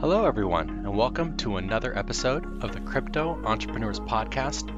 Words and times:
Hello, 0.00 0.24
everyone, 0.24 0.70
and 0.70 0.96
welcome 0.96 1.36
to 1.36 1.58
another 1.58 1.96
episode 1.96 2.64
of 2.64 2.72
the 2.72 2.80
Crypto 2.80 3.38
Entrepreneurs 3.44 4.00
Podcast 4.00 4.70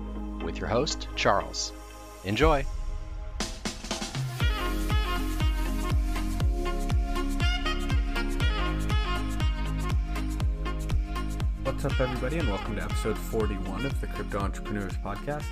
with 0.43 0.59
your 0.59 0.67
host, 0.67 1.07
Charles. 1.15 1.71
Enjoy. 2.25 2.65
What's 11.63 11.85
up, 11.85 12.01
everybody, 12.01 12.39
and 12.39 12.49
welcome 12.49 12.75
to 12.75 12.83
episode 12.83 13.17
41 13.17 13.87
of 13.87 14.01
the 14.01 14.09
Crypto 14.09 14.41
Entrepreneurs 14.41 14.95
Podcast. 14.95 15.45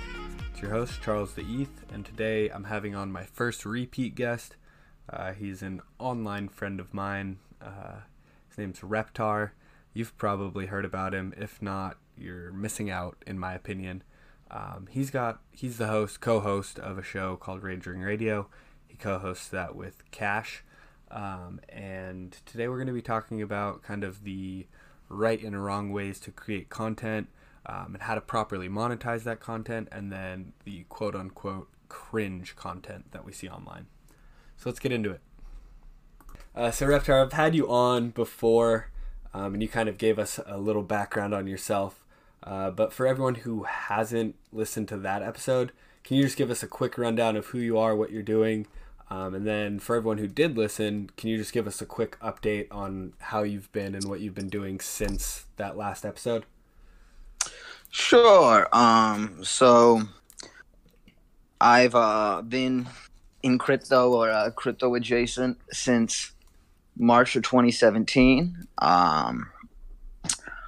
It's 0.51 0.61
your 0.61 0.71
host, 0.71 1.01
Charles 1.01 1.33
the 1.33 1.43
ETH, 1.43 1.85
and 1.93 2.05
today 2.05 2.49
I'm 2.49 2.65
having 2.65 2.93
on 2.93 3.09
my 3.09 3.23
first 3.23 3.65
repeat 3.65 4.15
guest. 4.15 4.57
Uh, 5.09 5.31
he's 5.31 5.61
an 5.61 5.81
online 5.97 6.49
friend 6.49 6.81
of 6.81 6.93
mine. 6.93 7.39
Uh, 7.61 8.01
his 8.49 8.57
name's 8.57 8.81
Reptar. 8.81 9.51
You've 9.93 10.17
probably 10.17 10.67
heard 10.67 10.85
about 10.85 11.13
him. 11.13 11.33
If 11.37 11.61
not, 11.61 11.97
you're 12.17 12.51
missing 12.51 12.89
out, 12.89 13.17
in 13.27 13.37
my 13.37 13.53
opinion. 13.53 14.03
Um, 14.49 14.87
he's 14.89 15.09
got 15.09 15.41
he's 15.51 15.77
the 15.77 15.87
host, 15.87 16.19
co-host 16.19 16.77
of 16.79 16.97
a 16.97 17.03
show 17.03 17.35
called 17.35 17.61
Rangering 17.61 18.03
Radio. 18.03 18.47
He 18.87 18.97
co-hosts 18.97 19.47
that 19.49 19.75
with 19.75 20.09
Cash, 20.11 20.63
um, 21.09 21.61
and 21.69 22.37
today 22.45 22.67
we're 22.67 22.75
going 22.75 22.87
to 22.87 22.93
be 22.93 23.01
talking 23.01 23.41
about 23.41 23.81
kind 23.81 24.03
of 24.03 24.23
the 24.23 24.67
right 25.07 25.41
and 25.41 25.63
wrong 25.63 25.91
ways 25.91 26.19
to 26.21 26.31
create 26.31 26.69
content 26.69 27.29
um, 27.65 27.93
and 27.93 28.03
how 28.03 28.15
to 28.15 28.21
properly 28.21 28.67
monetize 28.67 29.23
that 29.23 29.39
content, 29.39 29.87
and 29.91 30.11
then 30.11 30.53
the 30.65 30.83
quote 30.89 31.15
unquote 31.15 31.69
cringe 31.87 32.55
content 32.55 33.11
that 33.11 33.25
we 33.25 33.31
see 33.31 33.47
online. 33.47 33.87
So 34.57 34.69
let's 34.69 34.79
get 34.79 34.91
into 34.91 35.11
it. 35.11 35.21
Uh, 36.53 36.71
so 36.71 36.87
Reptar, 36.87 37.23
I've 37.23 37.33
had 37.33 37.55
you 37.55 37.69
on 37.69 38.09
before 38.09 38.90
um, 39.33 39.53
and 39.53 39.63
you 39.63 39.69
kind 39.69 39.89
of 39.89 39.97
gave 39.97 40.19
us 40.19 40.39
a 40.45 40.57
little 40.57 40.83
background 40.83 41.33
on 41.33 41.47
yourself. 41.47 42.03
Uh, 42.43 42.71
but 42.71 42.91
for 42.91 43.05
everyone 43.05 43.35
who 43.35 43.63
hasn't 43.63 44.35
listened 44.51 44.87
to 44.87 44.97
that 44.97 45.21
episode, 45.21 45.71
can 46.03 46.17
you 46.17 46.23
just 46.23 46.37
give 46.37 46.49
us 46.49 46.63
a 46.63 46.67
quick 46.67 46.97
rundown 46.97 47.35
of 47.35 47.47
who 47.47 47.59
you 47.59 47.77
are, 47.77 47.95
what 47.95 48.11
you're 48.11 48.23
doing? 48.23 48.67
Um, 49.09 49.35
and 49.35 49.45
then 49.45 49.79
for 49.79 49.97
everyone 49.97 50.17
who 50.17 50.27
did 50.27 50.57
listen, 50.57 51.09
can 51.17 51.29
you 51.29 51.37
just 51.37 51.53
give 51.53 51.67
us 51.67 51.81
a 51.81 51.85
quick 51.85 52.17
update 52.19 52.67
on 52.71 53.13
how 53.19 53.43
you've 53.43 53.71
been 53.73 53.93
and 53.93 54.05
what 54.05 54.21
you've 54.21 54.33
been 54.33 54.49
doing 54.49 54.79
since 54.79 55.45
that 55.57 55.77
last 55.77 56.05
episode? 56.05 56.45
Sure. 57.89 58.69
Um, 58.71 59.43
so 59.43 60.03
I've 61.59 61.93
uh, 61.93 62.41
been 62.41 62.87
in 63.43 63.57
crypto 63.57 64.11
or 64.11 64.31
uh, 64.31 64.49
crypto 64.51 64.95
adjacent 64.95 65.57
since 65.71 66.31
March 66.97 67.35
of 67.35 67.43
2017. 67.43 68.55
Um, 68.79 69.49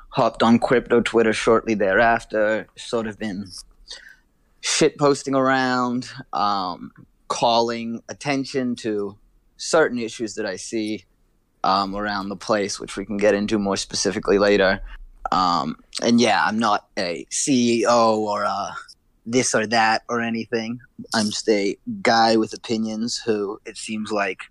hopped 0.10 0.44
on 0.44 0.60
crypto 0.60 1.02
Twitter 1.02 1.34
shortly 1.34 1.74
thereafter. 1.74 2.68
Sort 2.78 3.08
of 3.08 3.18
been 3.18 3.48
shit 4.62 4.98
posting 4.98 5.36
around, 5.36 6.10
um, 6.32 6.92
calling 7.28 8.02
attention 8.10 8.76
to 8.78 9.18
certain 9.58 9.98
issues 9.98 10.36
that 10.36 10.46
I 10.46 10.56
see 10.56 11.06
um, 11.64 11.96
around 11.96 12.30
the 12.30 12.36
place, 12.36 12.80
which 12.80 12.96
we 12.96 13.06
can 13.06 13.18
get 13.18 13.34
into 13.34 13.58
more 13.58 13.78
specifically 13.78 14.38
later. 14.38 14.82
Um, 15.32 15.78
and 16.02 16.22
yeah, 16.22 16.44
I'm 16.46 16.60
not 16.60 16.88
a 16.98 17.26
CEO 17.32 18.18
or 18.18 18.44
a 18.44 18.76
this 19.26 19.56
or 19.56 19.66
that 19.68 20.04
or 20.10 20.22
anything. 20.22 20.80
I'm 21.14 21.28
just 21.28 21.48
a 21.50 21.76
guy 22.02 22.36
with 22.36 22.54
opinions 22.54 23.18
who 23.18 23.60
it 23.66 23.78
seems 23.78 24.12
like 24.12 24.42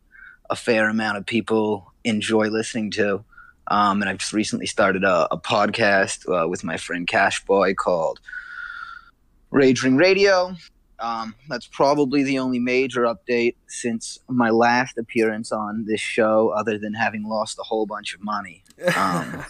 a 0.52 0.54
fair 0.54 0.90
amount 0.90 1.16
of 1.16 1.24
people 1.24 1.90
enjoy 2.04 2.48
listening 2.48 2.90
to. 2.90 3.24
Um, 3.68 4.02
and 4.02 4.10
I've 4.10 4.18
just 4.18 4.34
recently 4.34 4.66
started 4.66 5.02
a, 5.02 5.32
a 5.32 5.38
podcast 5.38 6.28
uh, 6.28 6.46
with 6.46 6.62
my 6.62 6.76
friend 6.76 7.06
Cash 7.06 7.42
Boy 7.46 7.72
called 7.72 8.20
Rage 9.50 9.82
Ring 9.82 9.96
Radio. 9.96 10.54
Um, 10.98 11.34
that's 11.48 11.66
probably 11.66 12.22
the 12.22 12.38
only 12.38 12.58
major 12.58 13.04
update 13.04 13.56
since 13.66 14.18
my 14.28 14.50
last 14.50 14.98
appearance 14.98 15.52
on 15.52 15.86
this 15.86 16.02
show, 16.02 16.50
other 16.50 16.78
than 16.78 16.92
having 16.92 17.24
lost 17.24 17.58
a 17.58 17.62
whole 17.62 17.86
bunch 17.86 18.14
of 18.14 18.22
money. 18.22 18.62
Um, 18.94 19.42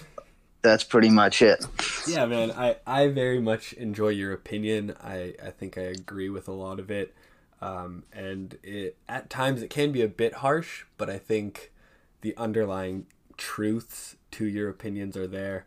that's 0.62 0.84
pretty 0.84 1.10
much 1.10 1.42
it. 1.42 1.66
Yeah, 2.06 2.24
man, 2.26 2.52
I, 2.52 2.76
I 2.86 3.08
very 3.08 3.40
much 3.40 3.72
enjoy 3.72 4.10
your 4.10 4.32
opinion. 4.32 4.94
I, 5.02 5.34
I 5.44 5.50
think 5.50 5.76
I 5.76 5.82
agree 5.82 6.28
with 6.28 6.46
a 6.46 6.52
lot 6.52 6.78
of 6.78 6.88
it. 6.92 7.14
Um, 7.60 8.04
and 8.12 8.58
it, 8.62 8.96
at 9.08 9.30
times 9.30 9.62
it 9.62 9.70
can 9.70 9.92
be 9.92 10.02
a 10.02 10.08
bit 10.08 10.34
harsh, 10.34 10.84
but 10.98 11.08
I 11.08 11.18
think 11.18 11.72
the 12.20 12.36
underlying 12.36 13.06
truths 13.36 14.16
to 14.32 14.46
your 14.46 14.68
opinions 14.68 15.16
are 15.16 15.26
there. 15.26 15.66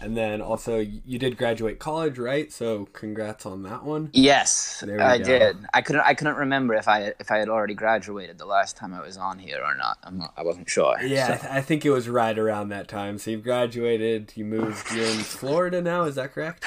And 0.00 0.16
then 0.16 0.40
also, 0.40 0.78
you 0.78 1.18
did 1.18 1.36
graduate 1.36 1.80
college, 1.80 2.18
right? 2.18 2.52
So, 2.52 2.86
congrats 2.92 3.44
on 3.46 3.64
that 3.64 3.84
one. 3.84 4.10
Yes, 4.12 4.84
I 4.84 5.18
go. 5.18 5.24
did. 5.24 5.56
I 5.74 5.82
couldn't. 5.82 6.02
I 6.02 6.14
couldn't 6.14 6.36
remember 6.36 6.74
if 6.74 6.86
I 6.86 7.14
if 7.18 7.32
I 7.32 7.38
had 7.38 7.48
already 7.48 7.74
graduated 7.74 8.38
the 8.38 8.46
last 8.46 8.76
time 8.76 8.94
I 8.94 9.00
was 9.00 9.16
on 9.16 9.40
here 9.40 9.60
or 9.62 9.74
not. 9.74 9.98
I'm 10.04 10.18
not 10.18 10.34
I 10.36 10.44
wasn't 10.44 10.70
sure. 10.70 10.96
Yeah, 11.02 11.26
so. 11.26 11.32
I, 11.32 11.36
th- 11.36 11.52
I, 11.52 11.60
think 11.62 11.84
it 11.84 11.90
was 11.90 12.08
right 12.08 12.38
around 12.38 12.68
that 12.68 12.86
time. 12.86 13.18
So 13.18 13.32
you've 13.32 13.42
graduated. 13.42 14.32
You 14.36 14.44
moved. 14.44 14.92
You're 14.94 15.06
in 15.06 15.18
Florida 15.18 15.82
now. 15.82 16.04
Is 16.04 16.14
that 16.14 16.32
correct? 16.32 16.64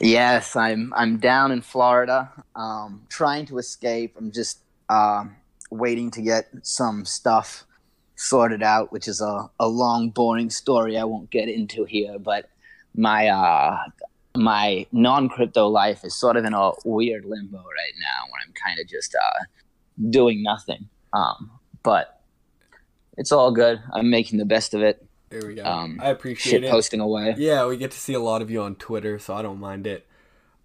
Yes, 0.00 0.56
I'm. 0.56 0.94
I'm 0.96 1.18
down 1.18 1.52
in 1.52 1.60
Florida, 1.60 2.32
um, 2.56 3.02
trying 3.10 3.44
to 3.46 3.58
escape. 3.58 4.14
I'm 4.16 4.32
just 4.32 4.60
uh, 4.88 5.24
waiting 5.70 6.10
to 6.12 6.22
get 6.22 6.48
some 6.62 7.04
stuff 7.04 7.66
sorted 8.16 8.62
out, 8.62 8.92
which 8.92 9.08
is 9.08 9.20
a, 9.20 9.50
a 9.58 9.68
long, 9.68 10.10
boring 10.10 10.48
story 10.48 10.96
I 10.96 11.04
won't 11.04 11.30
get 11.30 11.48
into 11.48 11.84
here. 11.84 12.18
But 12.18 12.48
my 12.94 13.28
uh, 13.28 13.78
my 14.36 14.86
non 14.92 15.28
crypto 15.28 15.68
life 15.68 16.04
is 16.04 16.14
sort 16.14 16.36
of 16.36 16.44
in 16.44 16.54
a 16.54 16.72
weird 16.84 17.24
limbo 17.24 17.58
right 17.58 17.94
now, 18.00 18.26
where 18.30 18.40
I'm 18.46 18.52
kind 18.52 18.78
of 18.80 18.88
just 18.88 19.14
uh, 19.14 19.44
doing 20.10 20.42
nothing. 20.42 20.88
Um, 21.12 21.50
but 21.82 22.20
it's 23.16 23.32
all 23.32 23.52
good. 23.52 23.80
I'm 23.92 24.10
making 24.10 24.38
the 24.38 24.44
best 24.44 24.74
of 24.74 24.82
it. 24.82 25.04
There 25.30 25.46
we 25.46 25.54
go. 25.54 25.64
Um, 25.64 25.98
I 26.02 26.08
appreciate 26.08 26.50
shit 26.50 26.64
it. 26.64 26.70
posting 26.70 27.00
away. 27.00 27.34
Yeah, 27.38 27.66
we 27.66 27.76
get 27.76 27.90
to 27.92 27.98
see 27.98 28.14
a 28.14 28.20
lot 28.20 28.42
of 28.42 28.50
you 28.50 28.62
on 28.62 28.74
Twitter, 28.74 29.18
so 29.18 29.34
I 29.34 29.42
don't 29.42 29.60
mind 29.60 29.86
it. 29.86 30.06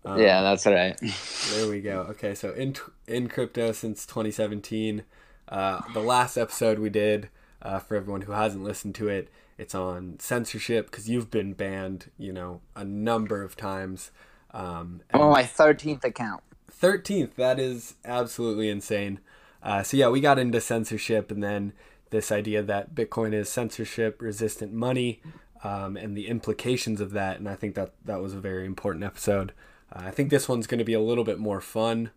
Um, 0.04 0.20
yeah, 0.20 0.42
that's 0.42 0.66
right. 0.66 0.98
there 1.54 1.70
we 1.70 1.82
go. 1.82 2.02
Okay, 2.10 2.36
so 2.36 2.52
in 2.52 2.76
in 3.08 3.28
crypto 3.28 3.72
since 3.72 4.06
2017, 4.06 5.04
uh, 5.50 5.82
the 5.94 6.02
last 6.02 6.38
episode 6.38 6.80
we 6.80 6.90
did 6.90 7.30
uh, 7.62 7.80
for 7.80 7.96
everyone 7.96 8.22
who 8.22 8.34
hasn't 8.34 8.64
listened 8.64 8.96
to 8.96 9.08
it. 9.08 9.30
It's 9.58 9.74
on 9.74 10.20
censorship 10.20 10.92
because 10.92 11.10
you've 11.10 11.32
been 11.32 11.54
banned, 11.54 12.12
you 12.18 12.32
know, 12.32 12.62
a 12.76 12.84
number 12.84 13.44
of 13.44 13.56
times. 13.56 14.12
Um, 14.52 15.02
I'm 15.12 15.22
on 15.22 15.32
my 15.32 15.44
13th 15.44 16.04
account. 16.04 16.44
13th. 16.72 17.36
That 17.36 17.60
is 17.60 17.96
absolutely 18.06 18.70
insane. 18.70 19.20
Uh, 19.64 19.84
so, 19.84 19.98
yeah, 19.98 20.10
we 20.10 20.22
got 20.22 20.38
into 20.38 20.62
censorship 20.62 21.32
and 21.32 21.44
then 21.44 21.74
this 22.12 22.32
idea 22.32 22.62
that 22.62 22.94
Bitcoin 22.94 23.34
is 23.34 23.50
censorship 23.50 24.22
resistant 24.22 24.74
money 24.74 25.22
um, 25.64 25.98
and 25.98 26.16
the 26.16 26.28
implications 26.28 27.02
of 27.02 27.12
that. 27.12 27.40
And 27.40 27.50
I 27.50 27.56
think 27.56 27.76
that 27.76 27.94
that 28.06 28.22
was 28.22 28.34
a 28.34 28.40
very 28.40 28.66
important 28.66 29.04
episode. 29.04 29.54
Uh, 29.92 30.04
I 30.06 30.12
think 30.12 30.30
this 30.30 30.48
one's 30.48 30.68
going 30.68 30.80
to 30.80 30.86
be 30.86 30.94
a 30.94 31.02
little 31.02 31.24
bit 31.24 31.40
more 31.40 31.62
fun. 31.62 32.12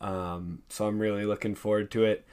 Um, 0.00 0.62
so, 0.68 0.86
I'm 0.86 1.00
really 1.00 1.24
looking 1.24 1.54
forward 1.54 1.90
to 1.92 2.04
it. 2.04 2.24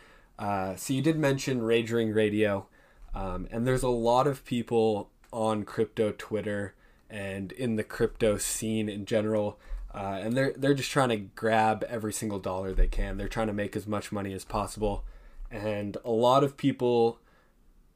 Uh, 0.41 0.75
so 0.75 0.93
you 0.93 1.03
did 1.03 1.17
mention 1.17 1.61
Raging 1.61 2.11
Radio, 2.13 2.65
um, 3.13 3.47
and 3.51 3.65
there's 3.65 3.83
a 3.83 3.89
lot 3.89 4.27
of 4.27 4.45
people 4.45 5.09
on 5.31 5.63
crypto 5.63 6.13
Twitter 6.17 6.73
and 7.09 7.51
in 7.51 7.75
the 7.75 7.83
crypto 7.83 8.37
scene 8.37 8.89
in 8.89 9.05
general, 9.05 9.59
uh, 9.93 10.19
and 10.21 10.37
they're 10.37 10.53
they're 10.57 10.73
just 10.73 10.91
trying 10.91 11.09
to 11.09 11.17
grab 11.17 11.83
every 11.87 12.13
single 12.13 12.39
dollar 12.39 12.73
they 12.73 12.87
can. 12.87 13.17
They're 13.17 13.27
trying 13.27 13.47
to 13.47 13.53
make 13.53 13.75
as 13.75 13.87
much 13.87 14.11
money 14.11 14.33
as 14.33 14.45
possible, 14.45 15.03
and 15.49 15.97
a 16.05 16.11
lot 16.11 16.43
of 16.43 16.57
people 16.57 17.19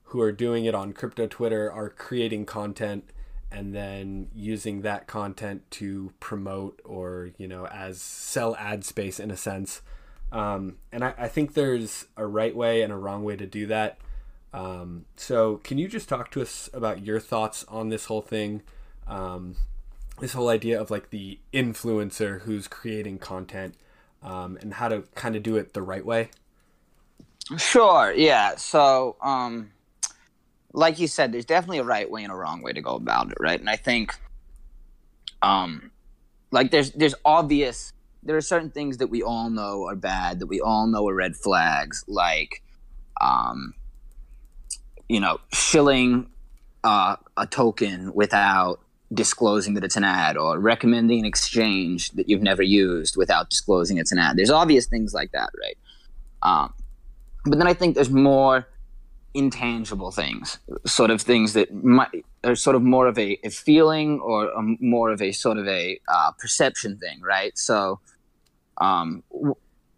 who 0.09 0.21
are 0.21 0.31
doing 0.31 0.65
it 0.65 0.75
on 0.75 0.93
crypto 0.93 1.27
Twitter 1.27 1.71
are 1.71 1.89
creating 1.89 2.45
content 2.45 3.09
and 3.51 3.73
then 3.73 4.27
using 4.35 4.81
that 4.81 5.07
content 5.07 5.63
to 5.71 6.11
promote 6.19 6.81
or 6.83 7.31
you 7.37 7.47
know 7.47 7.67
as 7.67 8.01
sell 8.01 8.55
ad 8.57 8.83
space 8.83 9.19
in 9.19 9.31
a 9.31 9.37
sense 9.37 9.81
um, 10.31 10.77
and 10.91 11.03
I, 11.03 11.13
I, 11.17 11.27
think 11.27 11.53
there's 11.53 12.07
a 12.17 12.25
right 12.25 12.55
way 12.55 12.81
and 12.81 12.91
a 12.91 12.97
wrong 12.97 13.23
way 13.23 13.35
to 13.35 13.45
do 13.45 13.67
that. 13.67 13.99
Um, 14.55 15.03
so, 15.17 15.57
can 15.57 15.77
you 15.77 15.89
just 15.89 16.07
talk 16.07 16.31
to 16.31 16.41
us 16.41 16.69
about 16.73 17.05
your 17.05 17.19
thoughts 17.19 17.65
on 17.67 17.89
this 17.89 18.05
whole 18.05 18.21
thing? 18.21 18.61
Um, 19.05 19.57
this 20.21 20.31
whole 20.31 20.47
idea 20.47 20.79
of 20.79 20.89
like 20.89 21.09
the 21.09 21.39
influencer 21.53 22.41
who's 22.41 22.69
creating 22.69 23.17
content 23.17 23.75
um, 24.23 24.57
and 24.61 24.75
how 24.75 24.87
to 24.87 25.03
kind 25.13 25.35
of 25.35 25.43
do 25.43 25.57
it 25.57 25.73
the 25.73 25.81
right 25.81 26.05
way? 26.05 26.29
Sure. 27.57 28.13
Yeah. 28.15 28.55
So, 28.55 29.17
um, 29.21 29.71
like 30.71 30.99
you 30.99 31.07
said, 31.07 31.33
there's 31.33 31.45
definitely 31.45 31.79
a 31.79 31.83
right 31.83 32.09
way 32.09 32.23
and 32.23 32.31
a 32.31 32.35
wrong 32.35 32.61
way 32.61 32.71
to 32.71 32.81
go 32.81 32.95
about 32.95 33.31
it, 33.31 33.37
right? 33.41 33.59
And 33.59 33.69
I 33.69 33.75
think, 33.75 34.15
um, 35.41 35.91
like 36.51 36.71
there's 36.71 36.91
there's 36.91 37.15
obvious 37.25 37.91
there 38.23 38.37
are 38.37 38.41
certain 38.41 38.71
things 38.71 38.97
that 38.97 39.07
we 39.07 39.21
all 39.21 39.49
know 39.49 39.85
are 39.85 39.97
bad, 39.97 40.39
that 40.39 40.47
we 40.47 40.61
all 40.61 40.87
know 40.87 41.05
are 41.09 41.13
red 41.13 41.35
flags, 41.35 42.05
like, 42.07 42.63
um, 43.19 43.73
you 45.09 45.19
know, 45.19 45.39
shilling 45.51 46.29
uh, 46.83 47.15
a 47.37 47.47
token 47.47 48.13
without 48.13 48.79
disclosing 49.13 49.75
that 49.75 49.83
it's 49.83 49.95
an 49.95 50.03
ad 50.03 50.37
or 50.37 50.59
recommending 50.59 51.19
an 51.19 51.25
exchange 51.25 52.11
that 52.11 52.27
you've 52.27 52.41
never 52.41 52.63
used 52.63 53.15
without 53.15 53.49
disclosing 53.49 53.97
it's 53.97 54.11
an 54.11 54.17
ad. 54.17 54.37
There's 54.37 54.49
obvious 54.49 54.87
things 54.87 55.13
like 55.13 55.31
that, 55.31 55.49
right? 55.61 55.77
Um, 56.41 56.73
but 57.45 57.57
then 57.57 57.67
I 57.67 57.73
think 57.73 57.95
there's 57.95 58.09
more 58.09 58.67
intangible 59.33 60.11
things, 60.11 60.57
sort 60.85 61.11
of 61.11 61.21
things 61.21 61.53
that 61.53 61.73
might 61.73 62.25
are 62.43 62.55
sort 62.55 62.75
of 62.75 62.81
more 62.81 63.07
of 63.07 63.17
a, 63.17 63.37
a 63.43 63.49
feeling 63.49 64.19
or 64.19 64.49
a, 64.49 64.61
more 64.79 65.11
of 65.11 65.21
a 65.21 65.31
sort 65.31 65.57
of 65.57 65.67
a 65.67 65.99
uh, 66.07 66.31
perception 66.39 66.97
thing, 66.97 67.21
right? 67.21 67.57
So, 67.57 67.99
um, 68.79 69.23
w- 69.31 69.55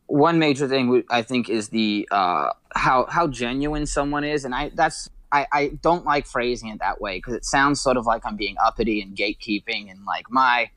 one 0.07 0.39
major 0.39 0.67
thing 0.67 1.03
I 1.09 1.21
think 1.21 1.49
is 1.49 1.69
the 1.69 2.07
uh, 2.11 2.51
how 2.75 3.05
how 3.05 3.27
genuine 3.27 3.85
someone 3.85 4.23
is, 4.23 4.45
and 4.45 4.53
I 4.53 4.71
that's 4.73 5.09
I, 5.31 5.47
I 5.51 5.67
don't 5.81 6.05
like 6.05 6.25
phrasing 6.25 6.69
it 6.69 6.79
that 6.79 7.01
way 7.01 7.17
because 7.17 7.33
it 7.33 7.45
sounds 7.45 7.81
sort 7.81 7.97
of 7.97 8.05
like 8.05 8.25
I'm 8.25 8.37
being 8.37 8.55
uppity 8.63 9.01
and 9.01 9.15
gatekeeping 9.15 9.91
and 9.91 10.05
like 10.05 10.25
my 10.29 10.69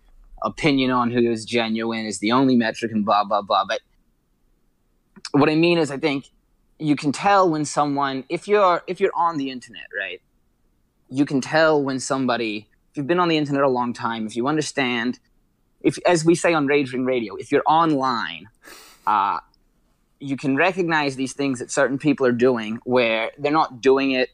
opinion 0.43 0.91
on 0.91 1.11
who 1.11 1.31
is 1.31 1.45
genuine 1.45 2.07
is 2.07 2.19
the 2.19 2.33
only 2.33 2.57
metric 2.57 2.93
and 2.93 3.05
blah 3.05 3.25
blah 3.25 3.43
blah. 3.43 3.65
But 3.67 3.81
what 5.33 5.49
I 5.49 5.55
mean 5.55 5.79
is, 5.79 5.91
I 5.91 5.99
think 5.99 6.27
you 6.79 6.97
can 6.97 7.13
tell 7.13 7.49
when 7.49 7.65
someone 7.65 8.25
if 8.29 8.49
you're 8.49 8.83
if 8.87 9.01
you're 9.01 9.15
on 9.15 9.37
the 9.37 9.51
internet, 9.51 9.87
right? 9.99 10.21
You 11.09 11.25
can 11.25 11.41
tell 11.41 11.83
when 11.83 12.01
somebody 12.01 12.69
if 12.91 12.97
you've 12.97 13.07
been 13.07 13.21
on 13.21 13.29
the 13.29 13.37
internet 13.37 13.63
a 13.63 13.69
long 13.69 13.93
time, 13.93 14.27
if 14.27 14.35
you 14.35 14.49
understand, 14.49 15.21
if 15.81 15.99
as 16.07 16.25
we 16.25 16.35
say 16.35 16.55
on 16.55 16.67
Raging 16.67 17.05
Radio, 17.05 17.37
if 17.37 17.53
you're 17.53 17.63
online, 17.67 18.49
uh, 19.07 19.39
you 20.21 20.37
can 20.37 20.55
recognize 20.57 21.17
these 21.17 21.33
things 21.33 21.59
that 21.59 21.71
certain 21.71 21.99
people 21.99 22.27
are 22.27 22.33
doing 22.33 22.79
where 22.85 23.31
they're 23.39 23.51
not 23.51 23.81
doing 23.81 24.13
it 24.13 24.29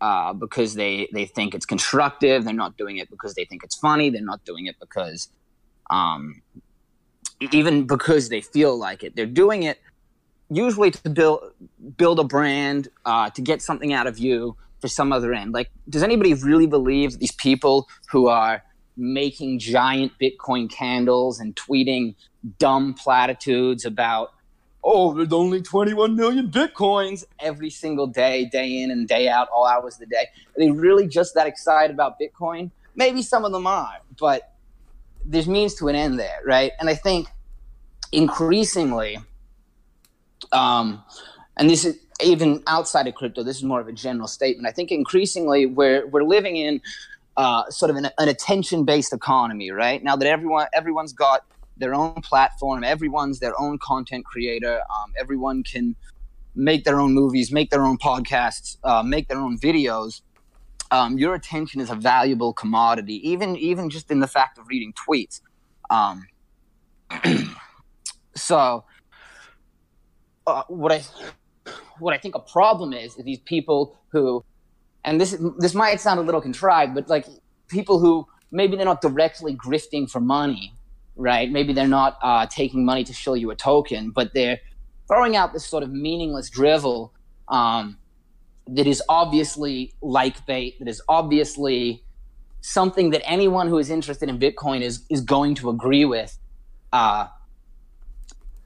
uh, 0.00 0.32
because 0.32 0.74
they 0.74 1.08
they 1.12 1.26
think 1.26 1.54
it's 1.54 1.66
constructive. 1.66 2.44
They're 2.44 2.54
not 2.54 2.76
doing 2.76 2.96
it 2.96 3.10
because 3.10 3.34
they 3.34 3.44
think 3.44 3.62
it's 3.62 3.76
funny. 3.76 4.10
They're 4.10 4.22
not 4.22 4.44
doing 4.44 4.66
it 4.66 4.76
because, 4.80 5.28
um, 5.90 6.42
even 7.52 7.86
because 7.86 8.28
they 8.28 8.40
feel 8.40 8.76
like 8.78 9.04
it. 9.04 9.14
They're 9.14 9.26
doing 9.26 9.62
it 9.62 9.78
usually 10.50 10.90
to 10.90 11.10
build 11.10 11.52
build 11.96 12.18
a 12.18 12.24
brand, 12.24 12.88
uh, 13.04 13.30
to 13.30 13.42
get 13.42 13.62
something 13.62 13.92
out 13.92 14.06
of 14.06 14.18
you 14.18 14.56
for 14.80 14.88
some 14.88 15.12
other 15.12 15.32
end. 15.32 15.52
Like, 15.52 15.70
does 15.88 16.02
anybody 16.02 16.34
really 16.34 16.66
believe 16.66 17.18
these 17.18 17.32
people 17.32 17.88
who 18.10 18.28
are 18.28 18.62
making 18.96 19.58
giant 19.58 20.12
Bitcoin 20.20 20.70
candles 20.70 21.38
and 21.40 21.54
tweeting 21.56 22.14
dumb 22.58 22.94
platitudes 22.94 23.84
about 23.84 24.32
oh, 24.86 25.12
there's 25.12 25.32
only 25.32 25.60
21 25.60 26.14
million 26.14 26.48
bitcoins 26.48 27.24
every 27.40 27.70
single 27.70 28.06
day, 28.06 28.44
day 28.44 28.80
in 28.80 28.92
and 28.92 29.08
day 29.08 29.28
out, 29.28 29.48
all 29.48 29.66
hours 29.66 29.94
of 29.94 30.00
the 30.00 30.06
day. 30.06 30.28
Are 30.56 30.58
they 30.58 30.70
really 30.70 31.08
just 31.08 31.34
that 31.34 31.48
excited 31.48 31.92
about 31.92 32.14
Bitcoin? 32.20 32.70
Maybe 32.94 33.20
some 33.20 33.44
of 33.44 33.50
them 33.50 33.66
are, 33.66 33.96
but 34.18 34.54
there's 35.24 35.48
means 35.48 35.74
to 35.74 35.88
an 35.88 35.96
end 35.96 36.20
there, 36.20 36.38
right? 36.46 36.70
And 36.78 36.88
I 36.88 36.94
think 36.94 37.26
increasingly, 38.12 39.18
um, 40.52 41.02
and 41.56 41.68
this 41.68 41.84
is 41.84 41.98
even 42.22 42.62
outside 42.68 43.08
of 43.08 43.14
crypto, 43.16 43.42
this 43.42 43.56
is 43.56 43.64
more 43.64 43.80
of 43.80 43.88
a 43.88 43.92
general 43.92 44.28
statement. 44.28 44.68
I 44.68 44.70
think 44.70 44.92
increasingly 44.92 45.66
we're 45.66 46.06
we're 46.06 46.22
living 46.22 46.56
in 46.56 46.80
uh, 47.36 47.68
sort 47.70 47.90
of 47.90 47.96
an, 47.96 48.08
an 48.18 48.28
attention 48.28 48.84
based 48.84 49.12
economy, 49.12 49.72
right? 49.72 50.02
Now 50.02 50.14
that 50.14 50.28
everyone 50.28 50.68
everyone's 50.72 51.12
got 51.12 51.44
their 51.76 51.94
own 51.94 52.14
platform. 52.22 52.84
Everyone's 52.84 53.38
their 53.38 53.58
own 53.60 53.78
content 53.78 54.24
creator. 54.24 54.76
Um, 54.76 55.12
everyone 55.18 55.62
can 55.62 55.96
make 56.54 56.84
their 56.84 56.98
own 56.98 57.12
movies, 57.12 57.52
make 57.52 57.70
their 57.70 57.84
own 57.84 57.98
podcasts, 57.98 58.78
uh, 58.82 59.02
make 59.02 59.28
their 59.28 59.38
own 59.38 59.58
videos. 59.58 60.22
Um, 60.90 61.18
your 61.18 61.34
attention 61.34 61.80
is 61.80 61.90
a 61.90 61.94
valuable 61.94 62.52
commodity, 62.52 63.28
even 63.28 63.56
even 63.56 63.90
just 63.90 64.10
in 64.10 64.20
the 64.20 64.28
fact 64.28 64.58
of 64.58 64.68
reading 64.68 64.92
tweets. 64.94 65.40
Um, 65.90 66.26
so, 68.34 68.84
uh, 70.46 70.62
what 70.68 70.92
I 70.92 71.02
what 71.98 72.14
I 72.14 72.18
think 72.18 72.34
a 72.34 72.40
problem 72.40 72.92
is 72.92 73.16
is 73.16 73.24
these 73.24 73.40
people 73.40 73.98
who, 74.08 74.44
and 75.04 75.20
this 75.20 75.36
this 75.58 75.74
might 75.74 76.00
sound 76.00 76.20
a 76.20 76.22
little 76.22 76.40
contrived, 76.40 76.94
but 76.94 77.08
like 77.08 77.26
people 77.68 77.98
who 77.98 78.26
maybe 78.52 78.76
they're 78.76 78.86
not 78.86 79.00
directly 79.00 79.54
grifting 79.56 80.08
for 80.08 80.20
money, 80.20 80.72
right? 81.16 81.50
Maybe 81.50 81.72
they're 81.72 81.88
not 81.88 82.18
uh, 82.22 82.46
taking 82.46 82.84
money 82.84 83.04
to 83.04 83.12
show 83.12 83.34
you 83.34 83.50
a 83.50 83.56
token, 83.56 84.10
but 84.10 84.34
they're 84.34 84.60
throwing 85.08 85.36
out 85.36 85.52
this 85.52 85.64
sort 85.64 85.82
of 85.82 85.90
meaningless 85.90 86.50
drivel 86.50 87.12
um, 87.48 87.98
that 88.68 88.86
is 88.86 89.02
obviously 89.08 89.92
like 90.00 90.44
bait, 90.46 90.78
that 90.78 90.88
is 90.88 91.02
obviously 91.08 92.02
something 92.60 93.10
that 93.10 93.22
anyone 93.24 93.68
who 93.68 93.78
is 93.78 93.90
interested 93.90 94.28
in 94.28 94.38
Bitcoin 94.38 94.82
is 94.82 95.04
is 95.08 95.20
going 95.20 95.54
to 95.56 95.70
agree 95.70 96.04
with. 96.04 96.36
Uh, 96.92 97.28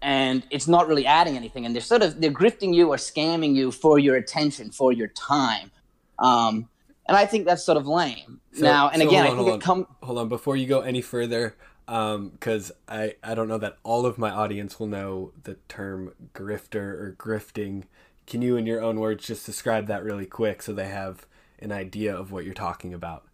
and 0.03 0.47
it's 0.51 0.67
not 0.67 0.89
really 0.89 1.05
adding 1.05 1.37
anything. 1.37 1.67
And 1.67 1.75
they're 1.75 1.83
sort 1.83 2.03
of 2.03 2.21
they're 2.21 2.33
grifting 2.33 2.75
you 2.75 2.89
or 2.89 2.97
scamming 2.97 3.55
you 3.55 3.71
for 3.71 3.99
your 3.99 4.17
attention, 4.17 4.71
for 4.71 4.93
your 4.93 5.09
time. 5.09 5.71
Um, 6.19 6.69
and 7.07 7.17
I 7.17 7.27
think 7.27 7.45
that's 7.45 7.65
sort 7.65 7.77
of 7.77 7.87
lame. 7.87 8.41
So, 8.53 8.63
now, 8.63 8.89
and 8.89 9.03
so 9.03 9.09
again, 9.09 9.27
on, 9.27 9.33
I 9.33 9.37
think 9.37 9.49
hold 9.49 9.61
it 9.61 9.65
come. 9.65 9.87
Hold 10.03 10.19
on, 10.19 10.29
before 10.29 10.57
you 10.57 10.67
go 10.67 10.81
any 10.81 11.03
further, 11.03 11.57
because 11.91 12.71
um, 12.71 12.77
I, 12.89 13.15
I 13.21 13.35
don't 13.35 13.49
know 13.49 13.59
that 13.59 13.79
all 13.83 14.07
of 14.07 14.17
my 14.17 14.31
audience 14.31 14.79
will 14.79 14.87
know 14.87 15.33
the 15.43 15.57
term 15.69 16.15
grifter 16.35 16.77
or 16.77 17.17
grifting. 17.19 17.83
Can 18.29 18.43
you, 18.43 18.57
in 18.57 18.65
your 18.65 18.81
own 18.81 19.01
words, 19.01 19.27
just 19.27 19.45
describe 19.45 19.89
that 19.89 20.05
really 20.05 20.27
quick 20.27 20.63
so 20.63 20.73
they 20.73 20.87
have 20.87 21.27
an 21.59 21.73
idea 21.73 22.15
of 22.15 22.31
what 22.31 22.45
you're 22.45 22.55
talking 22.55 22.95
about? 22.95 23.25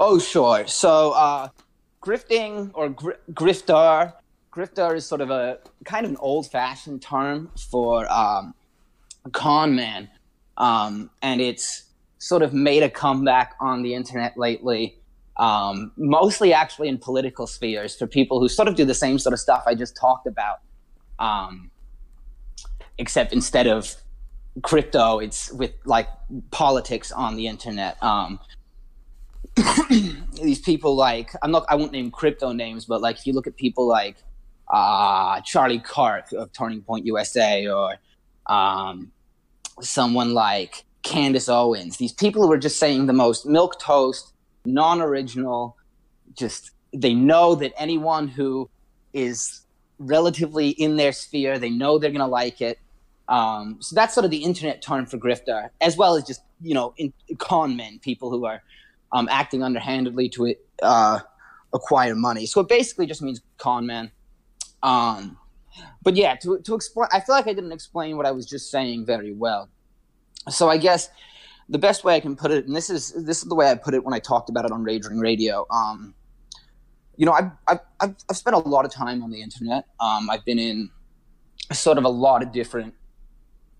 Oh, 0.00 0.18
sure. 0.18 0.66
So, 0.66 1.12
uh, 1.12 1.48
grifting 2.02 2.72
or 2.74 2.88
gr- 2.88 3.12
grifter, 3.32 4.14
grifter 4.52 4.96
is 4.96 5.06
sort 5.06 5.20
of 5.20 5.30
a 5.30 5.60
kind 5.84 6.04
of 6.04 6.10
an 6.10 6.18
old 6.18 6.50
fashioned 6.50 7.02
term 7.02 7.52
for 7.70 8.12
um, 8.12 8.52
a 9.24 9.30
con 9.30 9.76
man. 9.76 10.10
Um, 10.56 11.08
and 11.22 11.40
it's 11.40 11.84
sort 12.18 12.42
of 12.42 12.52
made 12.52 12.82
a 12.82 12.90
comeback 12.90 13.54
on 13.60 13.82
the 13.84 13.94
internet 13.94 14.36
lately 14.36 14.98
um, 15.36 15.92
mostly 15.96 16.52
actually 16.52 16.88
in 16.88 16.98
political 16.98 17.46
spheres 17.46 17.96
for 17.96 18.06
people 18.06 18.40
who 18.40 18.48
sort 18.48 18.68
of 18.68 18.74
do 18.74 18.84
the 18.84 18.94
same 18.94 19.18
sort 19.18 19.32
of 19.32 19.40
stuff 19.40 19.64
I 19.66 19.74
just 19.74 19.96
talked 19.96 20.26
about. 20.26 20.58
Um, 21.18 21.70
except 22.98 23.32
instead 23.32 23.66
of 23.66 23.94
crypto, 24.62 25.18
it's 25.18 25.50
with 25.52 25.72
like 25.84 26.08
politics 26.50 27.10
on 27.12 27.36
the 27.36 27.46
internet. 27.46 28.02
Um, 28.02 28.38
these 30.42 30.60
people 30.60 30.94
like 30.94 31.30
I'm 31.42 31.50
not 31.50 31.64
I 31.68 31.74
won't 31.74 31.92
name 31.92 32.10
crypto 32.10 32.52
names, 32.52 32.84
but 32.84 33.00
like 33.00 33.18
if 33.18 33.26
you 33.26 33.32
look 33.32 33.46
at 33.46 33.56
people 33.56 33.86
like 33.86 34.16
uh, 34.68 35.40
Charlie 35.42 35.80
Kirk 35.80 36.32
of 36.32 36.52
Turning 36.52 36.82
Point 36.82 37.06
USA 37.06 37.66
or 37.66 37.96
um, 38.46 39.12
someone 39.80 40.34
like 40.34 40.84
Candace 41.02 41.48
Owens, 41.48 41.96
these 41.96 42.12
people 42.12 42.46
who 42.46 42.52
are 42.52 42.58
just 42.58 42.78
saying 42.78 43.06
the 43.06 43.12
most 43.12 43.46
milk 43.46 43.78
toast 43.78 44.31
non-original 44.64 45.76
just 46.34 46.70
they 46.94 47.14
know 47.14 47.54
that 47.54 47.72
anyone 47.76 48.28
who 48.28 48.68
is 49.12 49.62
relatively 49.98 50.70
in 50.70 50.96
their 50.96 51.12
sphere 51.12 51.58
they 51.58 51.70
know 51.70 51.98
they're 51.98 52.10
going 52.10 52.20
to 52.20 52.26
like 52.26 52.60
it. 52.60 52.78
Um, 53.28 53.78
so 53.80 53.94
that's 53.94 54.14
sort 54.14 54.24
of 54.24 54.30
the 54.30 54.44
internet 54.44 54.82
term 54.82 55.06
for 55.06 55.16
grifter 55.16 55.70
as 55.80 55.96
well 55.96 56.16
as 56.16 56.24
just 56.24 56.42
you 56.60 56.74
know 56.74 56.94
in, 56.96 57.12
con 57.38 57.76
men 57.76 57.98
people 58.00 58.30
who 58.30 58.44
are 58.44 58.62
um, 59.12 59.28
acting 59.30 59.62
underhandedly 59.62 60.28
to 60.30 60.54
uh, 60.82 61.20
acquire 61.72 62.14
money. 62.14 62.46
So 62.46 62.60
it 62.60 62.68
basically 62.68 63.06
just 63.06 63.22
means 63.22 63.40
con 63.58 63.86
man 63.86 64.10
um, 64.82 65.38
but 66.02 66.16
yeah 66.16 66.34
to, 66.36 66.58
to 66.60 66.74
explain 66.74 67.08
i 67.12 67.20
feel 67.20 67.34
like 67.34 67.46
i 67.46 67.54
didn't 67.54 67.72
explain 67.72 68.16
what 68.16 68.26
i 68.26 68.30
was 68.30 68.44
just 68.46 68.70
saying 68.70 69.06
very 69.06 69.32
well. 69.32 69.68
So 70.50 70.68
i 70.68 70.76
guess 70.76 71.08
the 71.72 71.78
best 71.78 72.04
way 72.04 72.14
I 72.14 72.20
can 72.20 72.36
put 72.36 72.50
it, 72.50 72.66
and 72.66 72.76
this 72.76 72.90
is 72.90 73.12
this 73.24 73.42
is 73.42 73.48
the 73.48 73.54
way 73.54 73.70
I 73.70 73.74
put 73.74 73.94
it 73.94 74.04
when 74.04 74.12
I 74.12 74.18
talked 74.18 74.50
about 74.50 74.66
it 74.66 74.72
on 74.72 74.84
Raging 74.84 75.18
Radio. 75.18 75.66
Um, 75.70 76.14
you 77.16 77.24
know, 77.24 77.32
I've, 77.32 77.50
I've, 77.66 78.14
I've 78.28 78.36
spent 78.36 78.56
a 78.56 78.58
lot 78.58 78.84
of 78.84 78.92
time 78.92 79.22
on 79.22 79.30
the 79.30 79.40
internet. 79.40 79.86
Um, 79.98 80.28
I've 80.28 80.44
been 80.44 80.58
in 80.58 80.90
sort 81.72 81.96
of 81.96 82.04
a 82.04 82.08
lot 82.08 82.42
of 82.42 82.52
different 82.52 82.94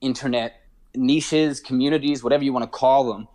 internet 0.01 0.63
niches, 0.95 1.61
communities, 1.61 2.23
whatever 2.25 2.45
you 2.45 2.53
want 2.53 2.65
to 2.65 2.71
call 2.71 3.13
them, 3.13 3.29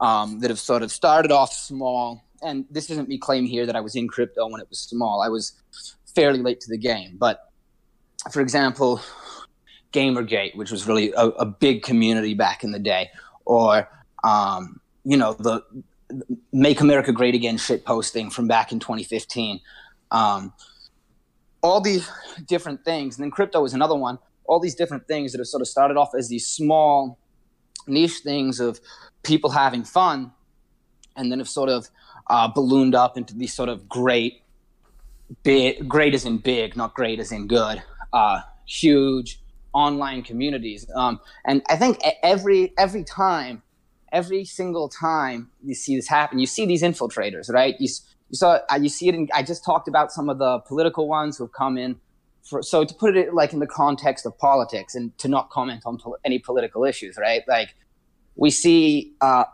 um, 0.00 0.40
that 0.40 0.50
have 0.50 0.58
sort 0.58 0.82
of 0.82 0.92
started 0.92 1.32
off 1.32 1.52
small. 1.52 2.22
And 2.42 2.66
this 2.70 2.90
isn't 2.90 3.08
me 3.08 3.18
claiming 3.18 3.48
here 3.48 3.66
that 3.66 3.76
I 3.76 3.80
was 3.80 3.94
in 3.94 4.08
crypto 4.08 4.46
when 4.48 4.60
it 4.60 4.68
was 4.68 4.78
small. 4.78 5.22
I 5.22 5.28
was 5.28 5.52
fairly 6.14 6.40
late 6.40 6.60
to 6.60 6.68
the 6.68 6.78
game. 6.78 7.16
But 7.18 7.50
for 8.30 8.40
example, 8.40 9.00
Gamergate, 9.92 10.56
which 10.56 10.70
was 10.70 10.86
really 10.86 11.12
a, 11.12 11.26
a 11.26 11.46
big 11.46 11.82
community 11.82 12.34
back 12.34 12.64
in 12.64 12.72
the 12.72 12.78
day, 12.78 13.10
or 13.44 13.88
um, 14.24 14.80
you 15.04 15.16
know 15.16 15.34
the 15.34 15.62
"Make 16.52 16.80
America 16.80 17.12
Great 17.12 17.34
Again" 17.34 17.56
shit 17.56 17.84
posting 17.84 18.30
from 18.30 18.48
back 18.48 18.72
in 18.72 18.80
2015. 18.80 19.60
Um, 20.10 20.52
all 21.62 21.80
these 21.80 22.10
different 22.46 22.84
things, 22.84 23.16
and 23.16 23.24
then 23.24 23.30
crypto 23.30 23.64
is 23.64 23.72
another 23.72 23.94
one. 23.94 24.18
All 24.44 24.60
these 24.60 24.74
different 24.74 25.06
things 25.06 25.32
that 25.32 25.38
have 25.38 25.46
sort 25.46 25.60
of 25.60 25.68
started 25.68 25.96
off 25.96 26.10
as 26.16 26.28
these 26.28 26.46
small 26.46 27.18
niche 27.86 28.20
things 28.22 28.60
of 28.60 28.80
people 29.22 29.50
having 29.50 29.84
fun, 29.84 30.32
and 31.16 31.30
then 31.30 31.38
have 31.38 31.48
sort 31.48 31.68
of 31.68 31.88
uh, 32.28 32.48
ballooned 32.48 32.94
up 32.94 33.16
into 33.16 33.36
these 33.36 33.54
sort 33.54 33.68
of 33.68 33.88
great, 33.88 34.42
big, 35.42 35.88
great 35.88 36.14
as 36.14 36.24
in 36.24 36.38
big, 36.38 36.76
not 36.76 36.94
great 36.94 37.18
as 37.18 37.32
in 37.32 37.46
good, 37.46 37.82
uh, 38.12 38.40
huge 38.66 39.40
online 39.72 40.22
communities. 40.22 40.86
Um, 40.94 41.20
and 41.44 41.62
I 41.68 41.76
think 41.76 41.98
every 42.22 42.72
every 42.78 43.04
time, 43.04 43.62
every 44.12 44.44
single 44.44 44.88
time 44.88 45.50
you 45.64 45.74
see 45.74 45.96
this 45.96 46.06
happen, 46.06 46.38
you 46.38 46.46
see 46.46 46.66
these 46.66 46.82
infiltrators, 46.82 47.50
right? 47.50 47.74
You, 47.80 47.88
you 48.28 48.36
saw 48.36 48.58
uh, 48.70 48.76
you 48.76 48.88
see 48.88 49.08
it. 49.08 49.14
In, 49.14 49.28
I 49.34 49.42
just 49.42 49.64
talked 49.64 49.88
about 49.88 50.12
some 50.12 50.28
of 50.28 50.38
the 50.38 50.60
political 50.60 51.08
ones 51.08 51.38
who 51.38 51.44
have 51.44 51.52
come 51.52 51.78
in. 51.78 51.96
For, 52.44 52.60
so 52.62 52.84
to 52.84 52.94
put 52.94 53.16
it 53.16 53.34
like 53.34 53.52
in 53.52 53.60
the 53.60 53.66
context 53.66 54.26
of 54.26 54.36
politics 54.38 54.94
and 54.94 55.16
to 55.18 55.28
not 55.28 55.50
comment 55.50 55.82
on 55.86 55.98
pol- 55.98 56.18
any 56.24 56.38
political 56.38 56.84
issues, 56.84 57.16
right? 57.16 57.42
Like 57.46 57.74
we 58.34 58.50
see 58.50 59.14
uh, 59.20 59.44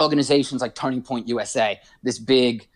organizations 0.00 0.62
like 0.62 0.74
Turning 0.74 1.02
Point 1.02 1.28
USA, 1.28 1.78
this 2.02 2.18
big 2.18 2.68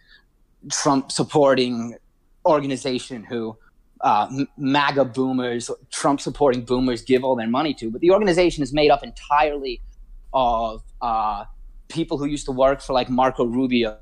Trump 0.70 1.12
supporting 1.12 1.96
organization 2.44 3.24
who 3.24 3.56
uh, 4.00 4.28
MAGA 4.56 5.04
boomers, 5.04 5.70
Trump 5.90 6.20
supporting 6.20 6.64
boomers 6.64 7.02
give 7.02 7.24
all 7.24 7.36
their 7.36 7.48
money 7.48 7.74
to. 7.74 7.90
But 7.90 8.00
the 8.00 8.10
organization 8.10 8.62
is 8.62 8.72
made 8.72 8.90
up 8.90 9.02
entirely 9.02 9.80
of 10.32 10.82
uh, 11.00 11.44
people 11.88 12.18
who 12.18 12.26
used 12.26 12.46
to 12.46 12.52
work 12.52 12.80
for 12.80 12.92
like 12.92 13.08
Marco 13.08 13.44
Rubio 13.44 13.98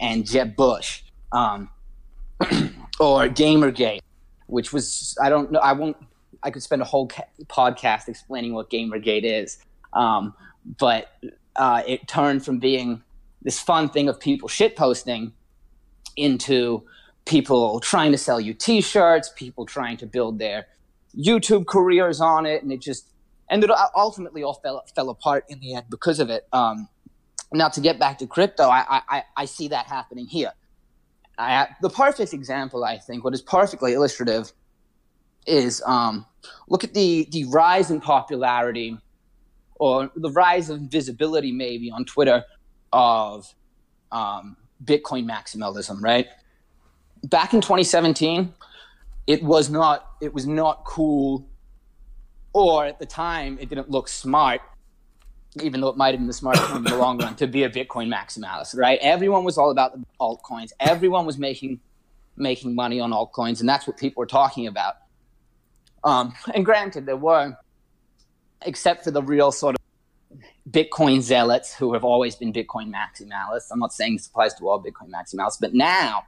and 0.00 0.26
Jeb 0.26 0.56
Bush 0.56 1.02
um, 1.32 1.70
or 3.00 3.28
Gamergate, 3.28 4.00
which 4.46 4.72
was, 4.72 5.16
I 5.22 5.28
don't 5.28 5.52
know, 5.52 5.60
I 5.60 5.72
won't, 5.72 5.96
I 6.42 6.50
could 6.50 6.62
spend 6.62 6.82
a 6.82 6.84
whole 6.84 7.08
ca- 7.08 7.24
podcast 7.46 8.08
explaining 8.08 8.54
what 8.54 8.70
Gamergate 8.70 9.24
is. 9.24 9.58
Um, 9.92 10.34
but 10.78 11.08
uh, 11.56 11.82
it 11.86 12.06
turned 12.06 12.44
from 12.44 12.58
being 12.58 13.02
this 13.42 13.58
fun 13.60 13.88
thing 13.88 14.08
of 14.08 14.20
people 14.20 14.48
shitposting 14.48 15.32
into 16.16 16.82
people 17.24 17.78
trying 17.80 18.10
to 18.10 18.18
sell 18.18 18.40
you 18.40 18.54
t-shirts 18.54 19.30
people 19.36 19.66
trying 19.66 19.96
to 19.96 20.06
build 20.06 20.38
their 20.38 20.66
youtube 21.16 21.66
careers 21.66 22.20
on 22.20 22.46
it 22.46 22.62
and 22.62 22.72
it 22.72 22.80
just 22.80 23.08
and 23.50 23.64
it 23.64 23.70
ultimately 23.96 24.42
all 24.42 24.54
fell, 24.54 24.84
fell 24.94 25.10
apart 25.10 25.44
in 25.48 25.60
the 25.60 25.74
end 25.74 25.86
because 25.90 26.20
of 26.20 26.30
it 26.30 26.46
um, 26.52 26.88
now 27.52 27.68
to 27.68 27.80
get 27.80 27.98
back 27.98 28.18
to 28.18 28.26
crypto 28.26 28.68
i, 28.68 29.02
I, 29.08 29.22
I 29.36 29.44
see 29.44 29.68
that 29.68 29.86
happening 29.86 30.26
here 30.26 30.52
I, 31.38 31.68
the 31.82 31.90
perfect 31.90 32.32
example 32.32 32.84
i 32.84 32.98
think 32.98 33.24
what 33.24 33.34
is 33.34 33.42
perfectly 33.42 33.94
illustrative 33.94 34.52
is 35.46 35.82
um, 35.86 36.26
look 36.68 36.84
at 36.84 36.94
the 36.94 37.26
the 37.30 37.44
rise 37.44 37.90
in 37.90 38.00
popularity 38.00 38.98
or 39.78 40.10
the 40.16 40.30
rise 40.30 40.70
of 40.70 40.80
visibility 40.80 41.52
maybe 41.52 41.90
on 41.90 42.04
Twitter 42.04 42.44
of 42.92 43.54
um, 44.12 44.56
Bitcoin 44.84 45.28
maximalism, 45.28 46.02
right? 46.02 46.26
Back 47.24 47.54
in 47.54 47.60
2017, 47.60 48.52
it 49.26 49.42
was 49.42 49.70
not 49.70 50.06
it 50.20 50.32
was 50.32 50.46
not 50.46 50.84
cool, 50.84 51.48
or 52.52 52.86
at 52.86 52.98
the 52.98 53.06
time 53.06 53.58
it 53.60 53.68
didn't 53.68 53.90
look 53.90 54.08
smart, 54.08 54.60
even 55.62 55.80
though 55.80 55.88
it 55.88 55.96
might 55.96 56.12
have 56.12 56.20
been 56.20 56.26
the 56.26 56.32
smart 56.32 56.58
thing 56.58 56.76
in 56.76 56.84
the 56.84 56.96
long 56.96 57.18
run 57.18 57.34
to 57.36 57.46
be 57.46 57.64
a 57.64 57.70
Bitcoin 57.70 58.12
maximalist, 58.12 58.76
right? 58.76 58.98
Everyone 59.02 59.44
was 59.44 59.58
all 59.58 59.70
about 59.70 59.92
the 59.92 60.04
altcoins. 60.20 60.70
Everyone 60.80 61.26
was 61.26 61.38
making 61.38 61.80
making 62.36 62.74
money 62.74 63.00
on 63.00 63.10
altcoins, 63.10 63.60
and 63.60 63.68
that's 63.68 63.86
what 63.86 63.96
people 63.96 64.20
were 64.20 64.26
talking 64.26 64.66
about. 64.66 64.94
Um, 66.04 66.34
and 66.54 66.64
granted, 66.64 67.06
there 67.06 67.16
were 67.16 67.56
except 68.62 69.04
for 69.04 69.10
the 69.10 69.22
real 69.22 69.52
sort 69.52 69.76
of 69.76 70.40
Bitcoin 70.70 71.20
zealots 71.20 71.74
who 71.74 71.94
have 71.94 72.04
always 72.04 72.36
been 72.36 72.52
Bitcoin 72.52 72.92
maximalists. 72.92 73.68
I'm 73.70 73.78
not 73.78 73.92
saying 73.92 74.16
this 74.16 74.26
applies 74.26 74.54
to 74.54 74.68
all 74.68 74.82
Bitcoin 74.82 75.10
maximalists, 75.10 75.58
but 75.60 75.74
now 75.74 76.24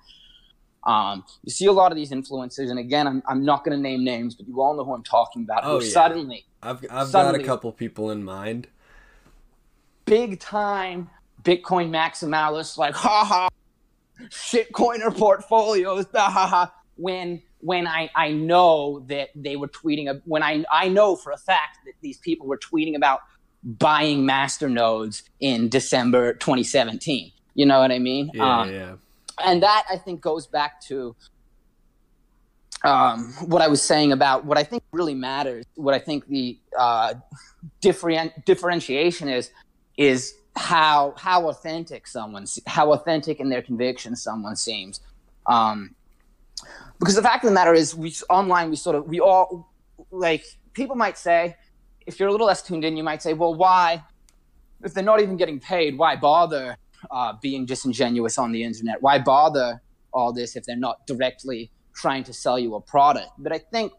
um, 0.85 1.25
you 1.45 1.51
see 1.51 1.67
a 1.67 1.73
lot 1.73 1.93
of 1.93 1.97
these 1.97 2.11
influencers, 2.11 2.71
and 2.71 2.79
again, 2.79 3.07
I'm, 3.07 3.23
I'm 3.27 3.45
not 3.45 3.65
going 3.65 3.77
to 3.77 3.83
name 3.83 4.05
names, 4.05 4.35
but 4.35 4.49
you 4.49 4.61
all 4.61 4.75
know 4.75 4.85
who 4.85 4.95
I'm 4.95 5.03
talking 5.03 5.43
about. 5.43 5.63
Oh, 5.65 5.81
yeah. 5.81 5.91
Suddenly, 5.91 6.47
I've, 6.63 6.85
I've 6.91 7.09
suddenly, 7.09 7.39
got 7.39 7.45
a 7.45 7.47
couple 7.47 7.73
people 7.73 8.11
in 8.11 8.25
mind. 8.25 8.69
Big 10.07 10.41
time 10.41 11.11
Bitcoin 11.43 11.91
maximalists, 11.91 12.77
like, 12.77 12.95
ha 12.95 13.25
ha, 13.25 13.49
shitcoiner 14.29 15.15
portfolios, 15.17 16.07
ha 16.15 16.31
ha. 16.31 16.75
When 16.97 17.43
when 17.61 17.87
I, 17.87 18.11
I 18.15 18.33
know 18.33 19.01
that 19.09 19.31
they 19.35 19.57
were 19.57 19.69
tweeting 19.69 20.21
when 20.25 20.43
I 20.43 20.65
I 20.71 20.89
know 20.89 21.17
for 21.17 21.33
a 21.33 21.39
fact 21.39 21.79
that 21.87 21.95
these 22.01 22.19
people 22.19 22.47
were 22.47 22.59
tweeting 22.59 22.95
about 22.97 23.21
buying 23.63 24.25
master 24.27 24.69
nodes 24.69 25.23
in 25.41 25.69
December 25.69 26.35
2017. 26.35 27.33
You 27.55 27.67
know 27.67 27.81
what 27.81 27.91
I 27.91 27.99
mean? 27.99 28.31
Yeah, 28.33 28.61
um, 28.61 28.73
yeah. 28.73 28.95
And 29.45 29.63
that 29.63 29.85
I 29.91 29.97
think 29.97 30.21
goes 30.21 30.47
back 30.47 30.81
to 30.83 31.15
um, 32.83 33.35
what 33.47 33.63
I 33.63 33.69
was 33.69 33.83
saying 33.83 34.13
about 34.13 34.45
what 34.45 34.57
I 34.57 34.65
think 34.65 34.83
really 34.93 35.15
matters. 35.15 35.65
What 35.75 35.95
I 35.95 35.99
think 35.99 36.27
the 36.29 36.59
uh, 36.79 37.15
different 37.81 38.45
differentiation 38.47 39.29
is 39.29 39.51
is 39.97 40.35
how 40.57 41.15
how 41.17 41.49
authentic 41.49 42.07
someone 42.07 42.47
how 42.67 42.93
authentic 42.93 43.41
in 43.41 43.49
their 43.49 43.63
conviction 43.63 44.17
someone 44.17 44.57
seems. 44.57 45.01
Um, 45.47 45.95
because 46.99 47.15
the 47.15 47.23
fact 47.23 47.45
of 47.45 47.51
the 47.51 47.55
matter 47.55 47.75
is 47.75 47.95
we 47.95 48.15
online 48.29 48.71
we 48.71 48.77
sort 48.77 48.97
of 48.97 49.07
we 49.07 49.21
all 49.21 49.71
like 50.11 50.45
people 50.75 50.97
might 50.97 51.19
say 51.19 51.57
if 52.07 52.19
you're 52.19 52.29
a 52.29 52.33
little 52.33 52.47
less 52.47 52.63
tuned 52.63 52.85
in 52.85 52.97
you 52.97 53.03
might 53.03 53.23
say 53.23 53.33
well 53.33 53.55
why 53.55 54.03
if 54.85 54.95
they're 54.95 55.05
not 55.05 55.21
even 55.21 55.37
getting 55.37 55.59
paid 55.59 55.97
why 55.97 56.15
bother 56.15 56.77
uh, 57.11 57.33
being 57.40 57.66
disingenuous 57.66 58.38
on 58.38 58.52
the 58.52 58.62
internet 58.62 59.00
why 59.02 59.19
bother 59.19 59.80
all 60.12 60.33
this 60.33 60.57
if 60.57 60.64
they're 60.64 60.76
not 60.76 61.07
directly 61.07 61.71
trying 61.95 62.25
to 62.25 62.33
sell 62.33 62.59
you 62.59 62.75
a 62.75 62.80
product 62.80 63.30
but 63.38 63.52
i 63.52 63.59
think 63.59 63.92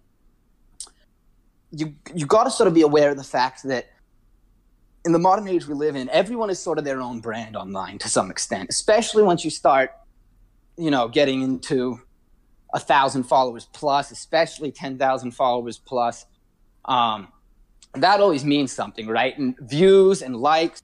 you 1.72 1.96
you 2.14 2.26
got 2.26 2.44
to 2.44 2.52
sort 2.52 2.68
of 2.68 2.74
be 2.74 2.82
aware 2.82 3.12
of 3.12 3.18
the 3.18 3.24
fact 3.24 3.64
that 3.64 3.90
in 5.06 5.12
the 5.12 5.20
modern 5.20 5.48
age 5.48 5.68
we 5.68 5.74
live 5.74 5.96
in 5.96 6.10
everyone 6.10 6.50
is 6.50 6.60
sort 6.60 6.78
of 6.78 6.86
their 6.86 7.02
own 7.02 7.20
brand 7.20 7.56
online 7.56 7.98
to 7.98 8.10
some 8.10 8.30
extent 8.30 8.70
especially 8.70 9.24
once 9.24 9.44
you 9.44 9.52
start 9.52 9.92
you 10.78 10.92
know 10.92 11.08
getting 11.08 11.42
into 11.42 12.00
a 12.74 12.80
thousand 12.80 13.24
followers 13.24 13.68
plus, 13.74 14.12
especially 14.12 14.72
ten 14.72 14.98
thousand 14.98 15.32
followers 15.32 15.78
plus. 15.78 16.26
Um, 16.86 17.28
that 17.96 18.22
always 18.22 18.46
means 18.46 18.72
something, 18.72 19.08
right? 19.08 19.38
And 19.38 19.56
views 19.60 20.22
and 20.22 20.36
likes. 20.36 20.82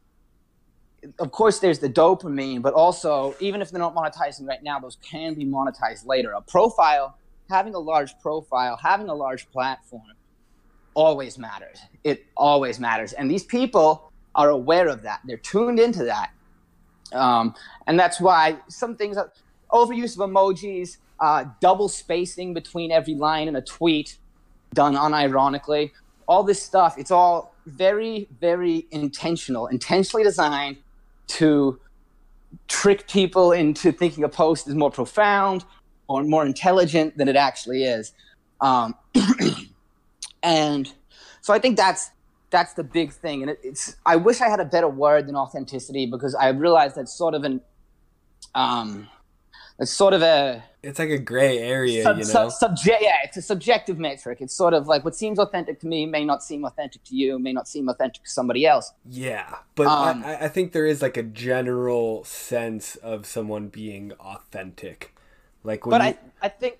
Of 1.19 1.31
course, 1.31 1.59
there's 1.59 1.79
the 1.79 1.89
dopamine, 1.89 2.61
but 2.61 2.73
also, 2.73 3.35
even 3.39 3.61
if 3.61 3.71
they're 3.71 3.79
not 3.79 3.95
monetizing 3.95 4.47
right 4.47 4.63
now, 4.63 4.79
those 4.79 4.97
can 5.01 5.33
be 5.33 5.45
monetized 5.45 6.05
later. 6.05 6.31
A 6.33 6.41
profile, 6.41 7.17
having 7.49 7.75
a 7.75 7.79
large 7.79 8.17
profile, 8.19 8.77
having 8.81 9.09
a 9.09 9.13
large 9.13 9.49
platform, 9.51 10.13
always 10.93 11.37
matters. 11.37 11.79
It 12.03 12.25
always 12.35 12.79
matters. 12.79 13.13
And 13.13 13.29
these 13.29 13.43
people 13.43 14.11
are 14.33 14.49
aware 14.49 14.87
of 14.87 15.03
that. 15.03 15.21
They're 15.25 15.37
tuned 15.37 15.79
into 15.79 16.05
that. 16.05 16.31
Um, 17.13 17.55
and 17.85 17.99
that's 17.99 18.19
why 18.19 18.57
some 18.67 18.95
things, 18.95 19.17
overuse 19.71 20.19
of 20.19 20.29
emojis, 20.29 20.97
uh, 21.19 21.45
double 21.61 21.89
spacing 21.89 22.53
between 22.53 22.91
every 22.91 23.15
line 23.15 23.47
in 23.47 23.55
a 23.55 23.61
tweet 23.61 24.17
done 24.73 24.95
unironically. 24.95 25.91
All 26.27 26.43
this 26.43 26.61
stuff, 26.61 26.97
it's 26.97 27.11
all 27.11 27.55
very, 27.65 28.27
very 28.39 28.87
intentional, 28.91 29.67
intentionally 29.67 30.23
designed 30.23 30.77
to 31.27 31.79
trick 32.67 33.07
people 33.07 33.51
into 33.51 33.91
thinking 33.91 34.23
a 34.23 34.29
post 34.29 34.67
is 34.67 34.75
more 34.75 34.91
profound 34.91 35.65
or 36.07 36.23
more 36.23 36.45
intelligent 36.45 37.17
than 37.17 37.27
it 37.27 37.35
actually 37.35 37.83
is. 37.83 38.13
Um, 38.61 38.95
and 40.43 40.91
so 41.41 41.53
I 41.53 41.59
think 41.59 41.77
that's 41.77 42.11
that's 42.49 42.73
the 42.73 42.83
big 42.83 43.11
thing. 43.11 43.41
And 43.41 43.51
it, 43.51 43.59
it's 43.63 43.95
I 44.05 44.15
wish 44.15 44.41
I 44.41 44.49
had 44.49 44.59
a 44.59 44.65
better 44.65 44.87
word 44.87 45.27
than 45.27 45.35
authenticity 45.35 46.05
because 46.05 46.33
I 46.35 46.49
realized 46.49 46.95
that's 46.95 47.13
sort 47.13 47.33
of 47.33 47.43
an 47.43 47.61
um, 48.55 49.07
it's 49.79 49.91
sort 49.91 50.13
of 50.13 50.21
a 50.21 50.63
it's 50.87 50.99
like 50.99 51.09
a 51.09 51.17
gray 51.17 51.59
area 51.59 52.03
sub, 52.03 52.17
you 52.17 52.23
know? 52.23 52.29
sub, 52.29 52.51
subject 52.51 53.01
yeah 53.01 53.17
it's 53.23 53.37
a 53.37 53.41
subjective 53.41 53.99
metric. 53.99 54.39
It's 54.41 54.55
sort 54.55 54.73
of 54.73 54.87
like 54.87 55.03
what 55.03 55.15
seems 55.15 55.37
authentic 55.37 55.79
to 55.81 55.87
me 55.87 56.05
may 56.05 56.23
not 56.23 56.41
seem 56.41 56.63
authentic 56.63 57.03
to 57.05 57.15
you 57.15 57.37
may 57.37 57.51
not 57.51 57.67
seem 57.67 57.89
authentic 57.89 58.23
to 58.23 58.29
somebody 58.29 58.65
else. 58.65 58.93
Yeah 59.09 59.57
but 59.75 59.87
um, 59.87 60.23
I, 60.23 60.45
I 60.45 60.47
think 60.47 60.71
there 60.71 60.85
is 60.85 61.01
like 61.01 61.17
a 61.17 61.23
general 61.23 62.23
sense 62.23 62.95
of 62.97 63.25
someone 63.25 63.67
being 63.67 64.13
authentic. 64.13 65.13
Like 65.63 65.81
but 65.83 66.01
you... 66.01 66.07
I, 66.07 66.17
I 66.41 66.49
think 66.49 66.79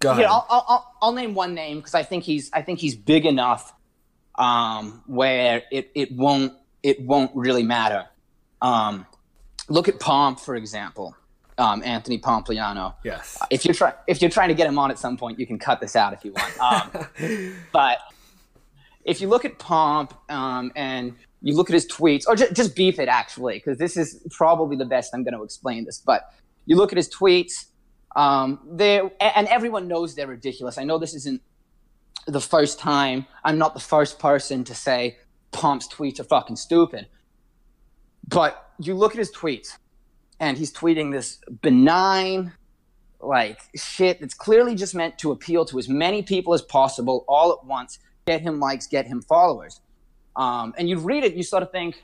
Go 0.00 0.12
ahead. 0.12 0.24
I'll, 0.24 0.46
I'll, 0.48 0.94
I'll 1.02 1.12
name 1.12 1.34
one 1.34 1.54
name 1.54 1.76
because 1.76 1.94
I 1.94 2.02
think 2.02 2.24
he's 2.24 2.50
I 2.52 2.62
think 2.62 2.78
he's 2.78 2.96
big 2.96 3.26
enough 3.26 3.74
um, 4.34 5.02
where 5.06 5.62
it, 5.70 5.90
it 5.94 6.12
won't 6.12 6.54
it 6.82 7.02
won't 7.02 7.32
really 7.34 7.62
matter. 7.62 8.06
Um, 8.62 9.06
look 9.68 9.88
at 9.88 10.00
Pomp 10.00 10.40
for 10.40 10.54
example 10.54 11.14
um, 11.60 11.82
Anthony 11.84 12.18
Pompliano. 12.18 12.94
Yes. 13.04 13.38
Uh, 13.40 13.46
if 13.50 13.64
you're 13.64 13.74
trying 13.74 13.94
if 14.08 14.20
you're 14.20 14.30
trying 14.30 14.48
to 14.48 14.54
get 14.54 14.66
him 14.66 14.78
on 14.78 14.90
at 14.90 14.98
some 14.98 15.16
point, 15.16 15.38
you 15.38 15.46
can 15.46 15.58
cut 15.58 15.80
this 15.80 15.94
out 15.94 16.12
if 16.12 16.24
you 16.24 16.32
want. 16.32 16.60
Um, 16.60 17.54
but 17.72 17.98
if 19.04 19.20
you 19.20 19.28
look 19.28 19.44
at 19.44 19.58
Pomp 19.58 20.14
um, 20.30 20.72
and 20.74 21.14
you 21.42 21.54
look 21.54 21.70
at 21.70 21.74
his 21.74 21.86
tweets, 21.86 22.24
or 22.26 22.36
just, 22.36 22.54
just 22.54 22.74
beef 22.74 22.98
it 22.98 23.08
actually, 23.08 23.54
because 23.54 23.78
this 23.78 23.96
is 23.96 24.26
probably 24.30 24.76
the 24.76 24.84
best 24.84 25.14
I'm 25.14 25.22
going 25.22 25.34
to 25.34 25.42
explain 25.42 25.84
this. 25.84 26.02
But 26.04 26.32
you 26.66 26.76
look 26.76 26.92
at 26.92 26.96
his 26.96 27.08
tweets, 27.08 27.66
um, 28.16 28.60
they 28.70 29.00
and 29.20 29.46
everyone 29.48 29.86
knows 29.86 30.14
they're 30.14 30.26
ridiculous. 30.26 30.78
I 30.78 30.84
know 30.84 30.98
this 30.98 31.14
isn't 31.14 31.42
the 32.26 32.40
first 32.40 32.78
time. 32.78 33.26
I'm 33.44 33.58
not 33.58 33.74
the 33.74 33.80
first 33.80 34.18
person 34.18 34.64
to 34.64 34.74
say 34.74 35.18
Pomp's 35.52 35.88
tweets 35.88 36.20
are 36.20 36.24
fucking 36.24 36.56
stupid. 36.56 37.06
But 38.26 38.72
you 38.78 38.94
look 38.94 39.12
at 39.12 39.18
his 39.18 39.32
tweets, 39.32 39.76
and 40.40 40.56
he's 40.56 40.72
tweeting 40.72 41.12
this 41.12 41.38
benign, 41.60 42.52
like 43.20 43.60
shit 43.76 44.20
that's 44.20 44.34
clearly 44.34 44.74
just 44.74 44.94
meant 44.94 45.18
to 45.18 45.30
appeal 45.30 45.66
to 45.66 45.78
as 45.78 45.88
many 45.88 46.22
people 46.22 46.54
as 46.54 46.62
possible 46.62 47.24
all 47.28 47.52
at 47.52 47.64
once, 47.64 47.98
get 48.26 48.40
him 48.40 48.58
likes, 48.58 48.86
get 48.86 49.06
him 49.06 49.20
followers. 49.20 49.80
Um, 50.34 50.72
and 50.78 50.88
you 50.88 50.98
read 50.98 51.22
it, 51.22 51.34
you 51.34 51.42
sort 51.42 51.62
of 51.62 51.70
think, 51.70 52.02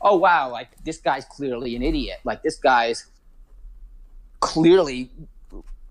oh 0.00 0.16
wow, 0.16 0.50
like 0.50 0.70
this 0.84 0.98
guy's 0.98 1.24
clearly 1.24 1.76
an 1.76 1.82
idiot. 1.82 2.18
Like 2.24 2.42
this 2.42 2.56
guy's 2.56 3.06
clearly 4.40 5.10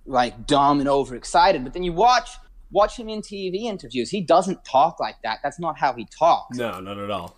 like 0.06 0.46
dumb 0.46 0.82
and 0.82 0.90
overexcited. 0.90 1.64
But 1.64 1.74
then 1.74 1.84
you 1.84 1.94
watch 1.94 2.32
watch 2.72 2.98
him 2.98 3.08
in 3.08 3.22
TV 3.22 3.64
interviews. 3.64 4.10
He 4.10 4.22
doesn't 4.22 4.64
talk 4.66 5.00
like 5.00 5.16
that. 5.24 5.40
That's 5.44 5.60
not 5.60 5.78
how 5.78 5.94
he 5.94 6.06
talks. 6.06 6.58
No, 6.58 6.80
not 6.82 6.98
at 6.98 7.12
all. 7.12 7.36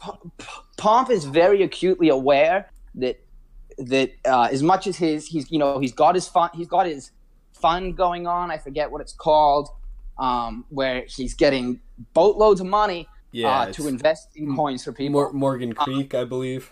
Pomp 0.78 1.10
is 1.10 1.26
very 1.26 1.62
acutely 1.64 2.10
aware 2.10 2.72
that 2.96 3.20
that 3.78 4.12
uh, 4.26 4.50
as 4.52 4.64
much 4.64 4.88
as 4.88 4.98
his 4.98 5.28
he's 5.28 5.52
you 5.52 5.60
know 5.60 5.80
he's 5.80 5.94
got 5.94 6.16
his 6.16 6.28
fun 6.28 6.50
he's 6.54 6.68
got 6.68 6.86
his 6.86 7.12
fund 7.64 7.96
going 7.96 8.28
on. 8.28 8.52
I 8.52 8.58
forget 8.58 8.92
what 8.92 9.02
it's 9.02 9.14
called, 9.14 9.70
um, 10.18 10.66
where 10.70 11.06
he's 11.08 11.34
getting 11.34 11.80
boatloads 12.14 12.60
of 12.60 12.68
money 12.68 13.08
Yeah, 13.32 13.62
uh, 13.62 13.74
to 13.74 13.88
invest 13.88 14.36
in 14.36 14.56
coins 14.56 14.84
for 14.84 14.92
people. 14.92 15.14
Mor- 15.14 15.34
Morgan 15.34 15.74
Creek, 15.74 16.14
I 16.14 16.26
believe. 16.26 16.72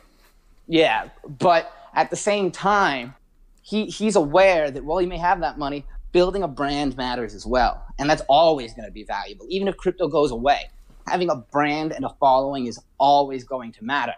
Yeah, 0.67 1.10
but 1.39 1.72
at 1.93 2.10
the 2.10 2.15
same 2.15 2.51
time, 2.51 3.15
he 3.62 3.86
he's 3.86 4.15
aware 4.15 4.70
that 4.70 4.84
while 4.84 4.98
he 4.98 5.08
may 5.08 5.17
have 5.17 5.39
that 5.41 5.58
money, 5.58 5.86
building 6.12 6.43
a 6.43 6.48
brand 6.48 6.98
matters 6.98 7.34
as 7.34 7.46
well, 7.46 7.84
and 7.98 8.10
that's 8.10 8.24
always 8.27 8.74
going 8.74 8.86
to 8.86 8.91
be 8.91 9.03
valuable, 9.03 9.46
even 9.50 9.67
if 9.67 9.77
crypto 9.77 10.08
goes 10.08 10.31
away. 10.31 10.70
Having 11.08 11.29
a 11.31 11.36
brand 11.36 11.93
and 11.93 12.05
a 12.05 12.10
following 12.20 12.67
is 12.67 12.79
always 13.00 13.43
going 13.43 13.72
to 13.74 13.84
matter. 13.84 14.13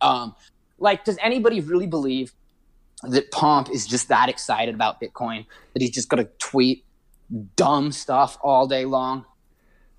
Um, 0.00 0.34
like, 0.78 1.04
does 1.04 1.18
anybody 1.22 1.60
really 1.60 1.86
believe 1.86 2.32
that 3.02 3.30
Pomp 3.30 3.70
is 3.70 3.86
just 3.86 4.08
that 4.08 4.28
excited 4.28 4.74
about 4.74 5.00
Bitcoin 5.00 5.46
that 5.72 5.82
he's 5.82 5.90
just 5.90 6.08
going 6.08 6.24
to 6.24 6.30
tweet 6.38 6.84
dumb 7.56 7.92
stuff 7.92 8.38
all 8.42 8.66
day 8.66 8.84
long? 8.84 9.24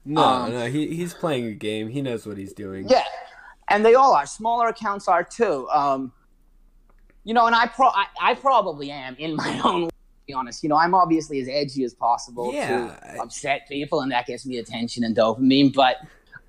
No, 0.06 0.22
Um, 0.24 0.52
no, 0.52 0.66
he, 0.68 0.96
he's 0.96 1.14
playing 1.14 1.46
a 1.48 1.52
game. 1.54 1.90
He 1.90 2.02
knows 2.02 2.26
what 2.26 2.38
he's 2.38 2.54
doing. 2.54 2.88
Yeah, 2.90 3.04
and 3.68 3.86
they 3.86 3.96
all 3.96 4.14
are. 4.14 4.26
Smaller 4.26 4.68
accounts 4.70 5.08
are 5.08 5.24
too. 5.24 5.68
Um, 5.70 6.12
you 7.24 7.34
know, 7.34 7.46
and 7.46 7.56
I 7.56 7.68
pro 7.68 7.88
I, 7.90 8.06
I 8.22 8.34
probably 8.34 8.92
am 8.92 9.16
in 9.20 9.36
my 9.36 9.62
own. 9.64 9.84
way, 9.84 9.90
To 9.90 9.94
be 10.28 10.34
honest, 10.34 10.64
you 10.64 10.70
know, 10.70 10.78
I'm 10.78 10.96
obviously 10.96 11.40
as 11.42 11.48
edgy 11.50 11.84
as 11.84 11.94
possible 11.94 12.54
Yeah, 12.54 12.96
to 13.14 13.22
upset 13.22 13.68
people, 13.68 14.02
and 14.02 14.12
that 14.12 14.26
gets 14.26 14.46
me 14.46 14.58
attention 14.58 15.04
and 15.04 15.16
dopamine. 15.16 15.74
But 15.74 15.98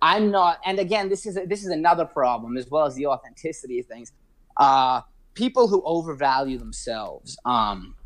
I'm 0.01 0.31
not. 0.31 0.61
And 0.65 0.79
again, 0.79 1.09
this 1.11 1.27
is 1.27 1.37
a, 1.37 1.45
this 1.45 1.61
is 1.65 1.71
another 1.71 2.05
problem 2.07 2.57
as 2.57 2.71
well 2.71 2.87
as 2.87 2.95
the 2.95 3.07
authenticity 3.07 3.81
of 3.81 3.87
things. 3.87 4.13
Uh, 4.61 5.01
people 5.35 5.67
who 5.69 5.83
overvalue 5.85 6.59
themselves. 6.59 7.37
Um, 7.45 7.97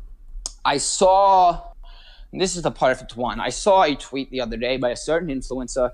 I 0.63 0.77
saw. 0.77 1.61
This 2.33 2.55
is 2.55 2.63
the 2.63 2.71
perfect 2.71 3.15
one. 3.15 3.39
I 3.39 3.49
saw 3.49 3.83
a 3.83 3.95
tweet 3.95 4.29
the 4.31 4.41
other 4.41 4.57
day 4.57 4.77
by 4.77 4.89
a 4.89 4.95
certain 4.95 5.29
influencer 5.29 5.91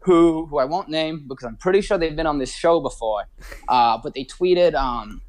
who 0.00 0.46
who 0.46 0.58
I 0.58 0.64
won't 0.66 0.88
name 0.88 1.24
because 1.26 1.44
I'm 1.46 1.56
pretty 1.56 1.80
sure 1.80 1.98
they've 1.98 2.14
been 2.14 2.26
on 2.26 2.38
this 2.38 2.54
show 2.54 2.80
before. 2.80 3.24
Uh, 3.68 3.98
but 4.02 4.14
they 4.14 4.24
tweeted, 4.24 4.74
um, 4.74 5.20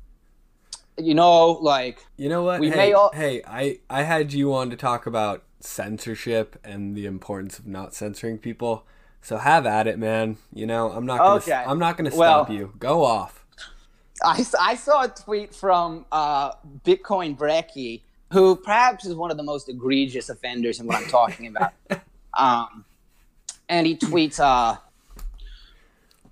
you 0.97 1.13
know, 1.13 1.51
like 1.53 2.05
You 2.17 2.29
know 2.29 2.43
what? 2.43 2.59
We 2.59 2.69
hey, 2.69 2.75
may 2.75 2.93
all- 2.93 3.11
hey, 3.13 3.41
I 3.47 3.79
I 3.89 4.03
had 4.03 4.33
you 4.33 4.53
on 4.53 4.69
to 4.69 4.75
talk 4.75 5.05
about 5.05 5.43
censorship 5.61 6.57
and 6.63 6.95
the 6.95 7.05
importance 7.05 7.59
of 7.59 7.65
not 7.67 7.93
censoring 7.93 8.37
people. 8.37 8.85
So 9.21 9.37
have 9.37 9.65
at 9.65 9.87
it, 9.87 9.97
man. 9.97 10.37
You 10.53 10.67
know, 10.67 10.91
I'm 10.91 11.05
not 11.05 11.17
gonna 11.19 11.35
Okay. 11.37 11.53
I'm 11.53 11.79
not 11.79 11.97
gonna 11.97 12.11
Well- 12.15 12.45
stop 12.45 12.49
you. 12.53 12.73
Go 12.79 13.03
off. 13.03 13.44
I, 14.23 14.45
I 14.59 14.75
saw 14.75 15.03
a 15.03 15.07
tweet 15.07 15.53
from 15.53 16.05
uh, 16.11 16.53
Bitcoin 16.83 17.37
Brecky, 17.37 18.01
who 18.31 18.55
perhaps 18.55 19.05
is 19.05 19.15
one 19.15 19.31
of 19.31 19.37
the 19.37 19.43
most 19.43 19.69
egregious 19.69 20.29
offenders 20.29 20.79
in 20.79 20.87
what 20.87 20.97
I'm 20.97 21.07
talking 21.07 21.47
about. 21.47 21.73
um, 22.37 22.85
and 23.67 23.85
he 23.85 23.97
tweets, 23.97 24.39
uh, 24.39 24.77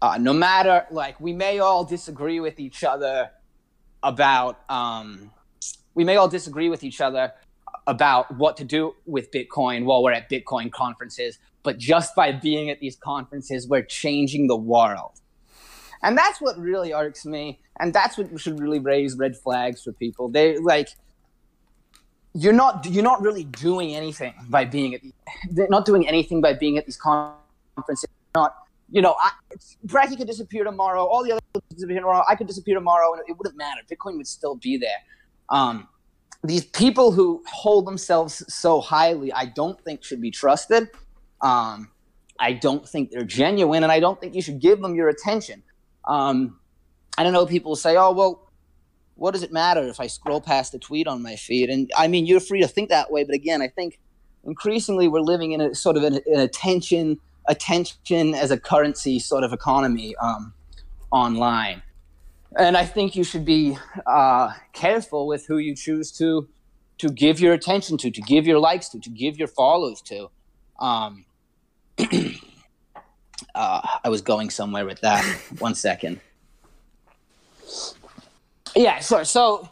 uh, 0.01 0.17
no 0.17 0.33
matter, 0.33 0.85
like, 0.91 1.19
we 1.19 1.33
may 1.33 1.59
all 1.59 1.83
disagree 1.83 2.39
with 2.39 2.59
each 2.59 2.83
other 2.83 3.31
about, 4.01 4.59
um, 4.69 5.31
we 5.93 6.03
may 6.03 6.15
all 6.15 6.27
disagree 6.27 6.69
with 6.69 6.83
each 6.83 7.01
other 7.01 7.33
about 7.87 8.33
what 8.37 8.57
to 8.57 8.63
do 8.63 8.95
with 9.05 9.31
Bitcoin 9.31 9.83
while 9.83 10.03
we're 10.03 10.11
at 10.13 10.29
Bitcoin 10.29 10.71
conferences, 10.71 11.39
but 11.63 11.77
just 11.77 12.15
by 12.15 12.31
being 12.31 12.69
at 12.69 12.79
these 12.79 12.95
conferences, 12.95 13.67
we're 13.67 13.83
changing 13.83 14.47
the 14.47 14.55
world. 14.55 15.19
And 16.03 16.17
that's 16.17 16.41
what 16.41 16.57
really 16.57 16.93
irks 16.93 17.25
me. 17.25 17.59
And 17.79 17.93
that's 17.93 18.17
what 18.17 18.39
should 18.39 18.59
really 18.59 18.79
raise 18.79 19.17
red 19.17 19.35
flags 19.35 19.83
for 19.83 19.93
people. 19.93 20.29
They 20.29 20.57
like 20.57 20.89
you're 22.33 22.53
not 22.53 22.85
you're 22.85 23.03
not 23.03 23.21
really 23.21 23.45
doing 23.45 23.95
anything 23.95 24.33
by 24.49 24.65
being 24.65 24.93
at 24.95 25.01
the, 25.01 25.13
they're 25.51 25.67
not 25.69 25.85
doing 25.85 26.07
anything 26.07 26.41
by 26.41 26.53
being 26.53 26.77
at 26.77 26.85
these 26.85 26.97
conferences. 26.97 28.09
Not 28.35 28.55
you 28.91 29.01
know, 29.01 29.15
I, 29.19 29.31
Bracky 29.87 30.17
could 30.17 30.27
disappear 30.27 30.63
tomorrow. 30.63 31.03
All 31.03 31.23
the 31.23 31.31
other 31.31 31.41
could 31.53 31.63
disappear 31.69 31.97
tomorrow. 31.97 32.23
I 32.29 32.35
could 32.35 32.47
disappear 32.47 32.75
tomorrow, 32.75 33.13
and 33.13 33.23
it 33.27 33.37
wouldn't 33.37 33.57
matter. 33.57 33.81
Bitcoin 33.89 34.17
would 34.17 34.27
still 34.27 34.55
be 34.55 34.77
there. 34.77 34.89
Um, 35.49 35.87
these 36.43 36.65
people 36.65 37.11
who 37.11 37.41
hold 37.47 37.87
themselves 37.87 38.43
so 38.53 38.81
highly, 38.81 39.31
I 39.33 39.45
don't 39.45 39.81
think 39.81 40.03
should 40.03 40.21
be 40.21 40.29
trusted. 40.29 40.89
Um, 41.41 41.89
I 42.39 42.53
don't 42.53 42.87
think 42.87 43.11
they're 43.11 43.23
genuine, 43.23 43.83
and 43.83 43.91
I 43.91 43.99
don't 43.99 44.19
think 44.19 44.35
you 44.35 44.41
should 44.41 44.59
give 44.59 44.81
them 44.81 44.93
your 44.95 45.09
attention. 45.09 45.63
Um, 46.05 46.59
I 47.17 47.23
don't 47.23 47.33
know. 47.33 47.45
People 47.45 47.75
say, 47.75 47.95
"Oh, 47.95 48.11
well, 48.11 48.49
what 49.15 49.31
does 49.31 49.43
it 49.43 49.51
matter 49.51 49.87
if 49.87 49.99
I 49.99 50.07
scroll 50.07 50.41
past 50.41 50.73
a 50.73 50.79
tweet 50.79 51.07
on 51.07 51.21
my 51.21 51.35
feed?" 51.35 51.69
And 51.69 51.91
I 51.97 52.07
mean, 52.07 52.25
you're 52.25 52.39
free 52.39 52.61
to 52.61 52.67
think 52.67 52.89
that 52.89 53.11
way, 53.11 53.23
but 53.23 53.35
again, 53.35 53.61
I 53.61 53.67
think 53.67 53.99
increasingly 54.43 55.07
we're 55.07 55.21
living 55.21 55.51
in 55.51 55.61
a 55.61 55.75
sort 55.75 55.97
of 55.97 56.03
an, 56.03 56.19
an 56.25 56.39
attention, 56.39 57.19
attention 57.47 58.35
as 58.35 58.51
a 58.51 58.59
currency 58.59 59.19
sort 59.19 59.43
of 59.43 59.53
economy 59.53 60.15
um, 60.17 60.53
online, 61.11 61.83
and 62.57 62.75
I 62.75 62.85
think 62.85 63.15
you 63.15 63.23
should 63.23 63.45
be 63.45 63.77
uh, 64.05 64.53
careful 64.73 65.27
with 65.27 65.47
who 65.47 65.57
you 65.57 65.75
choose 65.75 66.11
to 66.13 66.47
to 66.99 67.09
give 67.09 67.39
your 67.39 67.53
attention 67.53 67.97
to, 67.97 68.11
to 68.11 68.21
give 68.21 68.45
your 68.45 68.59
likes 68.59 68.89
to, 68.89 68.99
to 68.99 69.09
give 69.09 69.37
your 69.37 69.47
follows 69.47 70.01
to. 70.01 70.29
Um, 70.79 71.25
uh, 73.55 73.81
I 74.03 74.09
was 74.09 74.21
going 74.21 74.49
somewhere 74.49 74.85
with 74.85 75.01
that. 75.01 75.23
One 75.59 75.75
second. 75.75 76.19
Yeah, 78.75 78.99
sure. 78.99 79.23
So 79.23 79.69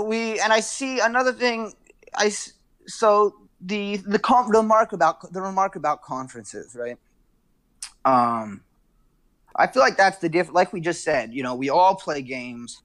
we 0.00 0.38
and 0.40 0.52
I 0.52 0.60
see 0.60 1.00
another 1.00 1.32
thing. 1.32 1.74
I 2.14 2.32
so 2.86 3.34
the 3.60 3.96
the 3.98 4.18
con- 4.18 4.50
the 4.50 4.58
remark 4.58 4.92
about 4.92 5.32
the 5.32 5.40
remark 5.40 5.76
about 5.76 6.02
conferences, 6.02 6.76
right? 6.78 6.98
Um, 8.04 8.62
I 9.56 9.66
feel 9.66 9.82
like 9.82 9.96
that's 9.96 10.18
the 10.18 10.28
diff. 10.28 10.52
Like 10.52 10.72
we 10.72 10.80
just 10.80 11.02
said, 11.02 11.34
you 11.34 11.42
know, 11.42 11.54
we 11.54 11.70
all 11.70 11.96
play 11.96 12.22
games. 12.22 12.82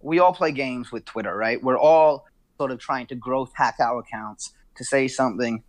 We 0.00 0.18
all 0.18 0.32
play 0.32 0.52
games 0.52 0.92
with 0.92 1.04
Twitter, 1.04 1.34
right? 1.36 1.62
We're 1.62 1.78
all 1.78 2.26
sort 2.58 2.70
of 2.70 2.78
trying 2.78 3.06
to 3.06 3.14
growth 3.14 3.52
hack 3.54 3.76
our 3.80 4.00
accounts 4.00 4.52
to 4.76 4.84
say 4.84 5.08
something 5.08 5.62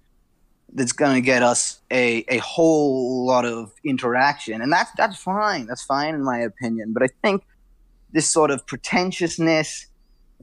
that's 0.74 0.92
going 0.92 1.16
to 1.16 1.22
get 1.22 1.44
us 1.44 1.80
a, 1.92 2.26
a 2.28 2.38
whole 2.40 3.26
lot 3.26 3.46
of 3.46 3.72
interaction. 3.84 4.62
And 4.62 4.72
that's 4.72 4.92
that's 4.98 5.18
fine. 5.18 5.66
That's 5.66 5.84
fine 5.84 6.14
in 6.14 6.24
my 6.24 6.40
opinion. 6.40 6.94
But 6.94 7.04
i 7.04 7.08
think 7.24 7.44
this 8.12 8.30
sort 8.30 8.52
of 8.52 8.66
pretentiousness 8.66 9.88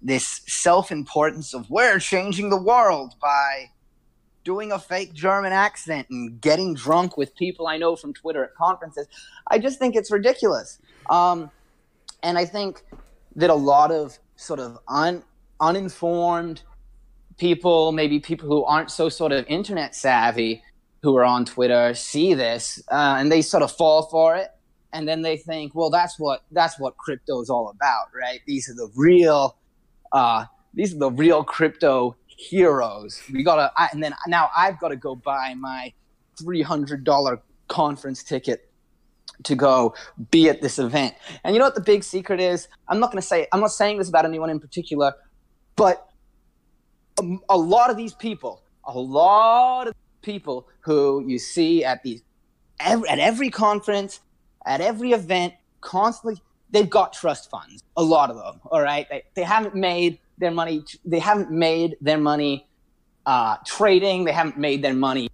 this 0.02 0.42
self-importance 0.46 1.54
of 1.54 1.68
we're 1.70 1.98
changing 1.98 2.50
the 2.50 2.60
world 2.60 3.14
by 3.20 3.70
doing 4.44 4.70
a 4.70 4.78
fake 4.78 5.14
german 5.14 5.52
accent 5.52 6.06
and 6.10 6.40
getting 6.40 6.74
drunk 6.74 7.16
with 7.16 7.34
people 7.36 7.66
i 7.66 7.76
know 7.76 7.96
from 7.96 8.12
twitter 8.12 8.44
at 8.44 8.54
conferences 8.54 9.06
i 9.48 9.58
just 9.58 9.78
think 9.78 9.96
it's 9.96 10.10
ridiculous. 10.10 10.78
Um, 11.08 11.50
and 12.22 12.36
i 12.36 12.44
think 12.44 12.84
that 13.36 13.50
a 13.50 13.54
lot 13.54 13.90
of 13.90 14.18
sort 14.36 14.60
of 14.60 14.78
un, 14.88 15.22
uninformed 15.60 16.62
people, 17.38 17.92
maybe 17.92 18.20
people 18.20 18.48
who 18.48 18.64
aren't 18.64 18.90
so 18.90 19.08
sort 19.08 19.32
of 19.32 19.46
internet 19.46 19.94
savvy, 19.94 20.62
who 21.02 21.16
are 21.16 21.24
on 21.24 21.44
Twitter, 21.44 21.92
see 21.94 22.32
this 22.32 22.82
uh, 22.90 23.16
and 23.18 23.30
they 23.30 23.42
sort 23.42 23.62
of 23.62 23.70
fall 23.70 24.04
for 24.04 24.36
it, 24.36 24.48
and 24.92 25.06
then 25.06 25.22
they 25.22 25.36
think, 25.36 25.74
well, 25.74 25.90
that's 25.90 26.18
what 26.18 26.44
that's 26.52 26.78
what 26.78 26.96
crypto 26.96 27.42
is 27.42 27.50
all 27.50 27.68
about, 27.68 28.06
right? 28.18 28.40
These 28.46 28.70
are 28.70 28.74
the 28.74 28.90
real, 28.96 29.58
uh, 30.12 30.46
these 30.72 30.94
are 30.94 30.98
the 30.98 31.10
real 31.10 31.44
crypto 31.44 32.16
heroes. 32.26 33.20
We 33.30 33.42
gotta, 33.42 33.70
I, 33.76 33.88
and 33.92 34.02
then 34.02 34.14
now 34.26 34.48
I've 34.56 34.80
got 34.80 34.88
to 34.88 34.96
go 34.96 35.14
buy 35.14 35.54
my 35.54 35.92
three 36.38 36.62
hundred 36.62 37.04
dollar 37.04 37.42
conference 37.68 38.22
ticket 38.22 38.70
to 39.42 39.54
go 39.54 39.94
be 40.30 40.48
at 40.48 40.62
this 40.62 40.78
event. 40.78 41.14
And 41.42 41.54
you 41.54 41.58
know 41.58 41.66
what 41.66 41.74
the 41.74 41.80
big 41.80 42.02
secret 42.02 42.40
is? 42.40 42.68
I'm 42.88 42.98
not 42.98 43.10
going 43.10 43.20
to 43.20 43.26
say 43.26 43.46
I'm 43.52 43.60
not 43.60 43.72
saying 43.72 43.98
this 43.98 44.08
about 44.08 44.24
anyone 44.24 44.48
in 44.48 44.60
particular, 44.60 45.12
but 45.76 46.08
a, 47.20 47.36
a 47.50 47.56
lot 47.56 47.90
of 47.90 47.96
these 47.96 48.14
people, 48.14 48.62
a 48.84 48.98
lot 48.98 49.88
of 49.88 49.94
people 50.22 50.68
who 50.80 51.24
you 51.26 51.38
see 51.38 51.84
at 51.84 52.02
the 52.02 52.20
every, 52.80 53.08
at 53.08 53.18
every 53.18 53.50
conference, 53.50 54.20
at 54.66 54.80
every 54.80 55.12
event, 55.12 55.54
constantly 55.80 56.40
they've 56.70 56.90
got 56.90 57.12
trust 57.12 57.50
funds. 57.50 57.82
A 57.96 58.02
lot 58.02 58.30
of 58.30 58.36
them, 58.36 58.60
all 58.70 58.82
right. 58.82 59.06
They, 59.08 59.22
they 59.34 59.42
haven't 59.42 59.74
made 59.74 60.18
their 60.38 60.50
money. 60.50 60.84
They 61.04 61.20
haven't 61.20 61.50
made 61.50 61.96
their 62.00 62.18
money 62.18 62.66
uh, 63.26 63.56
trading. 63.64 64.24
They 64.24 64.32
haven't 64.32 64.58
made 64.58 64.82
their 64.82 64.94
money 64.94 65.30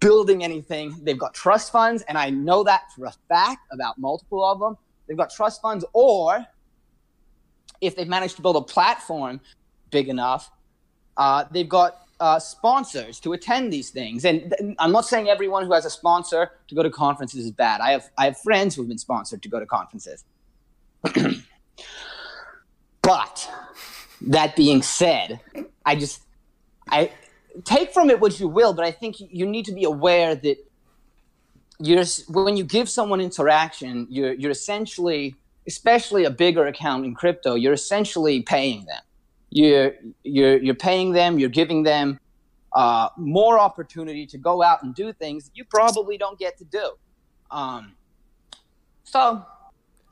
building 0.00 0.44
anything. 0.44 0.94
They've 1.02 1.18
got 1.18 1.34
trust 1.34 1.72
funds, 1.72 2.02
and 2.08 2.16
I 2.16 2.30
know 2.30 2.62
that 2.64 2.92
for 2.94 3.06
a 3.06 3.14
fact 3.28 3.66
about 3.72 3.98
multiple 3.98 4.44
of 4.44 4.60
them. 4.60 4.76
They've 5.06 5.16
got 5.16 5.30
trust 5.30 5.62
funds, 5.62 5.84
or 5.92 6.44
if 7.80 7.96
they've 7.96 8.08
managed 8.08 8.36
to 8.36 8.42
build 8.42 8.56
a 8.56 8.60
platform 8.60 9.40
big 9.90 10.08
enough, 10.08 10.50
uh, 11.16 11.44
they've 11.50 11.68
got 11.68 12.06
uh, 12.20 12.38
sponsors 12.38 13.20
to 13.20 13.32
attend 13.32 13.72
these 13.72 13.90
things. 13.90 14.24
And 14.24 14.54
th- 14.58 14.74
I'm 14.78 14.92
not 14.92 15.04
saying 15.04 15.28
everyone 15.28 15.66
who 15.66 15.72
has 15.72 15.84
a 15.84 15.90
sponsor 15.90 16.50
to 16.68 16.74
go 16.74 16.82
to 16.82 16.90
conferences 16.90 17.44
is 17.44 17.50
bad. 17.50 17.80
I 17.80 17.90
have 17.90 18.10
I 18.16 18.26
have 18.26 18.38
friends 18.38 18.74
who've 18.74 18.88
been 18.88 18.98
sponsored 18.98 19.42
to 19.42 19.48
go 19.48 19.60
to 19.60 19.66
conferences. 19.66 20.24
but 23.02 23.50
that 24.22 24.56
being 24.56 24.82
said, 24.82 25.40
I 25.84 25.96
just 25.96 26.22
I 26.88 27.10
take 27.64 27.92
from 27.92 28.10
it 28.10 28.20
what 28.20 28.40
you 28.40 28.48
will, 28.48 28.72
but 28.72 28.84
I 28.84 28.90
think 28.90 29.16
you 29.18 29.46
need 29.46 29.66
to 29.66 29.72
be 29.72 29.84
aware 29.84 30.34
that 30.34 30.56
you're 31.78 32.04
when 32.28 32.56
you 32.56 32.64
give 32.64 32.88
someone 32.88 33.20
interaction, 33.20 34.06
you're 34.08 34.32
you're 34.32 34.50
essentially, 34.50 35.34
especially 35.66 36.24
a 36.24 36.30
bigger 36.30 36.66
account 36.66 37.04
in 37.04 37.14
crypto, 37.14 37.54
you're 37.54 37.74
essentially 37.74 38.42
paying 38.42 38.86
them. 38.86 39.02
You're 39.56 39.94
you're 40.22 40.58
you're 40.58 40.74
paying 40.74 41.12
them. 41.12 41.38
You're 41.38 41.48
giving 41.48 41.82
them 41.82 42.20
uh, 42.74 43.08
more 43.16 43.58
opportunity 43.58 44.26
to 44.26 44.36
go 44.36 44.62
out 44.62 44.82
and 44.82 44.94
do 44.94 45.14
things 45.14 45.50
you 45.54 45.64
probably 45.64 46.18
don't 46.18 46.38
get 46.38 46.58
to 46.58 46.64
do. 46.64 46.92
Um, 47.50 47.94
so 49.04 49.42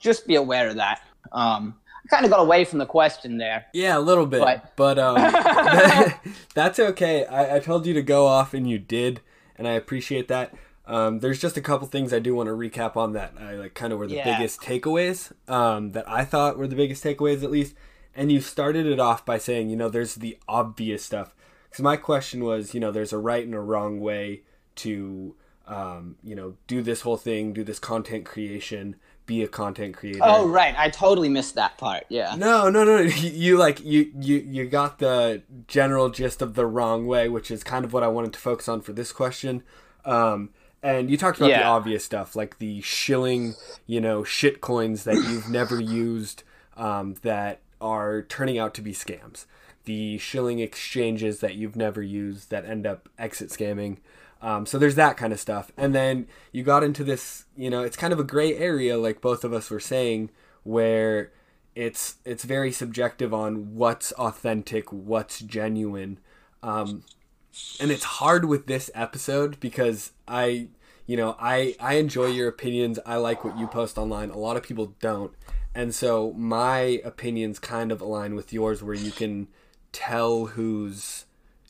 just 0.00 0.26
be 0.26 0.37
aware 0.37 0.68
of 0.70 0.76
that. 0.76 1.02
Um, 1.33 1.74
I 2.04 2.09
kind 2.09 2.24
of 2.24 2.30
got 2.30 2.40
away 2.40 2.64
from 2.64 2.78
the 2.78 2.87
question 2.87 3.37
there. 3.37 3.66
Yeah, 3.74 3.98
a 3.98 4.00
little 4.00 4.24
bit, 4.24 4.40
but, 4.40 4.72
but 4.76 4.98
um, 4.98 5.16
that's 6.54 6.78
okay. 6.78 7.26
I, 7.26 7.57
I 7.57 7.61
told 7.61 7.87
you 7.87 7.92
to 7.92 8.02
go 8.02 8.26
off, 8.26 8.54
and 8.54 8.68
you 8.68 8.78
did, 8.78 9.20
and 9.59 9.68
I 9.68 9.72
appreciate 9.72 10.28
that. 10.28 10.54
Um, 10.87 11.18
there's 11.20 11.38
just 11.40 11.59
a 11.59 11.62
couple 11.62 11.87
things 11.88 12.14
I 12.14 12.18
do 12.18 12.35
want 12.35 12.46
to 12.48 12.52
recap 12.54 12.96
on 12.96 13.12
that 13.12 13.35
I 13.38 13.54
like 13.57 13.74
kind 13.74 13.92
of 13.92 13.98
were 13.98 14.07
the 14.07 14.16
Yeah. 14.16 14.37
biggest 14.37 14.62
takeaways 14.62 15.33
um, 15.50 15.92
that 15.92 16.09
I 16.09 16.24
thought 16.24 16.57
were 16.57 16.66
the 16.66 16.76
biggest 16.76 17.04
takeaways 17.04 17.42
at 17.42 17.50
least. 17.50 17.74
And 18.16 18.31
you 18.31 18.40
started 18.40 18.87
it 18.87 19.00
off 19.00 19.24
by 19.24 19.38
saying, 19.38 19.70
you 19.70 19.77
know, 19.77 19.88
there's 19.88 20.14
the 20.14 20.38
obvious 20.48 21.05
stuff. 21.05 21.35
Because 21.68 21.83
my 21.83 21.96
question 21.96 22.44
was, 22.44 22.74
you 22.74 22.81
know, 22.81 22.92
there's 22.92 23.12
a 23.12 23.18
right 23.18 23.44
and 23.44 23.55
a 23.55 23.61
wrong 23.61 24.00
way 24.00 24.42
to, 24.77 25.35
um, 25.66 26.16
you 26.22 26.35
know, 26.35 26.55
do 26.66 26.83
this 26.83 27.00
whole 27.00 27.16
thing, 27.16 27.53
do 27.53 27.64
this 27.64 27.79
content 27.79 28.24
creation, 28.24 28.96
be 29.27 29.42
a 29.42 29.48
content 29.48 29.96
creator. 29.96 30.20
Oh 30.22 30.48
right, 30.48 30.74
I 30.79 30.90
totally 30.90 31.29
missed 31.29 31.55
that 31.55 31.79
part. 31.79 32.05
Yeah. 32.09 32.35
No, 32.37 32.68
no, 32.68 32.85
no. 32.85 32.98
You, 33.03 33.31
you 33.31 33.59
like 33.59 33.83
you 33.83 34.12
you 34.20 34.37
you 34.37 34.66
got 34.66 34.98
the 34.98 35.42
general 35.66 36.11
gist 36.11 36.42
of 36.42 36.55
the 36.55 36.66
wrong 36.66 37.07
way, 37.07 37.29
which 37.29 37.50
is 37.50 37.64
kind 37.64 37.85
of 37.85 37.92
what 37.92 38.03
I 38.03 38.09
wanted 38.09 38.33
to 38.35 38.38
focus 38.38 38.68
on 38.68 38.81
for 38.81 38.92
this 38.92 39.12
question. 39.12 39.62
Um, 40.05 40.50
and 40.83 41.11
you 41.11 41.16
talked 41.16 41.38
about 41.38 41.48
the 41.48 41.64
obvious 41.64 42.05
stuff, 42.05 42.37
like 42.37 42.59
the 42.59 42.83
shilling, 42.83 43.55
you 43.87 44.03
know, 44.03 44.22
shit 44.22 44.61
coins 44.61 45.05
that 45.05 45.14
you've 45.14 45.48
never 45.48 45.81
used, 45.81 46.42
um, 46.77 47.14
that 47.22 47.61
are 47.84 48.22
turning 48.22 48.58
out 48.58 48.72
to 48.74 48.82
be 48.82 48.92
scams. 48.92 49.44
The 49.84 50.16
shilling 50.16 50.60
exchanges 50.60 51.40
that 51.40 51.56
you've 51.56 51.76
never 51.76 52.02
used 52.02 52.48
that 52.50 52.64
end 52.64 52.86
up 52.86 53.10
exit 53.18 53.50
scamming. 53.50 53.98
Um, 54.40 54.64
so 54.64 54.78
there's 54.78 54.94
that 54.94 55.18
kind 55.18 55.32
of 55.32 55.38
stuff. 55.38 55.70
And 55.76 55.94
then 55.94 56.26
you 56.52 56.62
got 56.62 56.82
into 56.82 57.04
this, 57.04 57.44
you 57.56 57.68
know, 57.68 57.82
it's 57.82 57.96
kind 57.96 58.12
of 58.12 58.18
a 58.18 58.24
gray 58.24 58.56
area, 58.56 58.96
like 58.96 59.20
both 59.20 59.44
of 59.44 59.52
us 59.52 59.70
were 59.70 59.80
saying, 59.80 60.30
where 60.62 61.30
it's 61.74 62.16
it's 62.24 62.44
very 62.44 62.72
subjective 62.72 63.34
on 63.34 63.74
what's 63.74 64.12
authentic, 64.12 64.92
what's 64.92 65.40
genuine. 65.40 66.18
Um, 66.62 67.04
and 67.80 67.90
it's 67.90 68.04
hard 68.04 68.46
with 68.46 68.66
this 68.66 68.90
episode 68.94 69.60
because 69.60 70.12
I, 70.26 70.68
you 71.06 71.16
know, 71.16 71.36
I 71.38 71.76
I 71.80 71.94
enjoy 71.94 72.26
your 72.26 72.48
opinions. 72.48 72.98
I 73.04 73.16
like 73.16 73.44
what 73.44 73.58
you 73.58 73.66
post 73.66 73.98
online. 73.98 74.30
A 74.30 74.38
lot 74.38 74.56
of 74.56 74.62
people 74.62 74.94
don't. 75.00 75.32
And 75.74 75.94
so 75.94 76.32
my 76.34 77.00
opinions 77.04 77.58
kind 77.58 77.90
of 77.90 78.00
align 78.00 78.34
with 78.34 78.52
yours 78.52 78.82
where 78.82 78.94
you 78.94 79.10
can 79.10 79.48
tell 79.92 80.46
who's 80.46 81.24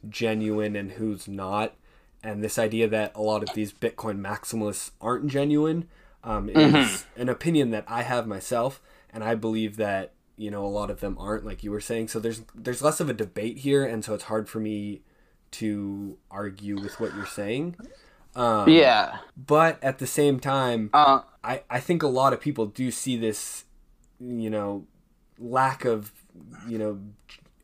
genuine 0.09 0.77
and 0.77 0.93
who's 0.93 1.27
not. 1.27 1.75
And 2.23 2.43
this 2.43 2.59
idea 2.59 2.89
that 2.89 3.13
a 3.15 3.23
lot 3.23 3.43
of 3.43 3.55
these 3.55 3.73
Bitcoin 3.73 4.21
maximalists 4.21 4.91
aren't 5.01 5.27
genuine 5.29 5.89
um, 6.23 6.49
is 6.49 7.05
an 7.17 7.29
opinion 7.29 7.71
that 7.71 7.85
I 7.87 8.03
have 8.03 8.27
myself, 8.27 8.81
and 9.13 9.23
I 9.23 9.35
believe 9.35 9.77
that 9.77 10.13
you 10.37 10.51
know 10.51 10.65
a 10.65 10.69
lot 10.69 10.91
of 10.91 11.01
them 11.01 11.17
aren't, 11.19 11.45
like 11.45 11.63
you 11.63 11.71
were 11.71 11.81
saying. 11.83 12.09
So 12.09 12.19
there's 12.19 12.43
there's 12.55 12.81
less 12.83 12.99
of 13.01 13.11
a 13.11 13.13
debate 13.13 13.59
here, 13.59 13.85
and 13.85 14.05
so 14.05 14.15
it's 14.15 14.25
hard 14.25 14.49
for 14.49 14.59
me 14.59 15.03
to 15.53 16.17
argue 16.31 16.81
with 16.81 16.99
what 16.99 17.15
you're 17.15 17.27
saying. 17.27 17.77
Um, 18.35 18.69
Yeah. 18.69 19.19
But 19.37 19.83
at 19.83 19.99
the 19.99 20.07
same 20.07 20.41
time, 20.41 20.91
Uh, 20.93 21.21
I, 21.45 21.63
I 21.69 21.79
think 21.79 22.03
a 22.03 22.09
lot 22.09 22.33
of 22.33 22.41
people 22.41 22.67
do 22.67 22.91
see 22.91 23.17
this, 23.17 23.65
you 24.21 24.51
know, 24.51 24.87
lack 25.39 25.85
of, 25.85 26.13
you 26.69 26.79
know, 26.79 27.01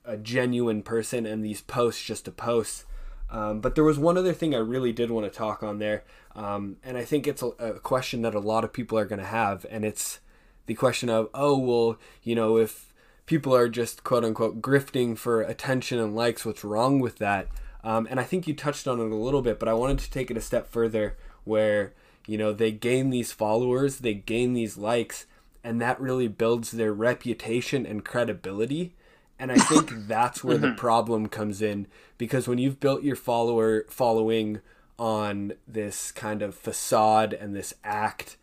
a 0.04 0.16
genuine 0.16 0.82
person 0.82 1.26
and 1.26 1.44
these 1.44 1.60
posts 1.60 2.02
just 2.02 2.24
to 2.24 2.30
post. 2.30 2.84
Um, 3.30 3.60
but 3.60 3.76
there 3.76 3.84
was 3.84 3.98
one 3.98 4.18
other 4.18 4.32
thing 4.32 4.54
I 4.54 4.58
really 4.58 4.92
did 4.92 5.10
want 5.10 5.30
to 5.30 5.38
talk 5.38 5.62
on 5.62 5.78
there, 5.78 6.02
um, 6.34 6.76
and 6.82 6.96
I 6.96 7.04
think 7.04 7.28
it's 7.28 7.42
a, 7.42 7.48
a 7.58 7.78
question 7.78 8.22
that 8.22 8.34
a 8.34 8.40
lot 8.40 8.64
of 8.64 8.72
people 8.72 8.98
are 8.98 9.04
going 9.04 9.20
to 9.20 9.24
have, 9.26 9.64
and 9.70 9.84
it's 9.84 10.18
the 10.66 10.74
question 10.74 11.08
of, 11.08 11.28
oh, 11.32 11.56
well, 11.56 11.96
you 12.24 12.34
know, 12.34 12.56
if 12.56 12.92
people 13.26 13.54
are 13.54 13.68
just 13.68 14.02
quote 14.02 14.24
unquote 14.24 14.60
grifting 14.60 15.16
for 15.16 15.42
attention 15.42 16.00
and 16.00 16.16
likes, 16.16 16.44
what's 16.44 16.64
wrong 16.64 16.98
with 16.98 17.18
that? 17.18 17.46
Um, 17.84 18.08
and 18.10 18.18
I 18.18 18.24
think 18.24 18.48
you 18.48 18.54
touched 18.54 18.88
on 18.88 19.00
it 19.00 19.12
a 19.12 19.14
little 19.14 19.42
bit, 19.42 19.60
but 19.60 19.68
I 19.68 19.74
wanted 19.74 20.00
to 20.00 20.10
take 20.10 20.30
it 20.30 20.36
a 20.36 20.40
step 20.40 20.66
further 20.66 21.16
where, 21.44 21.92
you 22.26 22.36
know, 22.36 22.52
they 22.52 22.72
gain 22.72 23.10
these 23.10 23.32
followers, 23.32 23.98
they 23.98 24.14
gain 24.14 24.52
these 24.52 24.76
likes, 24.76 25.26
and 25.62 25.80
that 25.80 26.00
really 26.00 26.28
builds 26.28 26.70
their 26.72 26.92
reputation 26.92 27.86
and 27.86 28.04
credibility. 28.04 28.94
And 29.38 29.50
I 29.50 29.58
think 29.58 29.90
that's 30.08 30.44
where 30.44 30.58
the 30.58 30.72
problem 30.72 31.28
comes 31.28 31.62
in 31.62 31.86
because 32.18 32.46
when 32.48 32.58
you've 32.58 32.80
built 32.80 33.02
your 33.02 33.16
follower 33.16 33.84
following 33.88 34.60
on 34.98 35.52
this 35.66 36.12
kind 36.12 36.42
of 36.42 36.54
facade 36.54 37.32
and 37.32 37.56
this 37.56 37.72
act, 37.82 38.36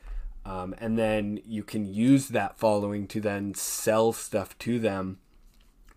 um, 0.46 0.74
and 0.80 0.98
then 0.98 1.40
you 1.46 1.64
can 1.64 1.86
use 1.86 2.30
that 2.30 2.58
following 2.58 3.06
to 3.08 3.20
then 3.22 3.54
sell 3.54 4.12
stuff 4.14 4.58
to 4.60 4.80
them, 4.80 5.20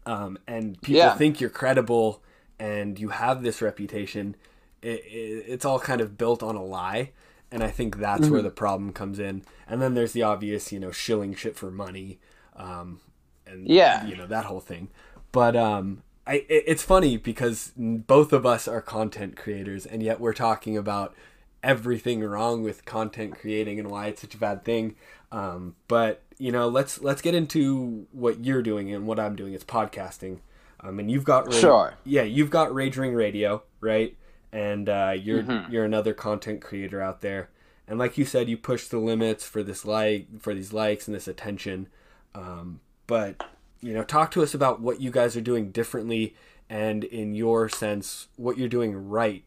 um, 0.06 0.38
and 0.46 0.80
people 0.82 0.98
Yeah. 0.98 1.14
think 1.16 1.40
you're 1.40 1.50
credible 1.50 2.22
and 2.58 2.98
you 2.98 3.08
have 3.10 3.42
this 3.42 3.62
reputation. 3.62 4.36
It, 4.82 5.02
it, 5.06 5.44
it's 5.48 5.64
all 5.64 5.78
kind 5.78 6.00
of 6.00 6.18
built 6.18 6.42
on 6.42 6.56
a 6.56 6.64
lie, 6.64 7.12
and 7.52 7.62
I 7.62 7.68
think 7.70 7.96
that's 7.98 8.22
Mm-hmm. 8.22 8.32
where 8.32 8.42
the 8.42 8.50
problem 8.50 8.92
comes 8.92 9.18
in. 9.18 9.42
And 9.66 9.80
then 9.82 9.94
there's 9.94 10.12
the 10.12 10.22
obvious, 10.22 10.72
you 10.72 10.80
know, 10.80 10.90
shilling 10.92 11.34
shit 11.34 11.56
for 11.56 11.70
money, 11.70 12.18
um, 12.56 13.00
and 13.46 13.66
Yeah. 13.68 14.06
you 14.06 14.16
know 14.16 14.26
that 14.26 14.44
whole 14.46 14.60
thing. 14.60 14.88
But 15.32 15.56
um, 15.56 16.02
I 16.26 16.44
it, 16.48 16.64
it's 16.66 16.82
funny 16.82 17.16
because 17.16 17.72
both 17.76 18.32
of 18.32 18.44
us 18.46 18.66
are 18.68 18.80
content 18.80 19.36
creators, 19.36 19.86
and 19.86 20.02
yet 20.02 20.20
we're 20.20 20.32
talking 20.34 20.76
about 20.76 21.14
everything 21.62 22.20
wrong 22.24 22.62
with 22.62 22.84
content 22.84 23.38
creating 23.38 23.78
and 23.78 23.90
why 23.90 24.06
it's 24.06 24.22
such 24.22 24.34
a 24.34 24.38
bad 24.38 24.64
thing. 24.64 24.96
Um, 25.32 25.76
but 25.88 26.22
you 26.38 26.50
know, 26.52 26.68
let's 26.68 27.00
let's 27.02 27.20
get 27.22 27.34
into 27.34 28.06
what 28.12 28.44
you're 28.44 28.62
doing 28.62 28.92
and 28.92 29.06
what 29.06 29.20
I'm 29.20 29.36
doing. 29.36 29.52
It's 29.54 29.64
podcasting. 29.64 30.38
Um, 30.82 30.98
and 30.98 31.10
you've 31.10 31.24
got 31.24 31.46
Ra- 31.46 31.52
Sure. 31.52 31.94
yeah, 32.04 32.22
you've 32.22 32.48
got 32.48 32.74
Rage 32.74 32.96
Ring 32.96 33.14
Radio, 33.14 33.62
right? 33.80 34.16
And 34.52 34.88
uh, 34.88 35.14
you're 35.16 35.66
you're 35.70 35.84
another 35.84 36.12
content 36.12 36.60
creator 36.60 37.00
out 37.00 37.20
there. 37.20 37.50
And 37.86 37.98
like 37.98 38.18
you 38.18 38.24
said, 38.24 38.48
you 38.48 38.56
push 38.56 38.86
the 38.86 38.98
limits 38.98 39.44
for 39.44 39.62
this 39.62 39.84
like 39.84 40.40
for 40.40 40.54
these 40.54 40.72
likes 40.72 41.06
and 41.06 41.14
this 41.14 41.28
attention. 41.28 41.88
Um, 42.34 42.80
but 43.06 43.42
you 43.80 43.94
know, 43.94 44.04
talk 44.04 44.30
to 44.32 44.42
us 44.42 44.54
about 44.54 44.80
what 44.80 45.00
you 45.00 45.10
guys 45.10 45.36
are 45.36 45.40
doing 45.40 45.70
differently, 45.70 46.34
and 46.68 47.04
in 47.04 47.34
your 47.34 47.68
sense, 47.68 48.28
what 48.36 48.58
you're 48.58 48.68
doing 48.68 49.08
right 49.08 49.44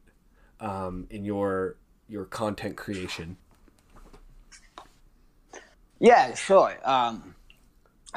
um, 0.60 1.08
in 1.10 1.26
your 1.26 1.78
your 2.08 2.26
content 2.26 2.78
creation. 2.78 3.38
Yeah, 6.00 6.34
sure. 6.34 6.76
Um, 6.84 7.36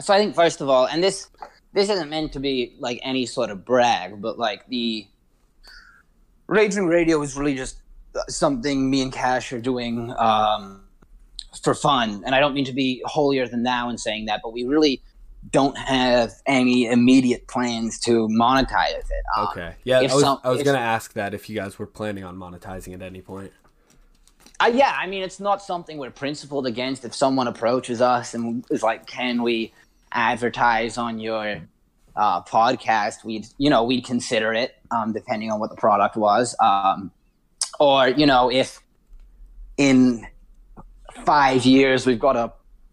so 0.00 0.12
I 0.12 0.18
think 0.18 0.34
first 0.34 0.60
of 0.60 0.68
all, 0.68 0.86
and 0.86 1.02
this 1.02 1.28
this 1.72 1.88
isn't 1.88 2.10
meant 2.10 2.32
to 2.32 2.40
be 2.40 2.74
like 2.78 2.98
any 3.02 3.26
sort 3.26 3.50
of 3.50 3.64
brag, 3.64 4.20
but 4.20 4.38
like 4.38 4.66
the 4.68 5.06
Raging 6.48 6.86
Radio 6.86 7.20
is 7.22 7.36
really 7.36 7.54
just 7.54 7.78
something 8.28 8.88
me 8.90 9.02
and 9.02 9.12
Cash 9.12 9.52
are 9.52 9.60
doing 9.60 10.12
um, 10.16 10.82
for 11.62 11.74
fun, 11.74 12.22
and 12.24 12.34
I 12.34 12.40
don't 12.40 12.54
mean 12.54 12.64
to 12.66 12.72
be 12.72 13.02
holier 13.04 13.46
than 13.48 13.62
thou 13.62 13.88
in 13.88 13.98
saying 13.98 14.26
that, 14.26 14.40
but 14.42 14.52
we 14.52 14.64
really 14.64 15.02
don't 15.52 15.76
have 15.78 16.32
any 16.46 16.86
immediate 16.86 17.46
plans 17.46 18.00
to 18.00 18.26
monetize 18.28 18.98
it. 18.98 19.24
Um, 19.36 19.46
Okay. 19.52 19.74
Yeah, 19.84 19.98
I 20.00 20.02
was, 20.02 20.20
some- 20.20 20.40
I 20.42 20.50
was 20.50 20.62
going 20.62 20.76
to 20.76 20.82
ask 20.82 21.12
that 21.12 21.34
if 21.34 21.48
you 21.48 21.54
guys 21.56 21.78
were 21.78 21.86
planning 21.86 22.24
on 22.24 22.36
monetizing 22.36 22.94
at 22.94 23.02
any 23.02 23.20
point. 23.20 23.52
Uh, 24.58 24.70
yeah, 24.72 24.96
I 24.98 25.06
mean, 25.06 25.22
it's 25.22 25.38
not 25.38 25.62
something 25.62 25.98
we're 25.98 26.10
principled 26.10 26.66
against. 26.66 27.04
If 27.04 27.14
someone 27.14 27.46
approaches 27.46 28.00
us 28.00 28.32
and 28.34 28.64
is 28.70 28.82
like, 28.82 29.06
"Can 29.06 29.42
we 29.42 29.72
advertise 30.12 30.96
on 30.96 31.18
your 31.18 31.60
uh, 32.16 32.42
podcast?" 32.42 33.24
We'd, 33.24 33.46
you 33.58 33.70
know, 33.70 33.84
we'd 33.84 34.04
consider 34.04 34.52
it, 34.52 34.74
um, 34.90 35.12
depending 35.12 35.50
on 35.52 35.60
what 35.60 35.70
the 35.70 35.76
product 35.76 36.16
was, 36.16 36.54
um, 36.60 37.10
or 37.80 38.08
you 38.08 38.26
know, 38.26 38.50
if 38.50 38.80
in 39.78 40.26
five 41.24 41.64
years 41.64 42.06
we've 42.06 42.18
got 42.18 42.36
a 42.36 42.52